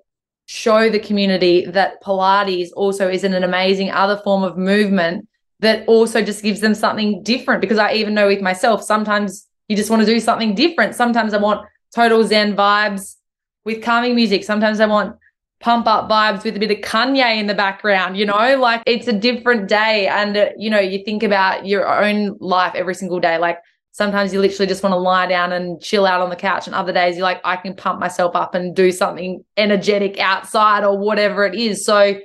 show 0.47 0.88
the 0.88 1.01
community 1.01 1.66
that 1.66 2.01
Pilates 2.01 2.68
also 2.77 3.09
is 3.09 3.25
an 3.25 3.35
amazing 3.42 3.90
other 3.90 4.18
form 4.18 4.44
of 4.44 4.57
movement 4.57 5.27
that 5.59 5.85
also 5.88 6.23
just 6.23 6.44
gives 6.44 6.61
them 6.61 6.77
something 6.77 7.25
different? 7.25 7.61
Because 7.61 7.79
I 7.79 7.94
even 7.94 8.14
know 8.14 8.29
with 8.29 8.40
myself, 8.40 8.85
sometimes 8.85 9.48
you 9.69 9.77
just 9.77 9.91
want 9.91 10.01
to 10.01 10.07
do 10.07 10.19
something 10.19 10.55
different. 10.55 10.95
Sometimes 10.95 11.35
I 11.35 11.39
want 11.39 11.67
total 11.95 12.25
Zen 12.25 12.57
vibes 12.57 13.17
with 13.65 13.83
calming 13.83 14.15
music. 14.15 14.45
Sometimes 14.45 14.81
I 14.81 14.87
want 14.87 15.17
pump 15.61 15.87
up 15.87 16.09
vibes 16.09 16.45
with 16.45 16.57
a 16.57 16.61
bit 16.61 16.71
of 16.71 16.79
Kanye 16.79 17.37
in 17.39 17.47
the 17.47 17.55
background, 17.55 18.17
you 18.17 18.25
know, 18.25 18.57
like 18.59 18.83
it's 18.87 19.09
a 19.09 19.13
different 19.13 19.69
day. 19.69 20.07
And, 20.07 20.37
uh, 20.37 20.51
you 20.57 20.71
know, 20.71 20.79
you 20.79 21.05
think 21.05 21.23
about 21.23 21.67
your 21.67 21.87
own 21.89 22.37
life 22.41 22.75
every 22.75 22.95
single 22.95 23.19
day. 23.19 23.39
Like 23.39 23.59
sometimes 23.93 24.33
you 24.33 24.41
literally 24.41 24.69
just 24.69 24.83
want 24.83 24.93
to 24.93 24.99
lie 24.99 25.27
down 25.27 25.53
and 25.53 25.83
chill 25.83 26.07
out 26.07 26.21
on 26.21 26.31
the 26.31 26.37
couch. 26.37 26.67
And 26.67 26.77
other 26.77 26.93
days 26.93 27.17
you're 27.17 27.25
like, 27.25 27.41
I 27.45 27.57
can 27.57 27.75
pump 27.75 27.99
myself 27.99 28.37
up 28.37 28.55
and 28.55 28.75
do 28.75 28.93
something 28.93 29.45
energetic 29.57 30.21
outside 30.21 30.85
or 30.85 30.97
whatever 30.97 31.45
it 31.45 31.57
is. 31.57 31.85
So 31.85 32.21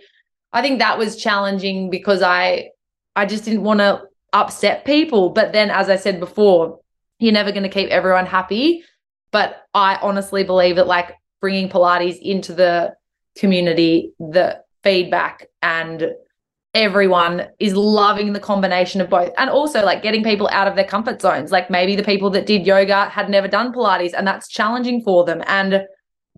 I 0.53 0.61
think 0.61 0.79
that 0.79 0.99
was 0.99 1.15
challenging 1.15 1.89
because 1.89 2.21
I, 2.21 2.69
I 3.15 3.25
just 3.25 3.45
didn't 3.45 3.63
want 3.63 3.79
to 3.79 4.03
upset 4.31 4.85
people. 4.85 5.29
But 5.29 5.53
then, 5.53 5.71
as 5.71 5.89
I 5.89 5.95
said 5.95 6.19
before, 6.19 6.79
you're 7.23 7.33
never 7.33 7.51
going 7.51 7.63
to 7.63 7.69
keep 7.69 7.89
everyone 7.89 8.25
happy. 8.25 8.83
But 9.31 9.63
I 9.73 9.97
honestly 10.01 10.43
believe 10.43 10.75
that 10.75 10.87
like 10.87 11.15
bringing 11.41 11.69
Pilates 11.69 12.19
into 12.19 12.53
the 12.53 12.93
community, 13.37 14.13
the 14.19 14.61
feedback 14.83 15.47
and 15.61 16.11
everyone 16.73 17.47
is 17.59 17.75
loving 17.75 18.33
the 18.33 18.39
combination 18.39 18.99
of 18.99 19.09
both. 19.09 19.31
And 19.37 19.49
also 19.49 19.83
like 19.83 20.03
getting 20.03 20.23
people 20.23 20.49
out 20.51 20.67
of 20.67 20.75
their 20.75 20.85
comfort 20.85 21.21
zones. 21.21 21.51
Like 21.51 21.69
maybe 21.69 21.95
the 21.95 22.03
people 22.03 22.29
that 22.31 22.45
did 22.45 22.65
yoga 22.65 23.05
had 23.09 23.29
never 23.29 23.47
done 23.47 23.73
Pilates 23.73 24.13
and 24.15 24.27
that's 24.27 24.47
challenging 24.47 25.01
for 25.01 25.23
them. 25.23 25.43
And 25.47 25.85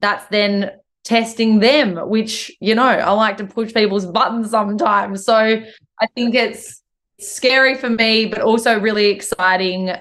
that's 0.01 0.25
then 0.27 0.71
testing 1.03 1.59
them, 1.59 1.95
which, 2.09 2.51
you 2.59 2.75
know, 2.75 2.83
I 2.83 3.11
like 3.11 3.37
to 3.37 3.45
push 3.45 3.73
people's 3.73 4.05
buttons 4.05 4.51
sometimes. 4.51 5.23
So 5.23 5.35
I 5.35 6.07
think 6.15 6.35
it's 6.35 6.81
scary 7.19 7.75
for 7.75 7.89
me, 7.89 8.25
but 8.25 8.41
also 8.41 8.79
really 8.79 9.05
exciting. 9.05 9.91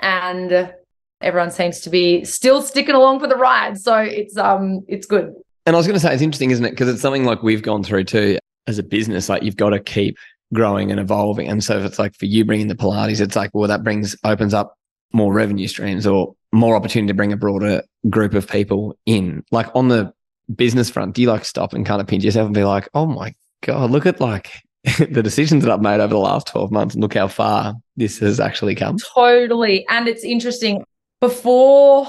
And 0.00 0.72
everyone 1.20 1.50
seems 1.50 1.80
to 1.80 1.90
be 1.90 2.24
still 2.24 2.62
sticking 2.62 2.94
along 2.94 3.20
for 3.20 3.26
the 3.26 3.36
ride. 3.36 3.78
So 3.78 3.96
it's 3.96 4.36
um 4.36 4.84
it's 4.88 5.06
good. 5.06 5.34
And 5.66 5.76
I 5.76 5.78
was 5.78 5.86
going 5.86 5.96
to 5.96 6.00
say, 6.00 6.14
it's 6.14 6.22
interesting, 6.22 6.50
isn't 6.50 6.64
it? 6.64 6.70
Because 6.70 6.88
it's 6.88 7.02
something 7.02 7.24
like 7.24 7.42
we've 7.42 7.62
gone 7.62 7.82
through 7.82 8.04
too 8.04 8.38
as 8.66 8.78
a 8.78 8.82
business. 8.82 9.28
Like 9.28 9.42
you've 9.42 9.56
got 9.56 9.70
to 9.70 9.80
keep 9.80 10.16
growing 10.54 10.90
and 10.90 10.98
evolving. 10.98 11.46
And 11.48 11.62
so 11.62 11.78
if 11.78 11.84
it's 11.84 11.98
like 11.98 12.14
for 12.14 12.24
you 12.24 12.44
bringing 12.44 12.68
the 12.68 12.74
Pilates, 12.74 13.20
it's 13.20 13.36
like, 13.36 13.50
well, 13.52 13.68
that 13.68 13.84
brings, 13.84 14.16
opens 14.24 14.54
up 14.54 14.74
more 15.12 15.30
revenue 15.32 15.68
streams 15.68 16.06
or 16.06 16.34
more 16.52 16.74
opportunity 16.74 17.08
to 17.08 17.14
bring 17.14 17.34
a 17.34 17.36
broader 17.36 17.82
group 18.08 18.32
of 18.32 18.48
people 18.48 18.98
in. 19.04 19.44
Like 19.50 19.66
on 19.74 19.88
the 19.88 20.12
business 20.54 20.88
front, 20.88 21.14
do 21.14 21.20
you 21.20 21.28
like 21.28 21.44
stop 21.44 21.74
and 21.74 21.84
kind 21.84 22.00
of 22.00 22.06
pinch 22.06 22.24
yourself 22.24 22.46
and 22.46 22.54
be 22.54 22.64
like, 22.64 22.88
oh 22.94 23.04
my 23.04 23.34
God, 23.62 23.90
look 23.90 24.06
at 24.06 24.20
like 24.20 24.50
the 24.98 25.22
decisions 25.22 25.64
that 25.64 25.72
I've 25.72 25.80
made 25.80 26.00
over 26.00 26.14
the 26.14 26.18
last 26.18 26.46
12 26.48 26.70
months 26.70 26.94
and 26.94 27.02
look 27.02 27.14
how 27.14 27.28
far 27.28 27.74
this 27.96 28.18
has 28.18 28.40
actually 28.40 28.74
come? 28.74 28.96
Totally. 29.14 29.86
And 29.88 30.08
it's 30.08 30.24
interesting. 30.24 30.84
Before 31.20 32.06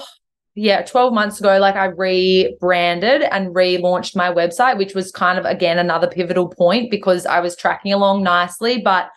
yeah, 0.55 0.82
12 0.82 1.13
months 1.13 1.39
ago, 1.39 1.58
like 1.58 1.75
I 1.75 1.86
rebranded 1.86 3.21
and 3.23 3.55
relaunched 3.55 4.15
my 4.15 4.29
website, 4.32 4.77
which 4.77 4.93
was 4.93 5.12
kind 5.12 5.39
of 5.39 5.45
again 5.45 5.79
another 5.79 6.08
pivotal 6.08 6.49
point 6.49 6.91
because 6.91 7.25
I 7.25 7.39
was 7.39 7.55
tracking 7.55 7.93
along 7.93 8.23
nicely, 8.23 8.82
but 8.82 9.10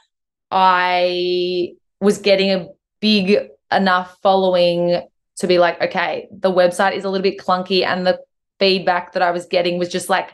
I 0.53 1.73
was 2.01 2.19
getting 2.19 2.51
a 2.51 2.69
big 3.01 3.49
enough 3.73 4.19
following 4.23 5.03
to 5.39 5.47
be 5.47 5.59
like, 5.59 5.81
okay, 5.83 6.29
the 6.31 6.53
website 6.53 6.95
is 6.95 7.05
a 7.05 7.11
little 7.11 7.23
bit 7.23 7.39
clunky. 7.39 7.85
And 7.85 8.07
the 8.07 8.21
feedback 8.61 9.13
that 9.15 9.23
I 9.23 9.33
was 9.33 9.47
getting 9.47 9.79
was 9.79 9.89
just 9.89 10.09
like, 10.09 10.31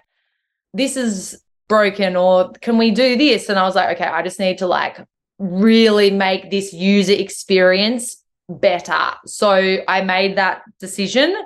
this 0.75 0.97
is 0.97 1.41
broken, 1.69 2.17
or 2.17 2.53
can 2.61 2.79
we 2.79 2.91
do 2.91 3.17
this? 3.17 3.49
And 3.49 3.59
I 3.59 3.63
was 3.63 3.75
like, 3.75 3.97
okay, 3.97 4.09
I 4.09 4.23
just 4.23 4.41
need 4.41 4.59
to 4.59 4.67
like 4.67 4.99
really 5.39 6.11
make 6.11 6.51
this 6.51 6.73
user 6.73 7.13
experience 7.13 8.23
better. 8.49 9.13
So 9.27 9.79
I 9.87 10.01
made 10.01 10.37
that 10.37 10.63
decision. 10.81 11.37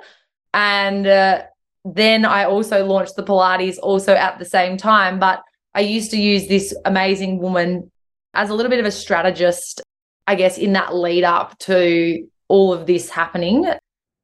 And 0.53 1.05
uh, 1.05 1.43
then 1.85 2.25
I 2.25 2.45
also 2.45 2.85
launched 2.85 3.15
the 3.15 3.23
Pilates 3.23 3.77
also 3.81 4.13
at 4.13 4.39
the 4.39 4.45
same 4.45 4.77
time. 4.77 5.19
But 5.19 5.41
I 5.75 5.81
used 5.81 6.11
to 6.11 6.17
use 6.17 6.47
this 6.47 6.75
amazing 6.85 7.39
woman 7.39 7.91
as 8.33 8.49
a 8.49 8.53
little 8.53 8.69
bit 8.69 8.79
of 8.79 8.85
a 8.85 8.91
strategist, 8.91 9.81
I 10.27 10.35
guess, 10.35 10.57
in 10.57 10.73
that 10.73 10.95
lead 10.95 11.23
up 11.23 11.57
to 11.59 12.27
all 12.47 12.73
of 12.73 12.87
this 12.87 13.09
happening. 13.09 13.71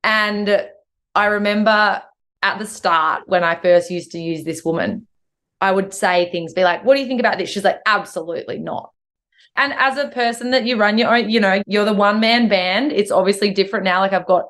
And 0.03 0.67
I 1.15 1.25
remember 1.25 2.01
at 2.41 2.59
the 2.59 2.65
start 2.65 3.23
when 3.25 3.43
I 3.43 3.55
first 3.55 3.91
used 3.91 4.11
to 4.11 4.19
use 4.19 4.43
this 4.45 4.63
woman, 4.63 5.07
I 5.61 5.71
would 5.71 5.93
say 5.93 6.29
things, 6.31 6.53
be 6.53 6.63
like, 6.63 6.83
What 6.83 6.95
do 6.95 7.01
you 7.01 7.07
think 7.07 7.19
about 7.19 7.37
this? 7.37 7.49
She's 7.49 7.63
like, 7.63 7.79
Absolutely 7.85 8.59
not. 8.59 8.91
And 9.55 9.73
as 9.73 9.97
a 9.97 10.07
person 10.07 10.51
that 10.51 10.65
you 10.65 10.77
run 10.77 10.97
your 10.97 11.13
own, 11.13 11.29
you 11.29 11.39
know, 11.39 11.61
you're 11.67 11.85
the 11.85 11.93
one 11.93 12.19
man 12.19 12.47
band. 12.47 12.91
It's 12.91 13.11
obviously 13.11 13.51
different 13.51 13.83
now. 13.83 13.99
Like 13.99 14.13
I've 14.13 14.27
got 14.27 14.45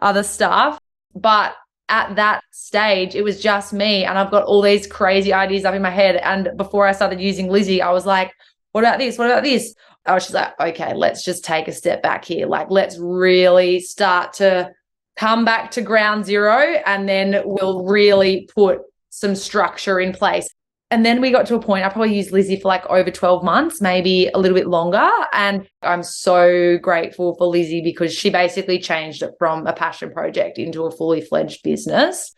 other 0.00 0.22
staff, 0.22 0.80
but 1.14 1.54
at 1.88 2.16
that 2.16 2.42
stage, 2.50 3.14
it 3.14 3.22
was 3.22 3.40
just 3.40 3.72
me. 3.72 4.04
And 4.04 4.18
I've 4.18 4.30
got 4.30 4.44
all 4.44 4.60
these 4.60 4.86
crazy 4.86 5.32
ideas 5.32 5.64
up 5.64 5.74
in 5.74 5.82
my 5.82 5.90
head. 5.90 6.16
And 6.16 6.50
before 6.56 6.86
I 6.86 6.92
started 6.92 7.20
using 7.20 7.48
Lizzie, 7.48 7.82
I 7.82 7.92
was 7.92 8.04
like, 8.04 8.32
what 8.72 8.84
about 8.84 8.98
this? 8.98 9.16
What 9.16 9.30
about 9.30 9.44
this? 9.44 9.74
I 10.04 10.14
was 10.14 10.24
just 10.24 10.34
like, 10.34 10.58
okay, 10.60 10.94
let's 10.94 11.24
just 11.24 11.44
take 11.44 11.68
a 11.68 11.72
step 11.72 12.02
back 12.02 12.24
here. 12.24 12.46
Like, 12.46 12.70
let's 12.70 12.98
really 12.98 13.80
start 13.80 14.34
to 14.34 14.72
come 15.16 15.44
back 15.44 15.70
to 15.72 15.82
ground 15.82 16.24
zero 16.24 16.58
and 16.86 17.08
then 17.08 17.42
we'll 17.44 17.84
really 17.84 18.48
put 18.54 18.80
some 19.18 19.34
structure 19.34 20.00
in 20.00 20.12
place. 20.12 20.48
And 20.90 21.04
then 21.04 21.20
we 21.20 21.30
got 21.30 21.46
to 21.46 21.54
a 21.54 21.60
point, 21.60 21.84
I 21.84 21.90
probably 21.90 22.16
used 22.16 22.32
Lizzie 22.32 22.58
for 22.58 22.68
like 22.68 22.86
over 22.86 23.10
12 23.10 23.44
months, 23.44 23.80
maybe 23.80 24.28
a 24.28 24.38
little 24.38 24.56
bit 24.56 24.68
longer. 24.68 25.06
And 25.34 25.68
I'm 25.82 26.02
so 26.02 26.78
grateful 26.78 27.34
for 27.36 27.46
Lizzie 27.46 27.82
because 27.82 28.14
she 28.14 28.30
basically 28.30 28.78
changed 28.78 29.22
it 29.22 29.34
from 29.38 29.66
a 29.66 29.74
passion 29.74 30.10
project 30.10 30.58
into 30.58 30.86
a 30.86 30.90
fully 30.90 31.20
fledged 31.20 31.62
business. 31.62 32.32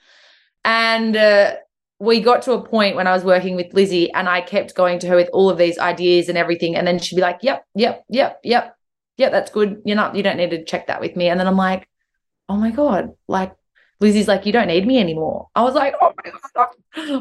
And 0.65 1.17
uh, 1.17 1.55
we 2.01 2.21
got 2.21 2.43
to 2.43 2.53
a 2.53 2.67
point 2.67 2.97
when 2.97 3.07
I 3.07 3.13
was 3.13 3.23
working 3.23 3.55
with 3.55 3.73
Lizzie 3.73 4.11
and 4.13 4.29
I 4.29 4.41
kept 4.41 4.75
going 4.75 4.99
to 5.01 5.07
her 5.09 5.17
with 5.17 5.31
all 5.33 5.49
of 5.49 5.59
these 5.59 5.79
ideas 5.79 6.29
and 6.29 6.37
everything. 6.37 6.75
And 6.75 6.87
then 6.87 6.99
she'd 6.99 7.17
be 7.17 7.23
like, 7.23 7.39
yep, 7.43 7.65
yep, 7.77 8.05
yep, 8.09 8.41
yep, 8.43 8.77
yep, 9.17 9.31
that's 9.31 9.53
good. 9.53 9.81
You're 9.85 9.97
not, 9.97 10.17
you 10.17 10.25
don't 10.25 10.39
need 10.39 10.51
to 10.51 10.65
check 10.65 10.89
that 10.89 11.01
with 11.01 11.15
me. 11.15 11.29
And 11.29 11.39
then 11.39 11.47
I'm 11.47 11.57
like, 11.57 11.89
oh 12.49 12.57
my 12.57 12.73
God, 12.73 13.11
like 13.29 13.53
Lizzie's 14.01 14.29
like, 14.29 14.47
you 14.47 14.53
don't 14.53 14.69
need 14.69 14.87
me 14.87 14.99
anymore. 14.99 15.49
I 15.55 15.63
was 15.63 15.75
like, 15.75 15.95
oh 16.01 16.13
my 16.25 16.33
God, 16.55 16.69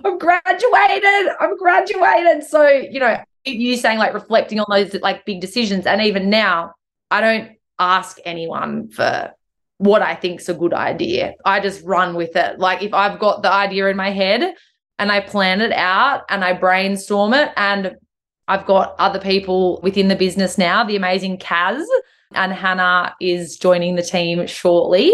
I'm 0.06 0.18
graduated. 0.18 1.34
I'm 1.40 1.58
graduated. 1.58 2.44
So, 2.46 2.68
you 2.68 3.00
know, 3.00 3.18
you 3.44 3.76
saying 3.76 4.00
like 4.00 4.14
reflecting 4.14 4.60
on 4.60 4.66
those 4.70 4.94
like 5.02 5.26
big 5.26 5.42
decisions. 5.42 5.86
And 5.86 6.02
even 6.02 6.30
now, 6.30 6.74
I 7.12 7.22
don't 7.22 7.52
ask 7.80 8.18
anyone 8.26 8.90
for 8.90 9.32
what 9.78 10.02
I 10.02 10.16
think's 10.16 10.50
a 10.50 10.54
good 10.54 10.74
idea. 10.74 11.34
I 11.46 11.60
just 11.60 11.84
run 11.84 12.16
with 12.16 12.36
it. 12.36 12.60
Like 12.60 12.82
if 12.82 12.94
I've 12.94 13.20
got 13.20 13.44
the 13.44 13.52
idea 13.52 13.88
in 13.88 13.98
my 13.98 14.12
head 14.12 14.54
and 15.00 15.12
I 15.12 15.22
plan 15.22 15.62
it 15.62 15.72
out 15.72 16.24
and 16.30 16.44
I 16.44 16.54
brainstorm 16.54 17.34
it 17.34 17.52
and 17.58 17.96
I've 18.48 18.66
got 18.66 18.96
other 19.00 19.20
people 19.20 19.80
within 19.84 20.08
the 20.08 20.16
business 20.16 20.58
now, 20.58 20.84
the 20.84 20.96
amazing 20.96 21.38
Kaz 21.38 21.86
and 22.34 22.52
Hannah 22.52 23.16
is 23.20 23.58
joining 23.58 23.96
the 23.96 24.04
team 24.04 24.46
shortly 24.48 25.14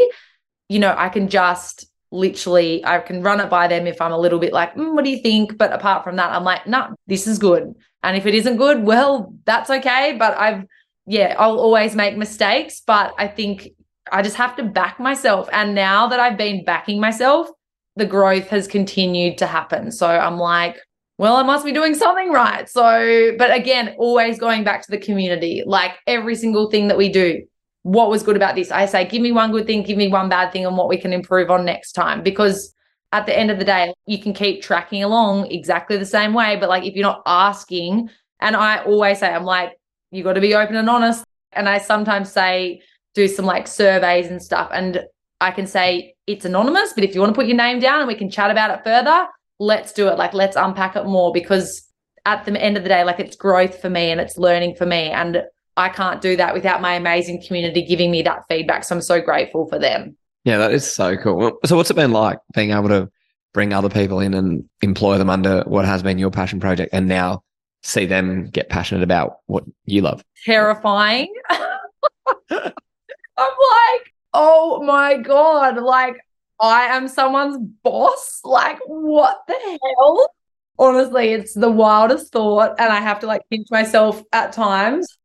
you 0.69 0.79
know, 0.79 0.93
I 0.97 1.09
can 1.09 1.29
just 1.29 1.87
literally 2.11 2.83
I 2.85 2.99
can 2.99 3.21
run 3.21 3.41
it 3.41 3.49
by 3.49 3.67
them 3.67 3.87
if 3.87 4.01
I'm 4.01 4.11
a 4.11 4.17
little 4.17 4.39
bit 4.39 4.53
like, 4.53 4.75
mm, 4.75 4.93
what 4.93 5.03
do 5.03 5.11
you 5.11 5.21
think? 5.21 5.57
But 5.57 5.73
apart 5.73 6.03
from 6.03 6.15
that, 6.15 6.31
I'm 6.31 6.43
like, 6.43 6.65
no, 6.67 6.79
nah, 6.79 6.89
this 7.07 7.27
is 7.27 7.39
good. 7.39 7.73
And 8.03 8.15
if 8.15 8.25
it 8.25 8.35
isn't 8.35 8.57
good, 8.57 8.83
well, 8.83 9.33
that's 9.45 9.69
okay. 9.69 10.15
But 10.17 10.37
I've, 10.37 10.63
yeah, 11.07 11.35
I'll 11.37 11.59
always 11.59 11.95
make 11.95 12.15
mistakes. 12.17 12.81
But 12.85 13.13
I 13.17 13.27
think 13.27 13.69
I 14.11 14.21
just 14.21 14.35
have 14.35 14.55
to 14.57 14.63
back 14.63 14.99
myself. 14.99 15.49
And 15.51 15.75
now 15.75 16.07
that 16.07 16.19
I've 16.19 16.37
been 16.37 16.63
backing 16.63 16.99
myself, 16.99 17.49
the 17.95 18.05
growth 18.05 18.47
has 18.49 18.67
continued 18.67 19.37
to 19.39 19.47
happen. 19.47 19.91
So 19.91 20.07
I'm 20.07 20.37
like, 20.37 20.77
well, 21.17 21.37
I 21.37 21.43
must 21.43 21.65
be 21.65 21.71
doing 21.71 21.95
something 21.95 22.31
right. 22.31 22.67
So, 22.69 23.33
but 23.37 23.53
again, 23.53 23.95
always 23.97 24.37
going 24.37 24.63
back 24.63 24.81
to 24.83 24.91
the 24.91 24.97
community, 24.97 25.63
like 25.65 25.93
every 26.05 26.35
single 26.35 26.69
thing 26.69 26.89
that 26.89 26.97
we 26.97 27.09
do. 27.09 27.45
What 27.85 28.09
was 28.09 28.23
good 28.23 28.35
about 28.35 28.55
this? 28.55 28.71
I 28.71 28.87
say, 28.87 29.05
give 29.05 29.21
me 29.21 29.31
one 29.31 29.51
good 29.51 29.67
thing, 29.67 29.83
give 29.83 29.95
me 29.95 30.07
one 30.07 30.27
bad 30.27 30.51
thing, 30.51 30.65
and 30.65 30.75
what 30.75 30.89
we 30.89 30.97
can 30.97 31.13
improve 31.13 31.51
on 31.51 31.65
next 31.65 31.91
time. 31.91 32.23
Because 32.23 32.73
at 33.11 33.27
the 33.27 33.37
end 33.37 33.51
of 33.51 33.59
the 33.59 33.63
day, 33.63 33.93
you 34.07 34.17
can 34.17 34.33
keep 34.33 34.63
tracking 34.63 35.03
along 35.03 35.51
exactly 35.51 35.95
the 35.95 36.03
same 36.03 36.33
way. 36.33 36.57
But 36.59 36.67
like, 36.67 36.83
if 36.83 36.95
you're 36.95 37.03
not 37.03 37.21
asking, 37.27 38.09
and 38.39 38.55
I 38.55 38.83
always 38.85 39.19
say, 39.19 39.27
I'm 39.27 39.43
like, 39.43 39.73
you 40.09 40.23
got 40.23 40.33
to 40.33 40.41
be 40.41 40.55
open 40.55 40.77
and 40.77 40.89
honest. 40.89 41.23
And 41.51 41.69
I 41.69 41.77
sometimes 41.77 42.31
say, 42.31 42.81
do 43.13 43.27
some 43.27 43.45
like 43.45 43.67
surveys 43.67 44.31
and 44.31 44.41
stuff. 44.41 44.71
And 44.73 45.03
I 45.39 45.51
can 45.51 45.67
say 45.67 46.15
it's 46.25 46.45
anonymous, 46.45 46.91
but 46.93 47.03
if 47.03 47.13
you 47.13 47.21
want 47.21 47.35
to 47.35 47.39
put 47.39 47.45
your 47.45 47.55
name 47.55 47.79
down 47.79 47.99
and 47.99 48.07
we 48.07 48.15
can 48.15 48.31
chat 48.31 48.49
about 48.49 48.71
it 48.71 48.83
further, 48.83 49.27
let's 49.59 49.93
do 49.93 50.07
it. 50.07 50.17
Like, 50.17 50.33
let's 50.33 50.55
unpack 50.55 50.95
it 50.95 51.05
more 51.05 51.31
because 51.31 51.87
at 52.25 52.45
the 52.45 52.59
end 52.59 52.77
of 52.77 52.83
the 52.83 52.89
day, 52.89 53.03
like 53.03 53.19
it's 53.19 53.35
growth 53.35 53.79
for 53.79 53.91
me 53.91 54.09
and 54.09 54.19
it's 54.19 54.39
learning 54.39 54.73
for 54.73 54.87
me. 54.87 55.11
And 55.11 55.43
I 55.77 55.89
can't 55.89 56.21
do 56.21 56.35
that 56.37 56.53
without 56.53 56.81
my 56.81 56.93
amazing 56.93 57.43
community 57.45 57.81
giving 57.81 58.11
me 58.11 58.21
that 58.23 58.45
feedback. 58.47 58.83
So 58.83 58.95
I'm 58.95 59.01
so 59.01 59.21
grateful 59.21 59.67
for 59.67 59.77
them. 59.77 60.15
Yeah, 60.45 60.57
that 60.59 60.71
is 60.71 60.89
so 60.89 61.17
cool. 61.17 61.57
So, 61.65 61.75
what's 61.75 61.89
it 61.89 61.95
been 61.95 62.11
like 62.11 62.39
being 62.53 62.71
able 62.71 62.89
to 62.89 63.09
bring 63.53 63.73
other 63.73 63.89
people 63.89 64.19
in 64.19 64.33
and 64.33 64.69
employ 64.81 65.17
them 65.17 65.29
under 65.29 65.63
what 65.65 65.85
has 65.85 66.03
been 66.03 66.19
your 66.19 66.29
passion 66.29 66.59
project 66.59 66.93
and 66.93 67.07
now 67.07 67.43
see 67.83 68.05
them 68.05 68.49
get 68.49 68.69
passionate 68.69 69.03
about 69.03 69.37
what 69.47 69.63
you 69.85 70.01
love? 70.01 70.23
Terrifying. 70.45 71.33
I'm 71.49 72.71
like, 73.37 74.13
oh 74.33 74.83
my 74.83 75.17
God, 75.17 75.77
like 75.77 76.17
I 76.61 76.85
am 76.95 77.07
someone's 77.07 77.57
boss. 77.83 78.41
Like, 78.43 78.79
what 78.85 79.39
the 79.47 79.79
hell? 79.83 80.29
Honestly, 80.77 81.29
it's 81.29 81.53
the 81.53 81.71
wildest 81.71 82.31
thought. 82.31 82.75
And 82.79 82.91
I 82.93 83.01
have 83.01 83.19
to 83.21 83.27
like 83.27 83.41
pinch 83.49 83.67
myself 83.71 84.21
at 84.31 84.53
times. 84.53 85.17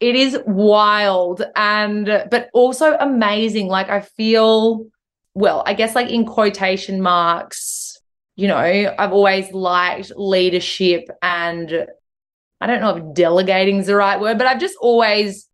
It 0.00 0.16
is 0.16 0.38
wild 0.46 1.42
and, 1.54 2.06
but 2.30 2.48
also 2.54 2.96
amazing. 2.98 3.68
Like, 3.68 3.90
I 3.90 4.00
feel, 4.00 4.86
well, 5.34 5.62
I 5.66 5.74
guess 5.74 5.94
like 5.94 6.08
in 6.08 6.24
quotation 6.24 7.02
marks, 7.02 8.00
you 8.34 8.48
know, 8.48 8.56
I've 8.56 9.12
always 9.12 9.52
liked 9.52 10.12
leadership 10.16 11.08
and 11.20 11.86
I 12.62 12.66
don't 12.66 12.80
know 12.80 12.96
if 12.96 13.14
delegating 13.14 13.76
is 13.76 13.86
the 13.86 13.96
right 13.96 14.18
word, 14.18 14.38
but 14.38 14.46
I've 14.46 14.60
just 14.60 14.76
always 14.80 15.46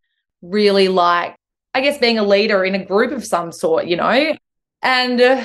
really 0.43 0.89
liked, 0.89 1.37
I 1.75 1.81
guess, 1.81 1.99
being 1.99 2.19
a 2.19 2.23
leader 2.23 2.65
in 2.65 2.77
a 2.77 2.85
group 2.85 3.11
of 3.11 3.25
some 3.25 3.51
sort, 3.51 3.87
you 3.87 3.97
know? 3.97 4.37
And 4.83 5.21
uh, 5.21 5.45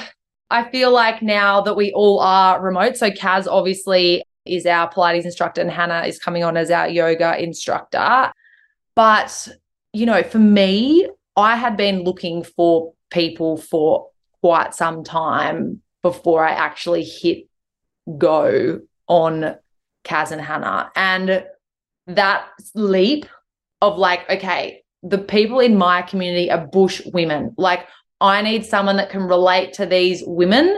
I 0.52 0.70
feel 0.70 0.92
like 0.92 1.24
now 1.24 1.62
that 1.62 1.76
we 1.76 1.92
all 1.94 2.20
are 2.20 2.62
remote, 2.62 2.98
so 2.98 3.10
Kaz 3.10 3.48
obviously 3.50 4.24
is 4.46 4.66
our 4.66 4.92
Pilates 4.92 5.26
instructor 5.26 5.62
and 5.62 5.72
Hannah 5.72 6.04
is 6.06 6.20
coming 6.20 6.44
on 6.44 6.58
as 6.58 6.70
our 6.70 6.88
yoga 6.88 7.42
instructor. 7.42 8.32
But, 9.02 9.48
you 9.94 10.06
know, 10.06 10.22
for 10.22 10.38
me, 10.38 11.10
I 11.36 11.56
had 11.56 11.76
been 11.76 12.04
looking 12.04 12.44
for 12.44 12.94
people 13.10 13.58
for 13.58 14.10
quite 14.44 14.76
some 14.76 15.04
time 15.04 15.82
before 16.04 16.46
I 16.46 16.52
actually 16.52 17.04
hit 17.04 17.48
go 18.20 18.82
on 19.08 19.56
Kaz 20.04 20.32
and 20.32 20.40
Hannah. 20.40 20.92
And 20.96 21.44
that 22.06 22.48
leap 22.76 23.26
of 23.82 23.98
like, 23.98 24.30
okay, 24.30 24.84
the 25.02 25.18
people 25.18 25.60
in 25.60 25.76
my 25.76 26.04
community 26.04 26.52
are 26.52 26.68
bush 26.68 27.02
women. 27.08 27.56
Like, 27.58 27.88
I 28.20 28.44
need 28.44 28.68
someone 28.68 28.98
that 28.98 29.10
can 29.10 29.24
relate 29.24 29.74
to 29.74 29.88
these 29.88 30.22
women 30.28 30.78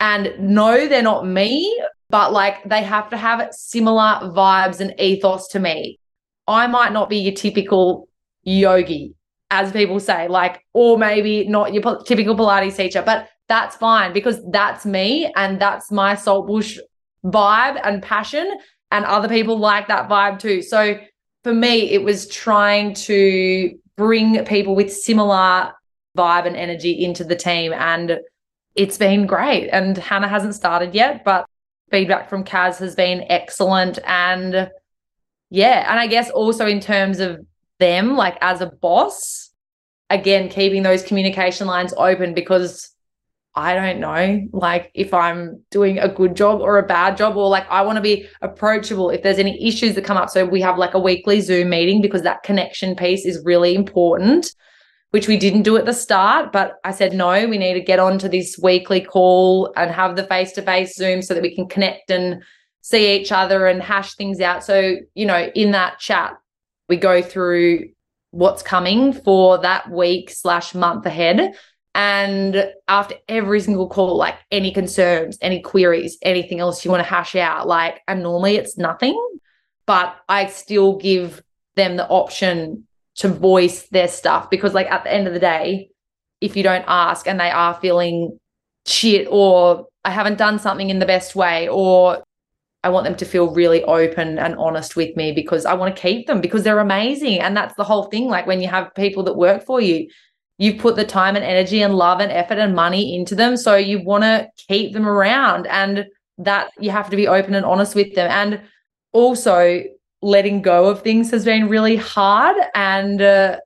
and 0.00 0.34
no, 0.40 0.88
they're 0.88 1.02
not 1.02 1.24
me, 1.24 1.80
but 2.10 2.32
like 2.32 2.68
they 2.68 2.82
have 2.82 3.10
to 3.10 3.16
have 3.16 3.54
similar 3.54 4.32
vibes 4.34 4.80
and 4.80 4.92
ethos 4.98 5.46
to 5.50 5.60
me. 5.60 6.00
I 6.46 6.66
might 6.66 6.92
not 6.92 7.08
be 7.08 7.18
your 7.18 7.34
typical 7.34 8.08
yogi, 8.42 9.14
as 9.50 9.72
people 9.72 10.00
say, 10.00 10.28
like, 10.28 10.64
or 10.72 10.98
maybe 10.98 11.46
not 11.48 11.72
your 11.72 12.02
typical 12.02 12.36
Pilates 12.36 12.76
teacher, 12.76 13.02
but 13.02 13.28
that's 13.48 13.76
fine 13.76 14.12
because 14.12 14.40
that's 14.50 14.86
me 14.86 15.30
and 15.36 15.60
that's 15.60 15.90
my 15.90 16.14
saltbush 16.14 16.78
vibe 17.24 17.80
and 17.84 18.02
passion. 18.02 18.58
And 18.90 19.04
other 19.04 19.28
people 19.28 19.58
like 19.58 19.88
that 19.88 20.08
vibe 20.08 20.38
too. 20.38 20.62
So 20.62 20.98
for 21.42 21.52
me, 21.52 21.90
it 21.90 22.02
was 22.02 22.28
trying 22.28 22.94
to 22.94 23.76
bring 23.96 24.44
people 24.44 24.74
with 24.74 24.92
similar 24.92 25.72
vibe 26.16 26.46
and 26.46 26.56
energy 26.56 27.04
into 27.04 27.24
the 27.24 27.36
team. 27.36 27.72
And 27.72 28.20
it's 28.76 28.96
been 28.96 29.26
great. 29.26 29.68
And 29.68 29.96
Hannah 29.98 30.28
hasn't 30.28 30.54
started 30.54 30.94
yet, 30.94 31.24
but 31.24 31.46
feedback 31.90 32.28
from 32.28 32.44
Kaz 32.44 32.78
has 32.78 32.94
been 32.94 33.24
excellent. 33.28 33.98
And 34.06 34.70
yeah, 35.54 35.88
and 35.88 36.00
I 36.00 36.08
guess 36.08 36.30
also 36.30 36.66
in 36.66 36.80
terms 36.80 37.20
of 37.20 37.38
them, 37.78 38.16
like 38.16 38.36
as 38.40 38.60
a 38.60 38.66
boss, 38.66 39.50
again, 40.10 40.48
keeping 40.48 40.82
those 40.82 41.04
communication 41.04 41.68
lines 41.68 41.94
open 41.96 42.34
because 42.34 42.90
I 43.54 43.74
don't 43.74 44.00
know, 44.00 44.48
like 44.52 44.90
if 44.94 45.14
I'm 45.14 45.62
doing 45.70 46.00
a 46.00 46.08
good 46.08 46.34
job 46.34 46.60
or 46.60 46.78
a 46.78 46.86
bad 46.86 47.16
job, 47.16 47.36
or 47.36 47.48
like 47.48 47.70
I 47.70 47.82
want 47.82 47.96
to 47.96 48.02
be 48.02 48.26
approachable 48.42 49.10
if 49.10 49.22
there's 49.22 49.38
any 49.38 49.64
issues 49.64 49.94
that 49.94 50.04
come 50.04 50.16
up. 50.16 50.28
So 50.28 50.44
we 50.44 50.60
have 50.60 50.76
like 50.76 50.94
a 50.94 50.98
weekly 50.98 51.40
Zoom 51.40 51.70
meeting 51.70 52.02
because 52.02 52.22
that 52.22 52.42
connection 52.42 52.96
piece 52.96 53.24
is 53.24 53.40
really 53.44 53.76
important 53.76 54.52
which 55.10 55.28
we 55.28 55.36
didn't 55.36 55.62
do 55.62 55.76
at 55.76 55.86
the 55.86 55.92
start. 55.92 56.50
But 56.50 56.72
I 56.82 56.90
said, 56.90 57.12
no, 57.12 57.46
we 57.46 57.56
need 57.56 57.74
to 57.74 57.80
get 57.80 58.00
onto 58.00 58.28
this 58.28 58.58
weekly 58.60 59.00
call 59.00 59.72
and 59.76 59.88
have 59.92 60.16
the 60.16 60.24
face 60.24 60.50
to 60.54 60.62
face 60.62 60.96
Zoom 60.96 61.22
so 61.22 61.34
that 61.34 61.42
we 61.44 61.54
can 61.54 61.68
connect 61.68 62.10
and 62.10 62.42
see 62.84 63.16
each 63.16 63.32
other 63.32 63.66
and 63.66 63.82
hash 63.82 64.14
things 64.14 64.42
out. 64.42 64.62
So, 64.62 64.96
you 65.14 65.24
know, 65.24 65.50
in 65.54 65.70
that 65.70 65.98
chat, 65.98 66.36
we 66.90 66.98
go 66.98 67.22
through 67.22 67.88
what's 68.30 68.62
coming 68.62 69.14
for 69.14 69.56
that 69.56 69.90
week 69.90 70.28
slash 70.28 70.74
month 70.74 71.06
ahead. 71.06 71.54
And 71.94 72.70
after 72.86 73.14
every 73.26 73.60
single 73.60 73.88
call, 73.88 74.18
like 74.18 74.34
any 74.50 74.70
concerns, 74.70 75.38
any 75.40 75.62
queries, 75.62 76.18
anything 76.20 76.60
else 76.60 76.84
you 76.84 76.90
want 76.90 77.02
to 77.02 77.08
hash 77.08 77.34
out, 77.36 77.66
like, 77.66 78.02
and 78.06 78.22
normally 78.22 78.56
it's 78.56 78.76
nothing, 78.76 79.18
but 79.86 80.14
I 80.28 80.48
still 80.48 80.98
give 80.98 81.42
them 81.76 81.96
the 81.96 82.06
option 82.06 82.86
to 83.16 83.28
voice 83.28 83.88
their 83.88 84.08
stuff 84.08 84.50
because 84.50 84.74
like 84.74 84.90
at 84.90 85.04
the 85.04 85.12
end 85.12 85.26
of 85.26 85.32
the 85.32 85.40
day 85.40 85.88
if 86.40 86.56
you 86.56 86.62
don't 86.62 86.84
ask 86.86 87.28
and 87.28 87.38
they 87.38 87.50
are 87.50 87.74
feeling 87.74 88.36
shit 88.86 89.28
or 89.30 89.86
I 90.04 90.10
haven't 90.10 90.36
done 90.36 90.58
something 90.58 90.90
in 90.90 90.98
the 90.98 91.06
best 91.06 91.36
way 91.36 91.68
or 91.68 92.23
I 92.84 92.90
want 92.90 93.04
them 93.04 93.16
to 93.16 93.24
feel 93.24 93.52
really 93.52 93.82
open 93.84 94.38
and 94.38 94.54
honest 94.56 94.94
with 94.94 95.16
me 95.16 95.32
because 95.32 95.66
I 95.66 95.74
want 95.74 95.94
to 95.94 96.00
keep 96.00 96.26
them 96.26 96.40
because 96.40 96.62
they're 96.62 96.78
amazing. 96.78 97.40
And 97.40 97.56
that's 97.56 97.74
the 97.74 97.84
whole 97.84 98.04
thing 98.04 98.28
like 98.28 98.46
when 98.46 98.60
you 98.60 98.68
have 98.68 98.94
people 98.94 99.22
that 99.24 99.36
work 99.36 99.64
for 99.64 99.80
you 99.80 100.08
you've 100.58 100.78
put 100.78 100.96
the 100.96 101.04
time 101.04 101.36
and 101.36 101.44
energy 101.44 101.82
and 101.82 101.94
love 101.94 102.20
and 102.20 102.30
effort 102.30 102.58
and 102.58 102.74
money 102.74 103.16
into 103.16 103.34
them. 103.34 103.56
So 103.56 103.76
you 103.76 104.02
want 104.02 104.24
to 104.24 104.48
keep 104.68 104.92
them 104.92 105.06
around 105.06 105.66
and 105.66 106.06
that 106.38 106.70
you 106.78 106.90
have 106.90 107.10
to 107.10 107.16
be 107.16 107.26
open 107.26 107.54
and 107.54 107.66
honest 107.66 107.94
with 107.94 108.14
them. 108.14 108.30
And 108.30 108.62
also 109.12 109.82
letting 110.22 110.62
go 110.62 110.88
of 110.88 111.02
things 111.02 111.30
has 111.30 111.44
been 111.44 111.68
really 111.68 111.96
hard. 111.96 112.56
And 112.74 113.20
uh, 113.20 113.58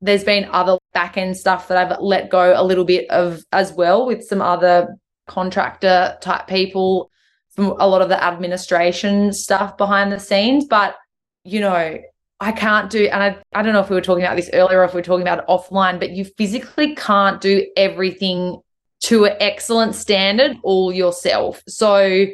there's 0.00 0.24
been 0.24 0.48
other 0.50 0.78
back 0.94 1.16
end 1.16 1.36
stuff 1.36 1.68
that 1.68 1.78
I've 1.78 2.00
let 2.00 2.28
go 2.28 2.54
a 2.56 2.64
little 2.64 2.84
bit 2.84 3.08
of 3.10 3.42
as 3.52 3.72
well 3.72 4.06
with 4.06 4.24
some 4.24 4.42
other 4.42 4.88
contractor 5.28 6.18
type 6.20 6.48
people 6.48 7.10
a 7.58 7.86
lot 7.86 8.02
of 8.02 8.08
the 8.08 8.22
administration 8.22 9.32
stuff 9.32 9.76
behind 9.76 10.12
the 10.12 10.18
scenes. 10.18 10.64
But, 10.64 10.96
you 11.44 11.60
know, 11.60 11.98
I 12.40 12.52
can't 12.52 12.90
do, 12.90 13.06
and 13.06 13.22
I, 13.22 13.36
I 13.52 13.62
don't 13.62 13.72
know 13.72 13.80
if 13.80 13.90
we 13.90 13.94
were 13.94 14.00
talking 14.00 14.24
about 14.24 14.36
this 14.36 14.50
earlier 14.52 14.80
or 14.80 14.84
if 14.84 14.94
we 14.94 15.00
are 15.00 15.04
talking 15.04 15.26
about 15.26 15.46
offline, 15.46 16.00
but 16.00 16.10
you 16.10 16.24
physically 16.24 16.94
can't 16.94 17.40
do 17.40 17.66
everything 17.76 18.60
to 19.02 19.24
an 19.26 19.36
excellent 19.40 19.94
standard 19.94 20.56
all 20.62 20.92
yourself. 20.92 21.62
So, 21.68 22.26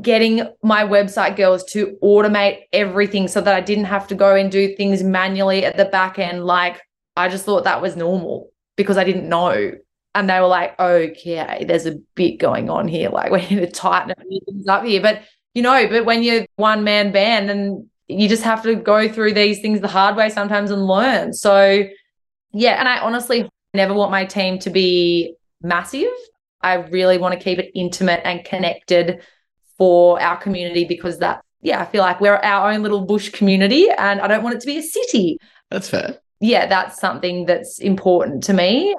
getting 0.00 0.42
my 0.62 0.84
website 0.84 1.36
girls 1.36 1.64
to 1.64 1.96
automate 2.02 2.62
everything 2.72 3.28
so 3.28 3.40
that 3.40 3.54
I 3.54 3.60
didn't 3.60 3.84
have 3.84 4.06
to 4.08 4.14
go 4.14 4.34
and 4.34 4.50
do 4.50 4.74
things 4.74 5.02
manually 5.02 5.64
at 5.64 5.76
the 5.76 5.86
back 5.86 6.18
end. 6.18 6.44
Like 6.44 6.80
I 7.16 7.28
just 7.28 7.44
thought 7.44 7.64
that 7.64 7.80
was 7.80 7.96
normal 7.96 8.50
because 8.76 8.98
I 8.98 9.04
didn't 9.04 9.28
know. 9.28 9.72
And 10.16 10.30
they 10.30 10.40
were 10.40 10.46
like, 10.46 10.80
okay, 10.80 11.66
there's 11.68 11.84
a 11.84 11.96
bit 12.14 12.38
going 12.38 12.70
on 12.70 12.88
here. 12.88 13.10
Like 13.10 13.30
we 13.32 13.40
need 13.42 13.60
to 13.60 13.70
tighten 13.70 14.14
things 14.46 14.66
up 14.66 14.84
here. 14.84 15.02
But 15.02 15.22
you 15.54 15.62
know, 15.62 15.86
but 15.88 16.04
when 16.04 16.22
you're 16.22 16.46
one 16.56 16.84
man 16.84 17.12
band 17.12 17.50
and 17.50 17.86
you 18.08 18.28
just 18.28 18.42
have 18.42 18.62
to 18.62 18.74
go 18.74 19.08
through 19.08 19.34
these 19.34 19.60
things 19.60 19.80
the 19.80 19.88
hard 19.88 20.16
way 20.16 20.30
sometimes 20.30 20.70
and 20.70 20.86
learn. 20.86 21.34
So 21.34 21.84
yeah, 22.52 22.78
and 22.78 22.88
I 22.88 22.98
honestly 23.00 23.48
never 23.74 23.92
want 23.92 24.10
my 24.10 24.24
team 24.24 24.58
to 24.60 24.70
be 24.70 25.34
massive. 25.60 26.12
I 26.62 26.74
really 26.74 27.18
want 27.18 27.34
to 27.34 27.40
keep 27.40 27.58
it 27.58 27.70
intimate 27.74 28.22
and 28.24 28.44
connected 28.44 29.20
for 29.76 30.20
our 30.20 30.36
community 30.36 30.84
because 30.84 31.18
that 31.18 31.42
yeah, 31.60 31.80
I 31.80 31.84
feel 31.84 32.02
like 32.02 32.20
we're 32.20 32.36
our 32.36 32.70
own 32.70 32.82
little 32.82 33.04
bush 33.04 33.30
community 33.30 33.88
and 33.90 34.20
I 34.20 34.28
don't 34.28 34.42
want 34.42 34.54
it 34.54 34.60
to 34.60 34.66
be 34.66 34.78
a 34.78 34.82
city. 34.82 35.38
That's 35.70 35.90
fair. 35.90 36.18
Yeah, 36.40 36.66
that's 36.66 37.00
something 37.00 37.46
that's 37.46 37.78
important 37.80 38.44
to 38.44 38.52
me. 38.52 38.94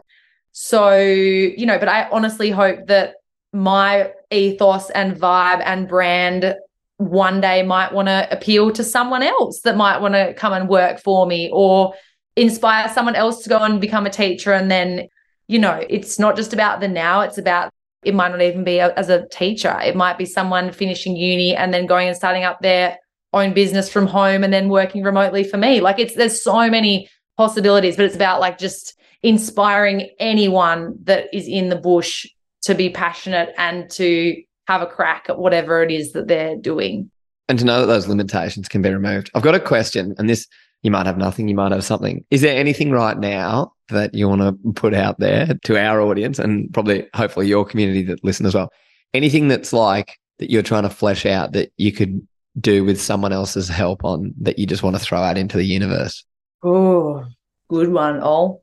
So, 0.59 0.97
you 0.97 1.67
know, 1.67 1.77
but 1.77 1.87
I 1.87 2.09
honestly 2.09 2.49
hope 2.49 2.87
that 2.87 3.17
my 3.53 4.11
ethos 4.31 4.89
and 4.89 5.15
vibe 5.15 5.61
and 5.63 5.87
brand 5.87 6.55
one 6.97 7.39
day 7.41 7.61
might 7.61 7.93
want 7.93 8.07
to 8.07 8.27
appeal 8.31 8.71
to 8.71 8.83
someone 8.83 9.21
else 9.21 9.61
that 9.61 9.77
might 9.77 9.99
want 9.99 10.15
to 10.15 10.33
come 10.33 10.53
and 10.53 10.67
work 10.67 10.99
for 10.99 11.27
me 11.27 11.51
or 11.53 11.93
inspire 12.35 12.89
someone 12.89 13.13
else 13.13 13.43
to 13.43 13.49
go 13.49 13.59
and 13.59 13.79
become 13.79 14.07
a 14.07 14.09
teacher. 14.09 14.51
And 14.51 14.71
then 14.71 15.07
you 15.47 15.59
know 15.59 15.79
it's 15.91 16.17
not 16.17 16.35
just 16.35 16.53
about 16.53 16.79
the 16.79 16.87
now 16.87 17.21
it's 17.21 17.37
about 17.37 17.71
it 18.03 18.15
might 18.15 18.29
not 18.29 18.41
even 18.41 18.63
be 18.63 18.79
as 18.79 19.09
a 19.09 19.27
teacher. 19.27 19.79
It 19.85 19.95
might 19.95 20.17
be 20.17 20.25
someone 20.25 20.71
finishing 20.71 21.15
uni 21.15 21.55
and 21.55 21.71
then 21.71 21.85
going 21.85 22.07
and 22.07 22.17
starting 22.17 22.45
up 22.45 22.61
their 22.61 22.97
own 23.31 23.53
business 23.53 23.91
from 23.91 24.07
home 24.07 24.43
and 24.43 24.51
then 24.51 24.69
working 24.69 25.03
remotely 25.03 25.43
for 25.43 25.57
me. 25.57 25.81
Like 25.81 25.99
it's 25.99 26.15
there's 26.15 26.41
so 26.41 26.67
many 26.67 27.09
possibilities 27.37 27.95
but 27.95 28.05
it's 28.05 28.15
about 28.15 28.39
like 28.39 28.57
just 28.57 28.97
inspiring 29.23 30.09
anyone 30.19 30.97
that 31.03 31.25
is 31.33 31.47
in 31.47 31.69
the 31.69 31.75
bush 31.75 32.25
to 32.63 32.75
be 32.75 32.89
passionate 32.89 33.53
and 33.57 33.89
to 33.91 34.41
have 34.67 34.81
a 34.81 34.85
crack 34.85 35.25
at 35.29 35.39
whatever 35.39 35.81
it 35.81 35.91
is 35.91 36.11
that 36.13 36.27
they're 36.27 36.55
doing. 36.55 37.09
And 37.47 37.57
to 37.59 37.65
know 37.65 37.81
that 37.81 37.87
those 37.87 38.07
limitations 38.07 38.67
can 38.67 38.81
be 38.81 38.89
removed. 38.89 39.31
I've 39.33 39.43
got 39.43 39.55
a 39.55 39.59
question, 39.59 40.13
and 40.17 40.29
this 40.29 40.47
you 40.83 40.91
might 40.91 41.05
have 41.05 41.17
nothing, 41.17 41.47
you 41.47 41.55
might 41.55 41.71
have 41.71 41.83
something. 41.83 42.23
Is 42.29 42.41
there 42.41 42.57
anything 42.57 42.91
right 42.91 43.17
now 43.17 43.73
that 43.89 44.13
you 44.13 44.27
want 44.27 44.41
to 44.41 44.73
put 44.73 44.93
out 44.93 45.19
there 45.19 45.47
to 45.63 45.77
our 45.77 46.01
audience 46.01 46.39
and 46.39 46.71
probably 46.73 47.07
hopefully 47.13 47.47
your 47.47 47.65
community 47.65 48.03
that 48.03 48.23
listen 48.23 48.45
as 48.45 48.53
well? 48.53 48.69
Anything 49.13 49.47
that's 49.47 49.73
like 49.73 50.19
that 50.39 50.51
you're 50.51 50.61
trying 50.61 50.83
to 50.83 50.89
flesh 50.89 51.25
out 51.25 51.53
that 51.53 51.71
you 51.77 51.91
could 51.91 52.25
do 52.59 52.83
with 52.83 53.01
someone 53.01 53.33
else's 53.33 53.67
help 53.69 54.03
on 54.03 54.33
that 54.41 54.59
you 54.59 54.65
just 54.65 54.83
want 54.83 54.95
to 54.95 55.01
throw 55.01 55.19
out 55.19 55.37
into 55.37 55.57
the 55.57 55.65
universe? 55.65 56.23
Oh, 56.63 57.25
good 57.69 57.91
one, 57.91 58.21
Ol. 58.21 58.61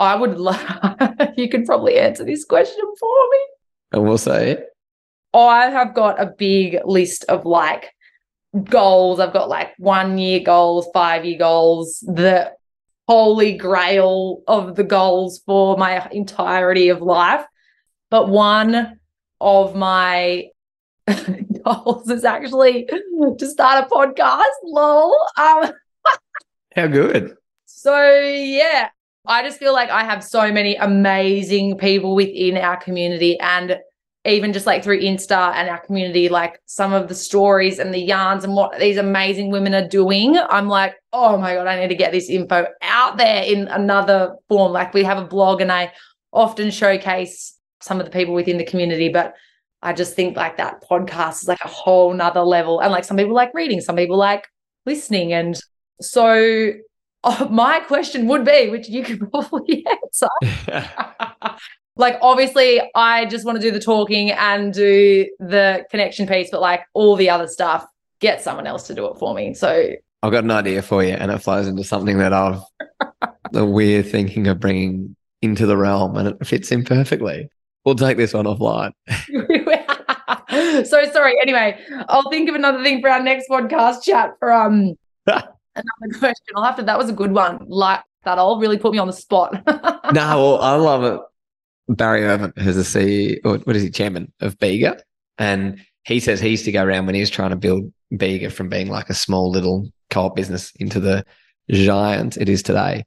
I 0.00 0.16
would 0.16 0.38
love 0.38 0.60
you 1.36 1.48
could 1.48 1.66
probably 1.66 1.98
answer 1.98 2.24
this 2.24 2.44
question 2.44 2.84
for 2.98 3.18
me. 3.30 3.38
And 3.92 4.04
we'll 4.04 4.18
say 4.18 4.52
it. 4.52 4.66
I 5.34 5.66
have 5.66 5.94
got 5.94 6.20
a 6.20 6.26
big 6.26 6.78
list 6.84 7.24
of 7.28 7.44
like 7.44 7.92
goals. 8.64 9.20
I've 9.20 9.34
got 9.34 9.50
like 9.50 9.72
one 9.78 10.16
year 10.18 10.40
goals, 10.40 10.88
five 10.94 11.24
year 11.24 11.38
goals, 11.38 12.00
the 12.00 12.50
holy 13.06 13.56
grail 13.56 14.42
of 14.48 14.74
the 14.74 14.84
goals 14.84 15.42
for 15.44 15.76
my 15.76 16.08
entirety 16.10 16.88
of 16.88 17.02
life. 17.02 17.44
But 18.10 18.28
one 18.28 18.98
of 19.40 19.76
my 19.76 20.46
goals 21.64 22.10
is 22.10 22.24
actually 22.24 22.88
to 23.38 23.46
start 23.46 23.84
a 23.84 23.94
podcast. 23.94 24.44
Lol. 24.64 25.14
Um, 25.36 25.72
How 26.74 26.86
good. 26.86 27.36
So, 27.66 28.20
yeah, 28.20 28.88
I 29.30 29.44
just 29.44 29.60
feel 29.60 29.72
like 29.72 29.90
I 29.90 30.02
have 30.02 30.24
so 30.24 30.52
many 30.52 30.74
amazing 30.74 31.78
people 31.78 32.16
within 32.16 32.56
our 32.56 32.76
community 32.76 33.38
and 33.38 33.78
even 34.24 34.52
just 34.52 34.66
like 34.66 34.82
through 34.82 35.00
Insta 35.00 35.54
and 35.54 35.68
our 35.68 35.78
community, 35.78 36.28
like 36.28 36.60
some 36.66 36.92
of 36.92 37.06
the 37.06 37.14
stories 37.14 37.78
and 37.78 37.94
the 37.94 38.00
yarns 38.00 38.42
and 38.42 38.54
what 38.54 38.76
these 38.80 38.96
amazing 38.96 39.52
women 39.52 39.72
are 39.72 39.86
doing, 39.86 40.36
I'm 40.36 40.66
like, 40.66 40.96
oh 41.12 41.38
my 41.38 41.54
God, 41.54 41.68
I 41.68 41.78
need 41.78 41.88
to 41.88 41.94
get 41.94 42.10
this 42.10 42.28
info 42.28 42.66
out 42.82 43.18
there 43.18 43.44
in 43.44 43.68
another 43.68 44.34
form. 44.48 44.72
Like 44.72 44.92
we 44.92 45.04
have 45.04 45.18
a 45.18 45.24
blog 45.24 45.60
and 45.60 45.70
I 45.70 45.92
often 46.32 46.72
showcase 46.72 47.56
some 47.80 48.00
of 48.00 48.06
the 48.06 48.12
people 48.12 48.34
within 48.34 48.58
the 48.58 48.64
community, 48.64 49.10
but 49.10 49.34
I 49.80 49.92
just 49.92 50.16
think 50.16 50.36
like 50.36 50.56
that 50.56 50.82
podcast 50.90 51.42
is 51.42 51.48
like 51.48 51.64
a 51.64 51.68
whole 51.68 52.12
nother 52.12 52.42
level. 52.42 52.80
And 52.80 52.90
like 52.90 53.04
some 53.04 53.16
people 53.16 53.34
like 53.34 53.54
reading, 53.54 53.80
some 53.80 53.94
people 53.94 54.18
like 54.18 54.48
listening. 54.86 55.32
And 55.32 55.58
so 56.00 56.72
oh, 57.24 57.48
my 57.50 57.80
question 57.80 58.26
would 58.28 58.44
be, 58.44 58.68
which 58.70 58.88
you 58.88 59.02
could 59.02 59.20
probably 59.30 59.84
answer. 59.86 60.28
like 61.96 62.18
obviously 62.22 62.80
I 62.94 63.26
just 63.26 63.44
want 63.44 63.56
to 63.56 63.62
do 63.62 63.70
the 63.70 63.80
talking 63.80 64.30
and 64.30 64.72
do 64.72 65.28
the 65.38 65.84
connection 65.90 66.26
piece, 66.26 66.50
but 66.50 66.60
like 66.60 66.82
all 66.94 67.16
the 67.16 67.30
other 67.30 67.48
stuff, 67.48 67.86
get 68.20 68.42
someone 68.42 68.66
else 68.66 68.86
to 68.86 68.94
do 68.94 69.06
it 69.06 69.18
for 69.18 69.34
me. 69.34 69.54
So 69.54 69.92
I've 70.22 70.32
got 70.32 70.44
an 70.44 70.50
idea 70.50 70.82
for 70.82 71.02
you, 71.02 71.12
and 71.12 71.30
it 71.30 71.38
flows 71.38 71.66
into 71.66 71.84
something 71.84 72.18
that 72.18 72.32
I've 72.32 72.60
the 73.52 73.64
weird 73.64 74.06
thinking 74.06 74.46
of 74.48 74.60
bringing 74.60 75.16
into 75.42 75.66
the 75.66 75.76
realm, 75.76 76.16
and 76.16 76.28
it 76.28 76.46
fits 76.46 76.70
in 76.70 76.84
perfectly. 76.84 77.48
We'll 77.84 77.94
take 77.94 78.18
this 78.18 78.34
one 78.34 78.44
offline. 78.44 78.92
so 80.86 81.04
sorry. 81.10 81.34
Anyway, 81.40 81.78
I'll 82.08 82.28
think 82.28 82.50
of 82.50 82.54
another 82.54 82.82
thing 82.82 83.00
for 83.00 83.08
our 83.08 83.22
next 83.22 83.48
podcast 83.48 84.02
chat 84.02 84.32
for 84.38 84.52
um 84.52 84.96
another 85.74 86.18
question. 86.18 86.54
I'll 86.56 86.64
have 86.64 86.76
to. 86.76 86.82
That 86.82 86.98
was 86.98 87.08
a 87.08 87.14
good 87.14 87.32
one. 87.32 87.58
Like 87.66 88.00
that, 88.24 88.38
Ol 88.38 88.58
really 88.60 88.78
put 88.78 88.92
me 88.92 88.98
on 88.98 89.06
the 89.06 89.12
spot. 89.12 89.52
no, 89.66 90.12
well, 90.12 90.60
I 90.60 90.74
love 90.74 91.04
it. 91.04 91.20
Barry 91.96 92.24
Irvin, 92.24 92.52
who's 92.56 92.76
the 92.76 92.82
CEO, 92.82 93.40
or 93.44 93.58
what 93.58 93.76
is 93.76 93.82
he, 93.82 93.90
chairman 93.90 94.32
of 94.40 94.58
Bega, 94.58 95.02
and 95.38 95.80
he 96.04 96.20
says 96.20 96.40
he 96.40 96.50
used 96.50 96.64
to 96.64 96.72
go 96.72 96.84
around 96.84 97.06
when 97.06 97.14
he 97.14 97.20
was 97.20 97.30
trying 97.30 97.50
to 97.50 97.56
build 97.56 97.92
Bega 98.16 98.50
from 98.50 98.68
being 98.68 98.88
like 98.88 99.10
a 99.10 99.14
small 99.14 99.50
little 99.50 99.90
co-op 100.10 100.36
business 100.36 100.72
into 100.76 101.00
the 101.00 101.24
giant 101.70 102.36
it 102.36 102.48
is 102.48 102.62
today. 102.62 103.04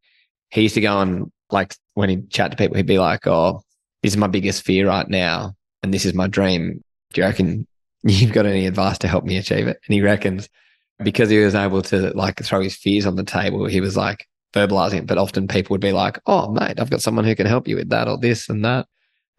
He 0.50 0.64
used 0.64 0.76
to 0.76 0.82
go 0.82 0.96
on 0.96 1.32
like 1.52 1.76
when 1.94 2.10
he'd 2.10 2.30
chat 2.30 2.52
to 2.52 2.58
people, 2.58 2.76
he'd 2.76 2.86
be 2.86 3.00
like, 3.00 3.26
"Oh, 3.28 3.62
this 4.02 4.14
is 4.14 4.18
my 4.18 4.28
biggest 4.28 4.64
fear 4.64 4.88
right 4.88 5.08
now, 5.08 5.54
and 5.82 5.94
this 5.94 6.06
is 6.06 6.14
my 6.14 6.28
dream. 6.28 6.84
Do 7.14 7.22
you 7.22 7.28
reckon 7.28 7.68
you've 8.04 8.34
got 8.34 8.46
any 8.46 8.68
advice 8.68 8.98
to 9.00 9.08
help 9.08 9.24
me 9.24 9.38
achieve 9.38 9.68
it?" 9.68 9.80
And 9.86 9.94
he 9.94 10.02
reckons 10.02 10.50
because 11.04 11.30
he 11.30 11.40
was 11.40 11.56
able 11.56 11.82
to 11.84 12.12
like 12.16 12.44
throw 12.44 12.62
his 12.62 12.76
fears 12.76 13.06
on 13.06 13.16
the 13.16 13.24
table, 13.24 13.66
he 13.66 13.82
was 13.82 13.96
like, 13.96 14.28
verbalizing 14.54 15.00
it, 15.00 15.08
but 15.08 15.18
often 15.18 15.48
people 15.48 15.74
would 15.74 15.82
be 15.82 15.92
like, 15.92 16.20
"Oh, 16.26 16.52
mate, 16.52 16.80
I've 16.80 16.90
got 16.90 17.02
someone 17.02 17.26
who 17.26 17.36
can 17.36 17.48
help 17.48 17.68
you 17.68 17.76
with 17.76 17.90
that 17.90 18.08
or 18.08 18.18
this 18.18 18.48
and 18.50 18.64
that," 18.64 18.88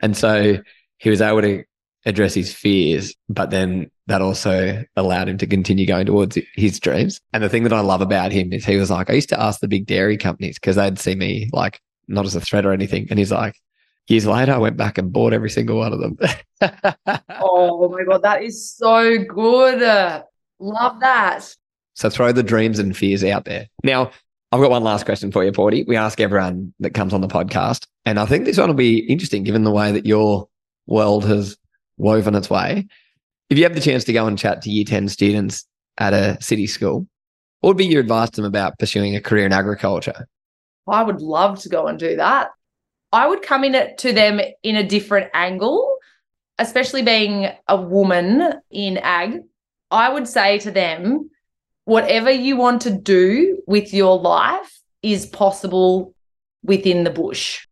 and 0.00 0.16
so 0.16 0.58
he 0.98 1.10
was 1.10 1.20
able 1.20 1.40
to 1.42 1.64
address 2.06 2.34
his 2.34 2.52
fears, 2.52 3.14
but 3.28 3.50
then 3.50 3.90
that 4.08 4.20
also 4.20 4.84
allowed 4.96 5.28
him 5.28 5.38
to 5.38 5.46
continue 5.46 5.86
going 5.86 6.04
towards 6.04 6.36
his 6.54 6.78
dreams. 6.78 7.20
And 7.32 7.42
the 7.42 7.48
thing 7.48 7.62
that 7.62 7.72
I 7.72 7.80
love 7.80 8.02
about 8.02 8.32
him 8.32 8.52
is 8.52 8.64
he 8.64 8.76
was 8.76 8.90
like, 8.90 9.08
I 9.08 9.14
used 9.14 9.30
to 9.30 9.40
ask 9.40 9.60
the 9.60 9.68
big 9.68 9.86
dairy 9.86 10.18
companies 10.18 10.58
because 10.58 10.76
they'd 10.76 10.98
see 10.98 11.14
me 11.14 11.48
like 11.52 11.80
not 12.08 12.26
as 12.26 12.34
a 12.34 12.40
threat 12.40 12.66
or 12.66 12.72
anything, 12.72 13.06
and 13.10 13.18
he's 13.18 13.32
like. 13.32 13.54
Years 14.06 14.26
later, 14.26 14.52
I 14.52 14.58
went 14.58 14.76
back 14.76 14.98
and 14.98 15.10
bought 15.10 15.32
every 15.32 15.48
single 15.48 15.78
one 15.78 15.94
of 15.94 15.98
them. 15.98 16.18
oh 17.40 17.88
my 17.88 18.04
God, 18.04 18.20
that 18.20 18.42
is 18.42 18.76
so 18.76 19.16
good. 19.24 20.24
Love 20.58 21.00
that. 21.00 21.54
So 21.94 22.10
throw 22.10 22.32
the 22.32 22.42
dreams 22.42 22.78
and 22.78 22.96
fears 22.96 23.22
out 23.22 23.44
there. 23.44 23.68
Now, 23.82 24.10
I've 24.50 24.60
got 24.60 24.70
one 24.70 24.84
last 24.84 25.04
question 25.04 25.32
for 25.32 25.44
you, 25.44 25.52
Porty. 25.52 25.86
We 25.86 25.96
ask 25.96 26.20
everyone 26.20 26.72
that 26.80 26.94
comes 26.94 27.12
on 27.12 27.20
the 27.20 27.28
podcast, 27.28 27.86
and 28.04 28.20
I 28.20 28.26
think 28.26 28.44
this 28.44 28.58
one 28.58 28.68
will 28.68 28.74
be 28.74 28.98
interesting 28.98 29.42
given 29.42 29.64
the 29.64 29.70
way 29.70 29.92
that 29.92 30.06
your 30.06 30.48
world 30.86 31.24
has 31.24 31.56
woven 31.96 32.34
its 32.34 32.50
way. 32.50 32.86
If 33.50 33.58
you 33.58 33.64
have 33.64 33.74
the 33.74 33.80
chance 33.80 34.04
to 34.04 34.12
go 34.12 34.26
and 34.26 34.38
chat 34.38 34.62
to 34.62 34.70
year 34.70 34.84
10 34.84 35.08
students 35.08 35.66
at 35.98 36.12
a 36.12 36.40
city 36.40 36.66
school, 36.66 37.06
what 37.60 37.70
would 37.70 37.76
be 37.76 37.86
your 37.86 38.00
advice 38.00 38.30
to 38.30 38.42
them 38.42 38.48
about 38.48 38.78
pursuing 38.78 39.16
a 39.16 39.20
career 39.20 39.46
in 39.46 39.52
agriculture? 39.52 40.28
I 40.86 41.02
would 41.02 41.20
love 41.20 41.60
to 41.60 41.68
go 41.68 41.86
and 41.86 41.98
do 41.98 42.16
that. 42.16 42.50
I 43.12 43.26
would 43.26 43.42
come 43.42 43.64
in 43.64 43.74
it 43.74 43.98
to 43.98 44.12
them 44.12 44.40
in 44.62 44.76
a 44.76 44.86
different 44.86 45.30
angle, 45.34 45.96
especially 46.58 47.02
being 47.02 47.48
a 47.68 47.80
woman 47.80 48.54
in 48.70 48.98
ag. 48.98 49.40
I 49.94 50.12
would 50.12 50.26
say 50.28 50.58
to 50.58 50.70
them, 50.70 51.30
whatever 51.84 52.30
you 52.30 52.56
want 52.56 52.82
to 52.82 52.90
do 52.90 53.62
with 53.66 53.94
your 53.94 54.18
life 54.18 54.80
is 55.02 55.26
possible 55.26 56.14
within 56.62 57.04
the 57.04 57.10
bush. 57.10 57.66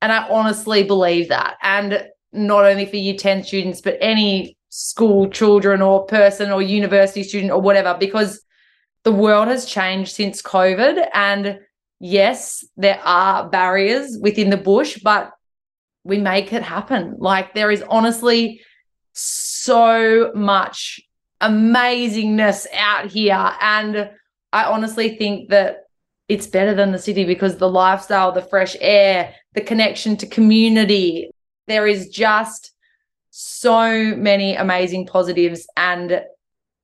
And 0.00 0.12
I 0.12 0.28
honestly 0.28 0.84
believe 0.84 1.28
that. 1.28 1.56
And 1.62 2.06
not 2.32 2.64
only 2.64 2.86
for 2.86 2.96
year 2.96 3.16
10 3.16 3.44
students, 3.44 3.80
but 3.80 3.98
any 4.00 4.56
school 4.68 5.28
children 5.28 5.82
or 5.82 6.06
person 6.06 6.50
or 6.50 6.62
university 6.62 7.22
student 7.22 7.52
or 7.52 7.60
whatever, 7.60 7.96
because 7.98 8.42
the 9.04 9.12
world 9.12 9.48
has 9.48 9.66
changed 9.66 10.14
since 10.14 10.42
COVID. 10.42 11.08
And 11.12 11.58
yes, 12.00 12.64
there 12.76 13.00
are 13.04 13.48
barriers 13.48 14.18
within 14.20 14.50
the 14.50 14.56
bush, 14.56 14.98
but 15.02 15.32
we 16.04 16.18
make 16.18 16.52
it 16.52 16.62
happen. 16.62 17.16
Like 17.18 17.54
there 17.54 17.70
is 17.70 17.82
honestly 17.88 18.60
so 19.12 20.30
much 20.34 21.00
amazingness 21.40 22.66
out 22.74 23.06
here. 23.06 23.52
And 23.60 24.10
I 24.52 24.64
honestly 24.64 25.16
think 25.16 25.50
that 25.50 25.84
it's 26.28 26.46
better 26.46 26.74
than 26.74 26.92
the 26.92 26.98
city 26.98 27.24
because 27.24 27.56
the 27.56 27.68
lifestyle, 27.68 28.32
the 28.32 28.42
fresh 28.42 28.76
air, 28.80 29.34
the 29.54 29.60
connection 29.60 30.16
to 30.18 30.26
community, 30.26 31.30
there 31.68 31.86
is 31.86 32.08
just 32.08 32.72
so 33.30 34.14
many 34.16 34.56
amazing 34.56 35.06
positives. 35.06 35.66
And 35.76 36.22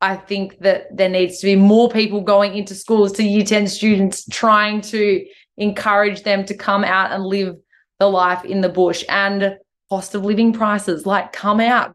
I 0.01 0.17
think 0.17 0.59
that 0.59 0.97
there 0.97 1.09
needs 1.09 1.39
to 1.39 1.47
be 1.47 1.57
more 1.57 1.89
people 1.89 2.21
going 2.21 2.57
into 2.57 2.75
schools 2.75 3.13
to 3.13 3.23
year 3.23 3.45
10 3.45 3.69
students 3.69 4.27
trying 4.29 4.81
to 4.83 5.25
encourage 5.57 6.23
them 6.23 6.45
to 6.45 6.55
come 6.55 6.85
out 6.85 7.13
and 7.13 7.25
live 7.25 7.57
the 7.99 8.09
life 8.09 8.45
in 8.45 8.61
the 8.61 8.69
bush 8.69 9.05
and 9.09 9.57
cost 9.89 10.15
of 10.15 10.25
living 10.25 10.53
prices 10.53 11.07
like 11.07 11.33
come 11.33 11.61
out 11.61 11.95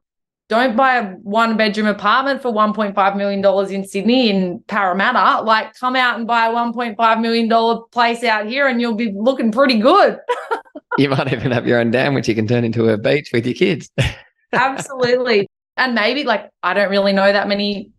don't 0.49 0.77
buy 0.77 0.95
a 0.95 1.03
one 1.15 1.57
bedroom 1.57 1.87
apartment 1.87 2.41
for 2.41 2.53
$1.5 2.53 3.17
million 3.17 3.73
in 3.73 3.85
Sydney 3.85 4.29
in 4.29 4.63
Parramatta. 4.67 5.43
Like, 5.43 5.73
come 5.75 5.95
out 5.95 6.17
and 6.17 6.25
buy 6.25 6.47
a 6.47 6.51
$1.5 6.51 7.21
million 7.21 7.83
place 7.91 8.23
out 8.23 8.45
here 8.47 8.67
and 8.67 8.79
you'll 8.79 8.95
be 8.95 9.11
looking 9.13 9.51
pretty 9.51 9.79
good. 9.79 10.19
you 10.97 11.09
might 11.09 11.31
even 11.33 11.51
have 11.51 11.67
your 11.67 11.79
own 11.79 11.91
dam, 11.91 12.13
which 12.13 12.29
you 12.29 12.35
can 12.35 12.47
turn 12.47 12.63
into 12.63 12.87
a 12.89 12.97
beach 12.97 13.31
with 13.33 13.45
your 13.45 13.55
kids. 13.55 13.89
Absolutely. 14.53 15.47
And 15.75 15.93
maybe, 15.93 16.23
like, 16.23 16.49
I 16.63 16.73
don't 16.73 16.89
really 16.89 17.13
know 17.13 17.31
that 17.31 17.47
many 17.47 17.91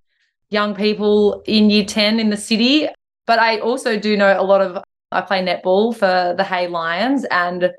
young 0.49 0.75
people 0.75 1.43
in 1.47 1.69
year 1.69 1.85
10 1.85 2.19
in 2.19 2.31
the 2.31 2.37
city, 2.37 2.89
but 3.27 3.39
I 3.39 3.59
also 3.59 3.99
do 3.99 4.17
know 4.17 4.41
a 4.41 4.43
lot 4.43 4.63
of, 4.63 4.83
I 5.13 5.21
play 5.21 5.45
netball 5.45 5.95
for 5.95 6.35
the 6.37 6.45
Hay 6.45 6.67
Lions, 6.67 7.27
and 7.31 7.71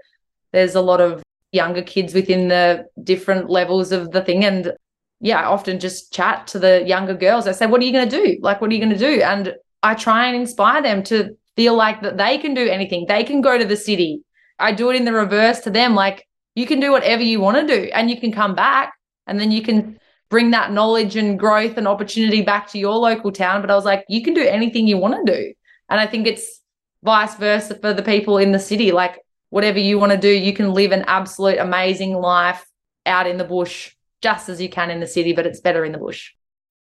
there's 0.53 0.75
a 0.75 0.81
lot 0.81 1.01
of 1.01 1.23
younger 1.51 1.81
kids 1.81 2.13
within 2.13 2.47
the 2.47 2.85
different 3.03 3.49
levels 3.49 3.91
of 3.91 4.11
the 4.11 4.21
thing. 4.21 4.45
And 4.45 4.73
yeah, 5.19 5.41
I 5.41 5.45
often 5.45 5.79
just 5.79 6.13
chat 6.13 6.47
to 6.47 6.59
the 6.59 6.83
younger 6.85 7.13
girls. 7.13 7.47
I 7.47 7.51
say, 7.51 7.65
What 7.65 7.81
are 7.81 7.85
you 7.85 7.91
going 7.91 8.09
to 8.09 8.23
do? 8.23 8.37
Like, 8.41 8.61
what 8.61 8.69
are 8.69 8.73
you 8.73 8.79
going 8.79 8.97
to 8.97 8.97
do? 8.97 9.21
And 9.21 9.55
I 9.83 9.95
try 9.95 10.27
and 10.27 10.35
inspire 10.35 10.81
them 10.81 11.03
to 11.03 11.37
feel 11.55 11.75
like 11.75 12.01
that 12.01 12.17
they 12.17 12.37
can 12.37 12.53
do 12.53 12.67
anything. 12.67 13.05
They 13.07 13.23
can 13.23 13.41
go 13.41 13.57
to 13.57 13.65
the 13.65 13.75
city. 13.75 14.21
I 14.59 14.71
do 14.71 14.89
it 14.89 14.95
in 14.95 15.05
the 15.05 15.13
reverse 15.13 15.59
to 15.61 15.69
them. 15.69 15.95
Like, 15.95 16.25
you 16.55 16.65
can 16.65 16.79
do 16.79 16.91
whatever 16.91 17.23
you 17.23 17.39
want 17.39 17.57
to 17.57 17.75
do 17.75 17.89
and 17.93 18.09
you 18.09 18.19
can 18.19 18.31
come 18.31 18.55
back 18.55 18.93
and 19.27 19.39
then 19.39 19.51
you 19.51 19.61
can 19.61 19.97
bring 20.29 20.51
that 20.51 20.71
knowledge 20.71 21.15
and 21.15 21.39
growth 21.39 21.77
and 21.77 21.87
opportunity 21.87 22.41
back 22.41 22.67
to 22.69 22.79
your 22.79 22.95
local 22.95 23.31
town. 23.31 23.61
But 23.61 23.71
I 23.71 23.75
was 23.75 23.85
like, 23.85 24.03
you 24.09 24.23
can 24.23 24.33
do 24.33 24.45
anything 24.45 24.87
you 24.87 24.97
want 24.97 25.25
to 25.25 25.33
do. 25.33 25.53
And 25.89 25.99
I 25.99 26.05
think 26.05 26.27
it's 26.27 26.61
vice 27.03 27.35
versa 27.35 27.75
for 27.75 27.93
the 27.93 28.03
people 28.03 28.37
in 28.37 28.51
the 28.51 28.59
city. 28.59 28.91
Like, 28.91 29.19
whatever 29.49 29.79
you 29.79 29.99
want 29.99 30.11
to 30.11 30.17
do, 30.17 30.29
you 30.29 30.53
can 30.53 30.73
live 30.73 30.91
an 30.91 31.03
absolute 31.07 31.57
amazing 31.57 32.13
life 32.13 32.65
out 33.05 33.27
in 33.27 33.37
the 33.37 33.43
bush 33.43 33.91
just 34.21 34.49
as 34.49 34.61
you 34.61 34.69
can 34.69 34.91
in 34.91 34.99
the 34.99 35.07
city, 35.07 35.33
but 35.33 35.45
it's 35.45 35.61
better 35.61 35.85
in 35.85 35.91
the 35.91 35.97
bush. 35.97 36.31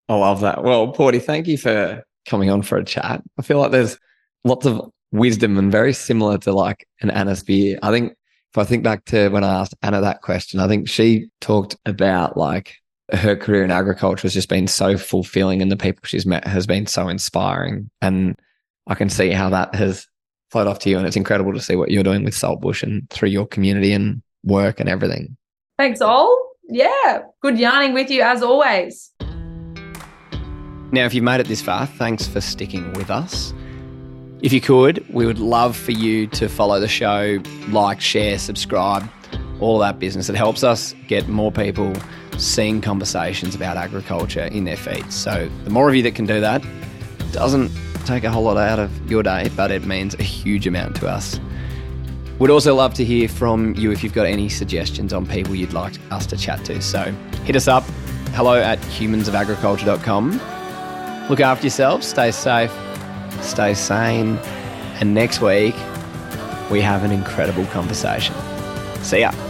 I 0.08 0.14
love 0.14 0.40
that. 0.40 0.62
Well, 0.62 0.92
Porty, 0.92 1.22
thank 1.22 1.46
you 1.46 1.58
for 1.58 2.04
coming 2.26 2.50
on 2.50 2.62
for 2.62 2.78
a 2.78 2.84
chat. 2.84 3.22
I 3.38 3.42
feel 3.42 3.58
like 3.58 3.70
there's 3.70 3.98
lots 4.44 4.66
of 4.66 4.90
wisdom 5.12 5.58
and 5.58 5.70
very 5.70 5.92
similar 5.92 6.38
to 6.38 6.52
like 6.52 6.86
an 7.00 7.10
Anna 7.10 7.36
Speer. 7.36 7.78
I 7.82 7.90
think 7.90 8.12
if 8.52 8.58
I 8.58 8.64
think 8.64 8.82
back 8.82 9.04
to 9.06 9.28
when 9.28 9.44
I 9.44 9.60
asked 9.60 9.74
Anna 9.82 10.00
that 10.00 10.22
question, 10.22 10.60
I 10.60 10.68
think 10.68 10.88
she 10.88 11.28
talked 11.40 11.76
about 11.86 12.36
like 12.36 12.76
her 13.12 13.36
career 13.36 13.64
in 13.64 13.70
agriculture 13.70 14.22
has 14.22 14.34
just 14.34 14.48
been 14.48 14.66
so 14.66 14.96
fulfilling 14.98 15.62
and 15.62 15.70
the 15.70 15.76
people 15.76 16.02
she's 16.04 16.26
met 16.26 16.46
has 16.46 16.66
been 16.66 16.86
so 16.86 17.08
inspiring. 17.08 17.90
And 18.02 18.36
I 18.86 18.94
can 18.94 19.08
see 19.08 19.30
how 19.30 19.50
that 19.50 19.74
has 19.74 20.06
flowed 20.51 20.66
off 20.66 20.78
to 20.80 20.90
you. 20.90 20.99
And 20.99 21.07
it's 21.07 21.16
incredible 21.16 21.53
to 21.53 21.61
see 21.61 21.76
what 21.76 21.90
you're 21.90 22.03
doing 22.03 22.24
with 22.24 22.34
Saltbush 22.34 22.82
and 22.82 23.09
through 23.11 23.28
your 23.28 23.46
community 23.46 23.92
and 23.92 24.22
work 24.44 24.80
and 24.80 24.88
everything. 24.88 25.36
Thanks, 25.76 26.01
all. 26.01 26.46
Yeah, 26.68 27.20
good 27.40 27.59
yarning 27.59 27.94
with 27.94 28.11
you 28.11 28.22
as 28.22 28.42
always. 28.42 29.12
Now, 30.90 31.05
if 31.05 31.14
you've 31.14 31.24
made 31.24 31.40
it 31.40 31.49
this 31.49 31.62
far, 31.62 31.86
thanks 31.86 32.26
for 32.26 32.40
sticking 32.40 32.92
with 32.94 33.11
us. 33.11 33.53
If 34.40 34.53
you 34.53 34.61
could, 34.61 35.05
we 35.12 35.26
would 35.26 35.38
love 35.38 35.76
for 35.76 35.92
you 35.92 36.26
to 36.28 36.49
follow 36.49 36.78
the 36.80 36.88
show, 36.88 37.42
like, 37.68 38.01
share, 38.01 38.38
subscribe, 38.38 39.09
all 39.61 39.78
that 39.80 39.99
business. 39.99 40.28
It 40.28 40.36
helps 40.36 40.62
us 40.62 40.94
get 41.07 41.28
more 41.28 41.51
people 41.51 41.92
seeing 42.38 42.80
conversations 42.80 43.55
about 43.55 43.76
agriculture 43.76 44.44
in 44.44 44.64
their 44.64 44.76
feeds. 44.76 45.14
So, 45.14 45.51
the 45.64 45.70
more 45.70 45.88
of 45.88 45.94
you 45.94 46.03
that 46.05 46.14
can 46.14 46.24
do 46.24 46.40
that, 46.40 46.64
doesn't 47.32 47.70
take 48.09 48.24
a 48.24 48.30
whole 48.30 48.44
lot 48.44 48.56
out 48.56 48.78
of 48.78 49.11
your 49.11 49.22
day, 49.22 49.50
but 49.54 49.70
it 49.70 49.84
means 49.84 50.14
a 50.14 50.22
huge 50.22 50.66
amount 50.66 50.96
to 50.96 51.06
us. 51.06 51.38
We'd 52.38 52.50
also 52.50 52.74
love 52.74 52.94
to 52.94 53.04
hear 53.04 53.28
from 53.28 53.74
you 53.74 53.92
if 53.92 54.02
you've 54.02 54.14
got 54.14 54.26
any 54.26 54.48
suggestions 54.48 55.12
on 55.12 55.26
people 55.26 55.54
you'd 55.54 55.74
like 55.74 55.94
us 56.11 56.24
to 56.26 56.36
chat 56.36 56.64
to. 56.66 56.80
So 56.80 57.02
hit 57.44 57.54
us 57.54 57.68
up, 57.68 57.82
hello 58.32 58.59
at 58.59 58.78
humansofagriculture.com. 58.78 61.28
Look 61.28 61.40
after 61.40 61.66
yourselves, 61.66 62.06
stay 62.06 62.30
safe, 62.30 62.72
stay 63.42 63.74
sane, 63.74 64.38
and 65.00 65.12
next 65.12 65.42
week 65.42 65.74
we 66.70 66.80
have 66.80 67.04
an 67.04 67.12
incredible 67.12 67.66
conversation. 67.66 68.34
See 69.02 69.20
ya. 69.20 69.47